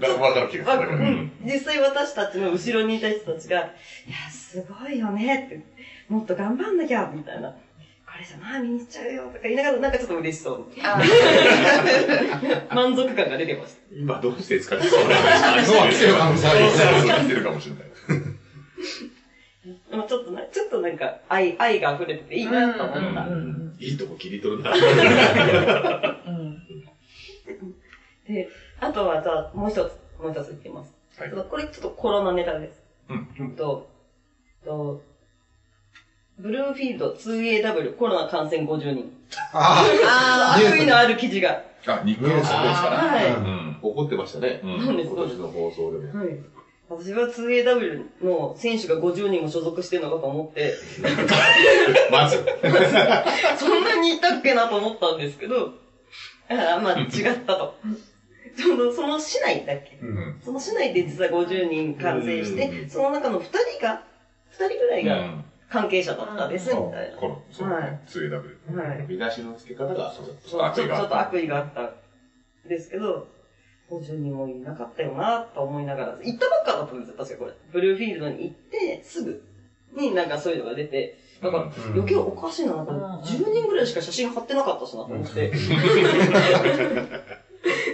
[0.00, 0.78] だわかる気がする。
[0.78, 5.62] だからうん実際私たちの後ろにいた人たちが、いや、すごいよねって、
[6.12, 7.48] もっと頑張んなきゃ、みたいな。
[7.50, 7.56] こ
[8.18, 10.66] れじゃな、見に行っちゃうよ、とか言いながら、なんかちょっと嬉しそう。
[12.74, 13.80] 満足感が出てました。
[13.96, 17.84] 今どうして使ってそうノア来てる可能性あるよねそうそう聞いてるかもしれない。
[20.08, 23.22] ちょっとな、ちょっとなんか愛、愛が溢れてていいなと思った。
[23.22, 24.72] うんいいとこ切り取るな。
[24.72, 24.74] う
[26.30, 26.62] ん
[28.28, 28.48] で、
[28.78, 30.92] あとは、じゃあ、もう一つ、もう一つ言ってみます。
[31.16, 32.82] はいこれちょっとコロナネタです。
[33.08, 33.88] うんと、
[34.64, 35.02] と、
[36.38, 39.12] ブルーフィールド 2AW コロナ感染50人。
[39.52, 41.62] ああ悪意のある記事が。
[41.86, 42.96] あ、日経のスポーツかな。
[42.96, 43.26] はい。
[43.26, 43.76] ーうん。
[43.82, 44.60] 怒ってましたね。
[44.62, 46.18] うん今年の放送でも。
[46.24, 46.38] はい。
[46.88, 50.74] 私は 2AW の選手が50人も所属してるのかと思って、
[52.10, 52.44] まず。
[53.58, 55.74] そんなにいたっけなと思ったんですけど、
[56.48, 57.74] あまあ違ったと。
[58.56, 64.02] ちょうどその市内だっけうんその市内で実は50人感染しうて、んその中の2人が、
[64.58, 68.02] 2人ぐらいがうん関係者だったです、みたいこの、そうはいね。
[68.06, 68.76] 2AW。
[68.76, 68.82] な。
[68.82, 69.06] はい。
[69.08, 70.48] 見出しの付け方がそうだった。
[70.48, 73.26] そうちょちょっと悪意があったんですけど、
[73.90, 77.52] 50人もいなかったよなと思いながら、行ったばっかだったんですよ、確かこれ。
[77.72, 79.42] ブルーフィールドに行って、すぐ
[79.96, 82.92] になんかそういうのが出て、だからうん余計おかしいな、なんか
[83.24, 85.52] 10人ぐらいしか写真貼ってなかったしなと思って。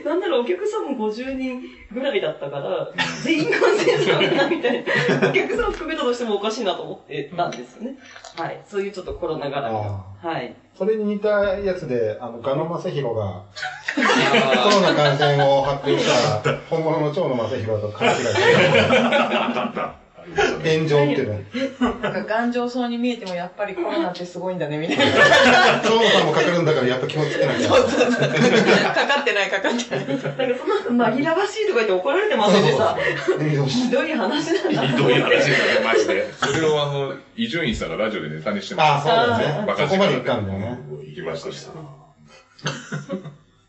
[0.08, 1.60] なんならお客さんも50人
[1.92, 2.88] ぐらいだったから、
[3.22, 5.28] 全員感染したんだみたいな。
[5.28, 7.96] お客さん含めたとしてもおかしいなと思ってたんですよね。
[8.36, 8.60] はい。
[8.66, 10.04] そういうちょっとコロナ絡みが。
[10.22, 10.54] はい。
[10.76, 11.28] それに似た
[11.58, 13.42] やつで、あの、ガノ正宏が、
[14.64, 18.40] コロナ感染を発表したら、本物の蝶野正宏と勘違いして、
[20.36, 21.44] 炎上っていうね。
[21.80, 25.04] なんか頑丈そうに見えてもやっぱりコロナってすごいんだねみたいな。
[25.82, 27.68] 蝶野さんもかかるんだから、やっぱ気持ちつけなきゃ。
[27.68, 27.76] か
[29.06, 30.06] かってないかかってない。
[30.06, 30.28] なんか
[30.88, 32.96] その後紛らわしいとか言って怒られてませんでした。
[33.38, 34.82] 炎上しひどい話なんだ。
[34.86, 36.32] ひどい話ですね、マジで。
[36.34, 39.74] それをあの、伊集院さんがラジオでネタにしてまああ、そうだあね。
[39.76, 40.78] そこまで行ったんだよね。
[41.06, 41.68] 行きましたし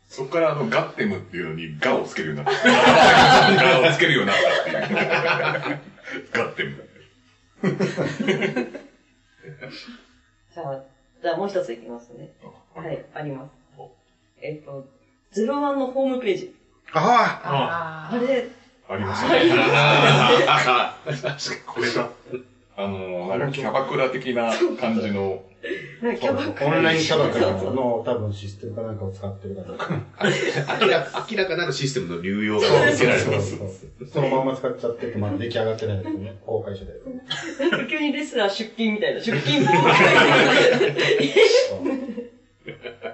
[0.08, 2.68] そこからあの、ガッテムっていうのにガをつけるようになった。
[3.82, 5.78] ガをつけるようになったっていう。
[6.32, 6.88] ガッテム。
[10.54, 10.82] じゃあ、
[11.22, 12.34] じゃあもう一ついきますね。
[12.74, 13.52] はい、あります。
[14.42, 14.86] えっと、
[15.30, 16.54] ゼロワンのホームページ。
[16.92, 18.48] あああれ、
[18.88, 19.42] ありましたね。
[20.48, 20.96] あ
[21.66, 22.08] これだ。
[22.82, 24.50] あの、なんかキャバクラ的な
[24.80, 25.42] 感じの、
[26.18, 29.90] キャバクあ、ラオンラインキャバクラの多分システムかなんかを使ってるかとか。
[30.80, 33.58] 明らか明らかなるシステムの流用が見せられてます。
[34.10, 36.40] そのまんま使っちゃってて、まだ出来上がってないですよね。
[36.46, 36.98] 公開してたや
[37.58, 37.70] つ。
[37.70, 39.70] なんか急にレスラー出勤みたいな、出勤も。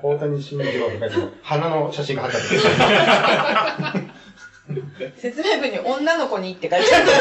[0.02, 2.36] 大谷慎次郎って書いてある花の写真が貼って
[2.78, 4.04] ある。
[5.16, 7.06] 説明文に女の子にって書いてある。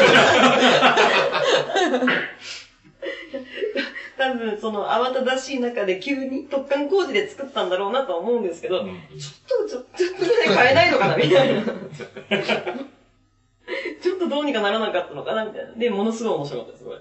[4.18, 8.90] 多分、その慌ただしい中で急に突貫工事で作ったんだろうなとは思うんですけど、ちょっ
[9.68, 11.62] と、ちょっと、ちょっとぐらい変えないのかなみたいな。
[14.00, 15.72] ちょっとどうにかならなかったのかなみたいな。
[15.72, 16.98] で、ものすごい面白かったです、これ。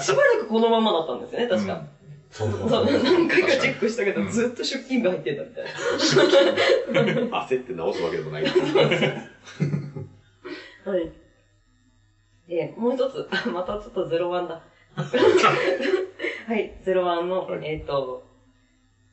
[0.00, 1.82] しばらくこのままだったんですよね、確か。
[2.30, 5.64] そうそう、何回かチェックしたけど、ずっと出勤が入ってたみたい
[7.30, 7.44] な。
[7.46, 8.44] 焦って直すわけでもない。
[8.44, 8.54] はい。
[12.48, 14.62] えーもう一つ、あまたちょっとゼロワンだ。
[14.94, 18.24] はい、ゼロワンの、はいえっ、と、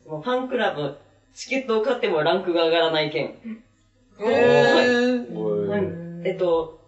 [0.04, 0.98] そのファンクラブ、
[1.34, 3.36] チケットを買ってもランクが上がらない件。
[4.20, 6.82] へーはいえっ、と、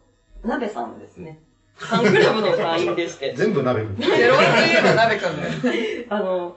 [0.43, 1.39] 鍋さんですね。
[1.80, 3.95] ファンクラブの会員でして、全部鍋くん。
[3.95, 5.53] ゼロワンといえば鍋くんだよ。
[6.10, 6.56] あの、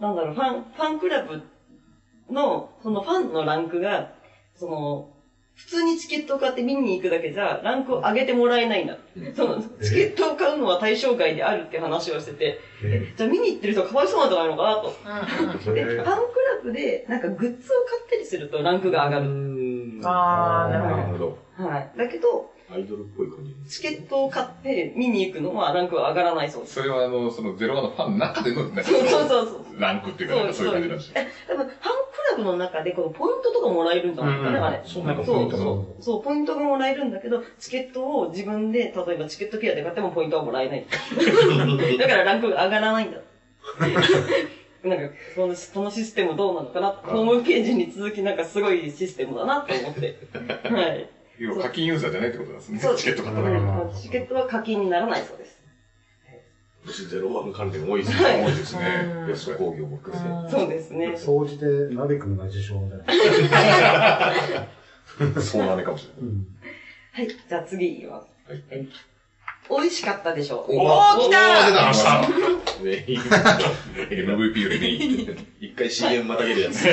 [0.00, 1.40] なんだろう、ファン、ファンクラブ
[2.30, 4.10] の、そのファンのランクが、
[4.56, 5.08] その、
[5.54, 8.96] 普通にチケットを買って見に行くだけじゃ、ランクを上げてもらえないんだ。
[9.36, 15.72] その、チケットを買うのは対象外であるって話をしてて、えじゃあ見に行ってる人がかわいそうなんじゃないのかなと。
[15.72, 16.18] で、ファンクラ
[16.64, 19.26] ブで、なんかグッズを買ったりするとランクが上がる。
[20.04, 20.96] あー、なるほど。
[20.96, 21.38] なるほど。
[21.70, 21.90] はい。
[21.96, 23.52] だけど、アイドルっぽい感じ。
[23.68, 26.74] チケットを買って見に行くのはランクは上がらないそうです。
[26.74, 29.80] それはあの、そのゼロワンのファンの中での、なんかそうそうそう。
[29.80, 31.14] ランクっていうか、なんかそういう感じなんですよ。
[31.16, 31.88] え、多分、ファンク
[32.30, 34.80] ラブの中で、このポイントとかもらえるんじゃないかな、あれ。
[34.84, 36.02] そうそうそう。
[36.02, 40.84] そう、ポイントがもらえるんだけど、チケットを自分で、例えばチケットケアで買ってもポイントはもらえない。
[41.98, 43.18] だからランクが上がらないんだ。
[44.82, 50.14] なんか、その、そのシステムどうなのかなホームページに続きなんかすごいシステムだなと思って。
[50.68, 51.06] はい。
[51.38, 52.96] 要は課金ユーザーじゃないってことなんですねそう。
[52.96, 53.60] チケット買っただけで。
[53.60, 55.52] うんチケットは課金にならないそうです。
[57.08, 58.44] ゼロワン関連多いですはいね。
[58.44, 59.24] 多いですね。
[59.28, 60.52] ベスト工業も含めて。
[60.56, 61.16] そうですね。
[61.16, 61.64] 総じて
[61.94, 63.04] 鍋くんが受賞だよ。
[65.40, 66.22] そうなのかもしれない。
[66.22, 66.46] うん
[67.14, 68.26] はい、じゃあ次いきます。
[68.50, 68.88] はいはい。
[69.70, 70.74] 美味しかったでしょう。
[70.76, 72.20] おー、来た出たました。
[72.82, 73.04] ね
[74.10, 75.36] MVP よりメイン。
[75.60, 76.82] 一回 CM またげるやつ。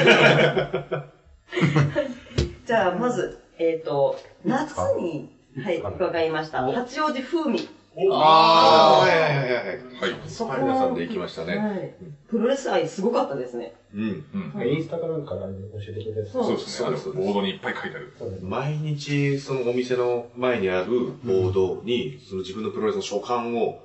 [2.66, 5.30] じゃあ、まず、えっ、と、夏に、
[5.62, 6.64] はい、伺いました。
[6.64, 7.68] 八王子風味。
[8.10, 10.12] ああ、はいはいはいはい。
[10.12, 10.30] はい。
[10.30, 11.58] そこパン屋さんで行きましたね。
[11.58, 11.94] はい。
[12.30, 13.74] プロレス愛すごかったですね。
[13.94, 14.24] うん。
[14.56, 14.68] うん。
[14.70, 15.48] インスタかなんかで教
[15.90, 16.26] えてくれ。
[16.26, 16.88] そうそうですね。
[16.88, 18.14] あの、そうですボードにいっぱい書いてある。
[18.42, 20.88] 毎日、そのお店の前にある
[21.26, 23.82] ボードに、その自分のプロレスの書簡を、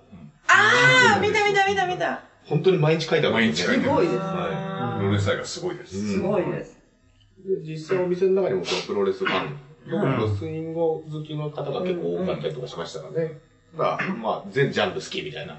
[0.46, 2.22] あー、見た見た見た見た。
[2.44, 3.82] 本当に毎日書いてあるん毎日書いてある。
[3.82, 4.18] すごいです。
[4.18, 5.96] はプロレス愛がすごいです。
[5.96, 6.84] うんすごいです。
[7.62, 13.38] 実際お店の中にもそのプロレスファン、プロレスインゴ好きの方が結構多かったりとかしましたからね。
[13.76, 15.58] が、まあ、全ジャンル好きみたいな。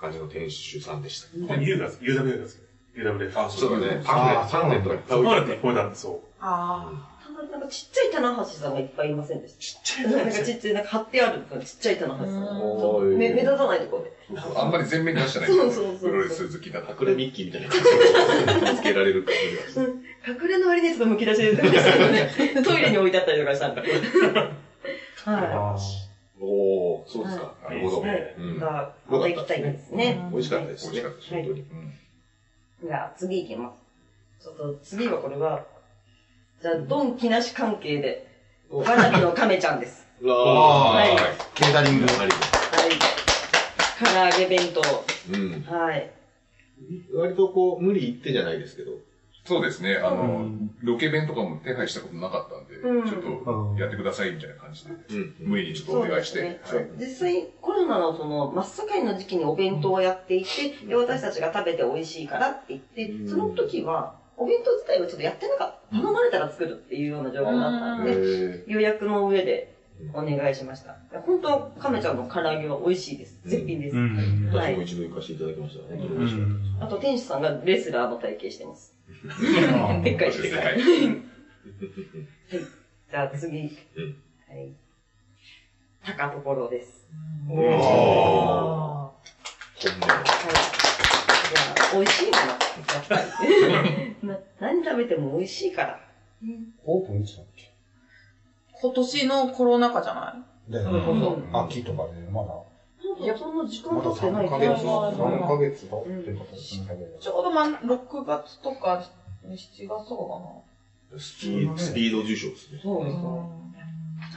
[0.00, 1.56] 感じの店主さんでした。
[1.56, 3.00] U が、UW が好き。
[3.00, 3.32] UW。
[3.34, 4.02] あ、そうだね。
[4.04, 6.20] パンフレットがいっぱい置いてあってパンフレットいっぱいだって、そう。
[6.40, 9.60] あただ、なんかちっちゃい棚橋さんがいっぱいいませんでした。
[9.60, 12.60] ちっちゃいなんかちっちゃい、なんか貼ってあるちっちゃい棚橋さん。
[12.60, 14.12] おーい目目立たないところで。
[14.56, 15.48] あんまり全面に出してない。
[15.48, 16.92] そうそうそうプロレス好きだった。
[16.92, 19.34] 隠れミッキーみたいな感じで見つけられる感
[19.72, 19.86] じが。
[20.26, 22.62] 隠れの割にちょっとむき出しでね。
[22.64, 23.82] トイレに置いてあったりとかしたんで。
[23.82, 23.90] はい。
[25.24, 25.76] あ
[26.40, 27.54] おー、そうですか。
[27.62, 28.00] なるほど。
[28.00, 28.34] はい。
[28.38, 30.28] うんが、また行きたいですね。
[30.32, 31.34] 美味しかったですね美味しかったです。
[31.34, 31.60] はい本当に。
[31.60, 31.94] うん
[32.84, 33.72] じゃあ、次行きま
[34.40, 34.44] す。
[34.44, 35.64] ちょっと、次はこれは、
[36.60, 38.26] じゃあ、ドン木梨関係で、
[38.68, 40.06] わらびの亀ちゃんです。
[40.20, 41.10] うわはい。
[41.12, 41.32] あはい。
[41.54, 42.06] ケータリング。
[42.06, 42.14] 唐
[44.18, 44.82] 揚げ弁当。
[45.32, 45.62] うん。
[45.62, 46.10] はい。
[47.14, 48.92] 割とこう、無理言ってじゃないですけど。
[49.44, 49.96] そうですね。
[50.02, 55.34] あうのん、ロケ弁とかも手配したことなかったんで、うんちょっとやってくださいみたいな感じで、うん。
[55.50, 56.88] 無理にちょっとお願いして、はい。
[56.98, 65.96] 実際、コロナのその、真っ盛りの時期にお弁当をやっていて、で、私たちが食べて美味しいからって言って、うんその時は、お弁当自体はちょっとやってなかった。
[65.96, 69.74] 頼まれたら作るっていうような状態だったんへで、ー予約の上で
[70.12, 70.96] お願いしました。
[71.20, 73.38] 本当、亀ちゃんの唐揚げは美味しいです。
[73.44, 73.96] 絶品です。
[73.96, 75.82] んはい私も一度行かせていただきました。
[75.88, 78.92] 本当にう美味しかっんあと、店主さんがレスラーの体型してます。
[79.28, 80.42] あでっかいです。
[80.42, 80.78] でかい
[83.10, 83.78] じゃあ次。
[83.96, 84.16] うん
[84.48, 84.72] はい。
[86.04, 87.08] 高所です。
[87.48, 87.60] おー。
[87.60, 89.24] はい。
[89.80, 89.94] じゃあ、
[91.94, 92.38] 美味しいもの。
[92.38, 92.44] や
[93.00, 93.22] っぱり。
[94.28, 96.00] な何食べても美味しいから。
[96.84, 97.62] オープンいつだっけ？
[97.64, 97.68] ー
[98.80, 100.72] 今年のコロナ禍じゃない？
[100.72, 100.94] だよう
[101.38, 101.48] んね。
[101.52, 102.54] 秋とかで、まだ、
[103.20, 106.34] いや、そんな時間経ってない3ヶ月、いやまあ3ヶ月経って
[107.20, 109.02] ちょうどまあ6月とか
[109.44, 112.80] 7月とかかスピード、スピード受賞ですね。
[112.82, 113.16] そうです。
[113.16, 113.64] な。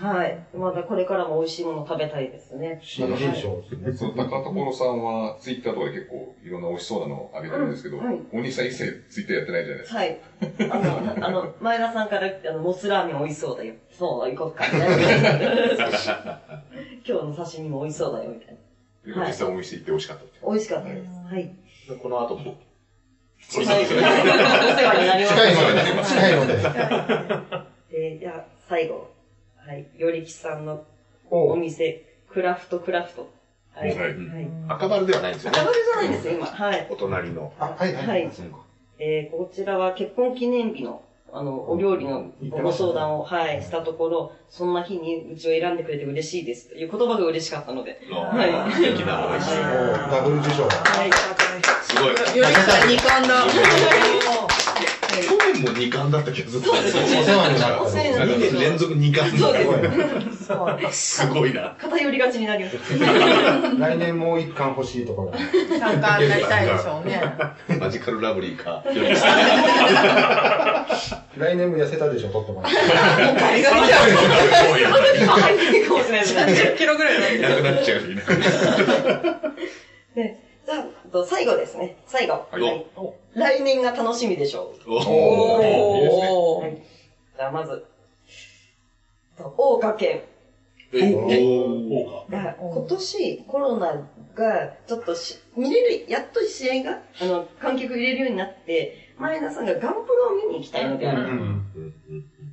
[0.09, 0.37] はい。
[0.53, 2.79] まだこれからも美味しいもの食べたいですね。
[2.83, 4.11] 新人賞ですね。
[4.11, 7.97] 高所さんは、ツイッターとかで結構いろんな美味しそうなのをあげてるんですけど、
[8.31, 9.99] お兄さん一切ツイッターやってないじゃないですか。
[9.99, 10.19] はい。
[10.69, 13.73] あの、あの、前田さんから、あの、モスラーメン美味しそうだよ。
[13.89, 14.65] そう、行こうか。
[14.65, 16.39] みたいな
[17.07, 18.66] 今日の刺身も美味しそうだよ、みたいな。
[19.13, 20.47] で実際お店行って美味しかった。
[20.47, 21.11] 美味しかったです。
[21.33, 21.55] はい。
[22.01, 22.57] この後も。
[23.39, 23.77] そうはい。
[23.77, 24.01] お世ですね。
[24.01, 26.13] 話になります。
[26.13, 27.59] 近いので、近いの
[27.89, 28.09] で。
[28.11, 29.09] で、じゃあ、最後。
[29.55, 29.87] はい。
[29.97, 30.83] よりきさんの
[31.29, 33.29] おお店、クラフトクラフト。
[33.73, 33.95] はい。
[34.69, 35.67] 赤丸ではないんですよね赤。
[35.67, 36.45] 丸じゃないんですよ、今。
[36.47, 36.87] はい。
[36.89, 37.53] お隣の。
[37.59, 38.01] あ、はいは。
[38.03, 38.29] はいい。
[38.99, 47.99] えー、こちらは結婚記念日の、あの、お料理のご相談を、はい、したところ、そんな日にうちを選んでくれて嬉しいですという言葉が嬉しかったので。
[48.09, 48.73] はい。
[48.73, 49.59] 素敵な美味しい。
[49.59, 50.63] おダブル受賞。
[50.63, 51.11] はい。
[51.83, 52.37] すごい。
[52.37, 54.36] よりさん二冠だ。
[55.21, 56.61] 去年も二冠だった気がする。
[56.61, 57.81] そうですお世話になった。
[57.81, 59.37] お世話にな2年連続二冠。
[59.37, 61.75] そうですすごいな。
[61.79, 62.77] 偏りがちになります。
[63.79, 65.33] 来年もう一巻欲しいところ。
[65.79, 67.21] 三冠になりたいでしょうね。
[67.79, 68.83] マジカルラブリーか。
[71.37, 72.77] 来年も痩せたでしょ、取 ってもらって。
[73.39, 74.09] ガリガリじゃん。
[75.21, 76.41] 今入ってるかもしれないですね。
[76.73, 78.01] 30キロぐらいなんいなくなっちゃう。
[80.15, 80.37] で
[80.67, 81.95] じゃああと、最後ですね。
[82.05, 82.45] 最後。
[82.51, 82.85] はいはい
[83.33, 84.91] 来年が楽しみでしょう。
[84.91, 86.75] おおーいいですねおーはい。
[87.37, 87.85] じゃあ、まず、
[89.37, 90.21] と大岡県。
[90.91, 101.63] えおーが今年コロナがちょっとし見れる、やっと試合が、あの、観客入れるようになって、前田さんがガンプロを見に行きたいので、うん。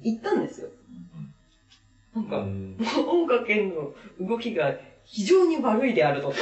[0.02, 0.68] 行ったんですよ。
[2.14, 6.32] なんか、うん 大岡県の動きが非常に悪いであると。
[6.34, 6.36] ち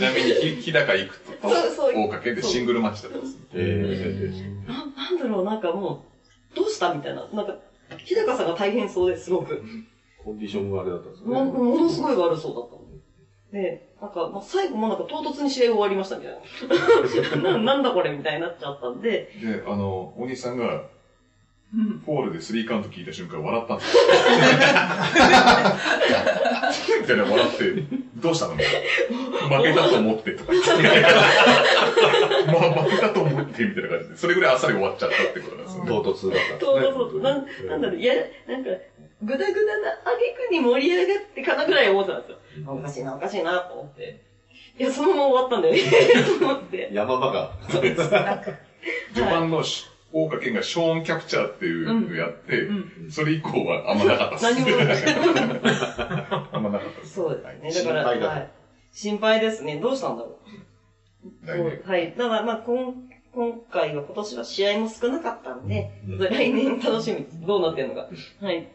[0.00, 3.38] なみに、ひ日高行くと、そう、そう、大掛けでシングルマッチだったんです。
[3.54, 4.30] え
[4.66, 6.04] ななんだろう、なんかも
[6.52, 7.26] う、どうしたみたいな。
[7.32, 7.56] なんか、
[8.04, 9.54] 日高さんが大変そうですごく。
[9.54, 9.58] ー
[10.22, 11.50] コンディションがあれだったんですもね。
[11.50, 12.84] ものすごい悪そうだったの。
[13.52, 17.52] で、なんか、まあ、最後もなんか唐突に試合終わりましたみたいな。
[17.56, 20.86] ななんだこれみたいになっちゃったんで、で、あの、お兄さんが、
[22.04, 24.02] フォールでスリーカウント聞いた瞬間笑ったんですよ。
[27.00, 27.64] みたいな笑って、
[28.16, 28.54] どうしたの？
[28.54, 28.74] みたい
[29.50, 30.70] な負けたと思ってとか言って。
[32.46, 35.90] まあ負けたと思ってみたいな感じで、それぐらいあっさり終わっちゃったってことなんですよね。
[35.90, 36.58] 唐突だったんですね。
[36.60, 38.14] そうそうそう、なんなんだろう、いや、
[38.46, 38.70] なんか、
[39.22, 40.16] ぐだぐだな挙
[40.48, 42.38] 句に盛り上がってかなぐらい思ってたんですよ。
[42.66, 44.20] おかしいな、おかしいな、と思って。
[44.78, 45.80] いや、そのまま終わったんだよね、
[46.38, 46.88] と思って。
[46.92, 47.50] 山場が。
[47.70, 47.94] 序
[49.30, 52.72] 盤 のし大岡健がショーンキャプチャーっていうのをやって、う
[53.06, 54.60] んそれ以降はあんまなかったです。
[54.60, 54.96] 何もない。
[56.52, 57.14] あんまなかったです。
[57.14, 57.84] そうですね。
[57.84, 58.50] だから、心配だはい。
[58.92, 59.80] 心配ですね。
[59.80, 60.38] どうしたんだろ
[61.42, 61.46] う。
[61.46, 61.82] 来年。
[61.84, 62.12] はい。
[62.12, 62.94] ただ、まあ、今、
[63.32, 67.40] 今回は、今年は試合も少なかったんで、うん来年楽しみです。
[67.40, 68.08] どうなってるのか。
[68.40, 68.68] はい。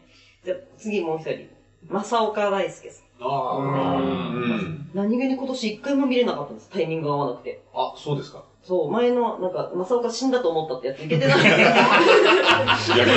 [0.44, 1.48] じゃあ、次もう一人。
[1.88, 3.06] 正岡大輔さん。
[3.22, 4.90] あうん。
[4.94, 6.70] 何気に今年一回も見れなかったんです。
[6.70, 7.64] タイミングが合わなくて。
[7.74, 8.44] あ、そうですか。
[8.70, 11.38] そう、前の、なんか、正岡死んだと思ったってやついけてない。
[11.42, 11.58] 逆ら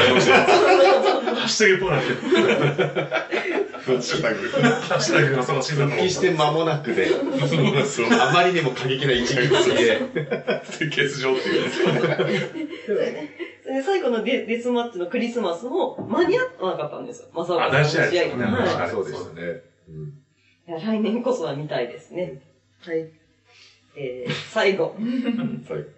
[0.08, 0.44] いましたよ。
[0.44, 2.16] ハッシュタグっぽくなってる。
[3.04, 3.28] ハ
[3.92, 4.48] ッシュタグ。
[4.48, 7.16] ハッシュタグがその診断の復帰して間もなくで、そ
[8.02, 8.06] う。
[8.18, 9.98] あまりにも過激な一撃すぎて、
[10.88, 11.70] 欠場っていう。
[13.84, 17.28] 最後のデデスマッチのクリスマスも間に合わなかったんですよ。
[17.34, 19.60] 正岡あ大試合ですよねはいそうでしたね。
[20.66, 22.40] いや来年こそは見たいですね。
[22.80, 23.21] はい。
[23.96, 24.94] えー、最後、
[25.66, 25.88] 最後。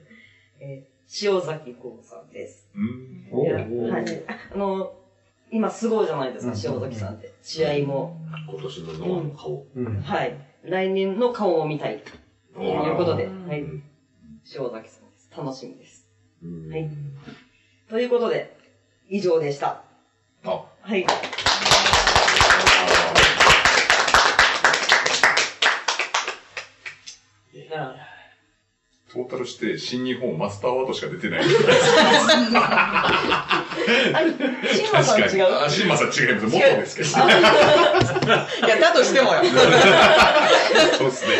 [0.60, 2.70] えー、塩崎豪さんです。
[2.74, 3.42] うん。
[3.42, 4.04] いやおはい。
[4.52, 4.94] あの、
[5.50, 7.32] 今すごいじゃないですか、塩崎さんって。
[7.42, 8.20] 試合も。
[8.50, 9.66] 今年のノアの顔。
[9.74, 10.00] うん。
[10.00, 10.36] はい。
[10.62, 12.02] 来年の顔を見たい。
[12.54, 13.60] ということで、はい。
[13.62, 13.82] ん
[14.56, 15.30] 塩崎さんです。
[15.36, 16.08] 楽しみです。
[16.42, 16.90] うんはい
[17.88, 18.56] ということで、
[19.08, 19.82] 以上でした。
[20.44, 21.06] あ、はい。
[27.74, 27.96] じゃあ
[29.12, 31.40] トータルして新日本マスターワードしか出てない。
[31.40, 31.44] あ、
[34.72, 35.64] シンマさん違う？
[35.64, 36.46] あ、シンマさん違います。
[36.46, 37.08] 元ですけど。
[38.66, 39.42] いや、だとしてもよ。
[40.98, 41.34] そうですね。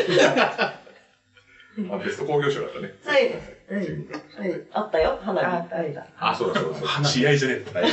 [1.91, 2.95] あ、ベスト工業賞だったね。
[3.05, 3.31] はい。
[3.67, 4.61] はい。
[4.73, 5.47] あったよ、花火。
[5.47, 5.95] あはい。
[6.19, 7.09] あ、そうだそうだそうだ。
[7.09, 7.85] 試合じゃねえはい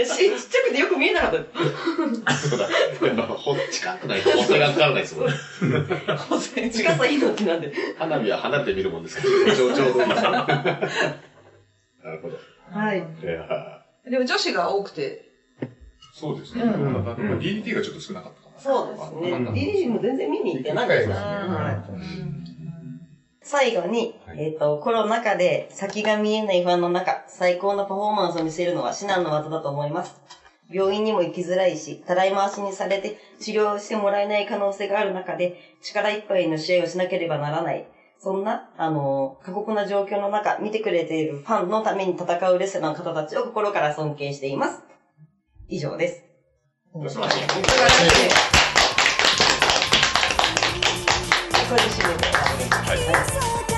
[0.00, 1.30] えしちっちゃくてよく見えなかっ
[2.26, 2.32] た。
[2.32, 2.66] そうだ。
[3.26, 5.34] ほ近くないと補正がかからないですもんね。
[6.70, 7.72] 近さ命なんで。
[7.96, 10.30] 花火は離れて見るもんですから、ちょうちょうどいいですね。
[10.30, 12.36] なるほど。
[12.70, 12.98] はい。
[12.98, 15.28] いやでも女子が多くて、
[16.12, 16.64] そうですね。
[16.64, 18.60] DDT がちょっと少なかったかな。
[18.60, 19.36] そうですね。
[19.50, 21.14] DDC も全然見に行ってないですね。
[23.48, 30.20] 最後に、はいえっ、と、コロナ禍で先が見えない不安の中、最高のパフォーマンスを見せるのは至難の技だと思います。
[30.70, 37.88] 病院にも行きづらいし、たらい回しにされて治療してもらえない可能性がある中で、力いっぱいの試合をしなければならない。
[38.18, 44.82] そんな、あの過酷な状況の中、見てくれているファンのために戦うレスラーの方たちを心から尊敬しています。
[45.68, 46.22] 以上です。
[46.92, 47.40] 素晴らしい。
[47.40, 48.57] 素晴らしい
[51.68, 51.74] です。
[51.74, 53.38] これで締めて終わりです。
[53.68, 53.77] はい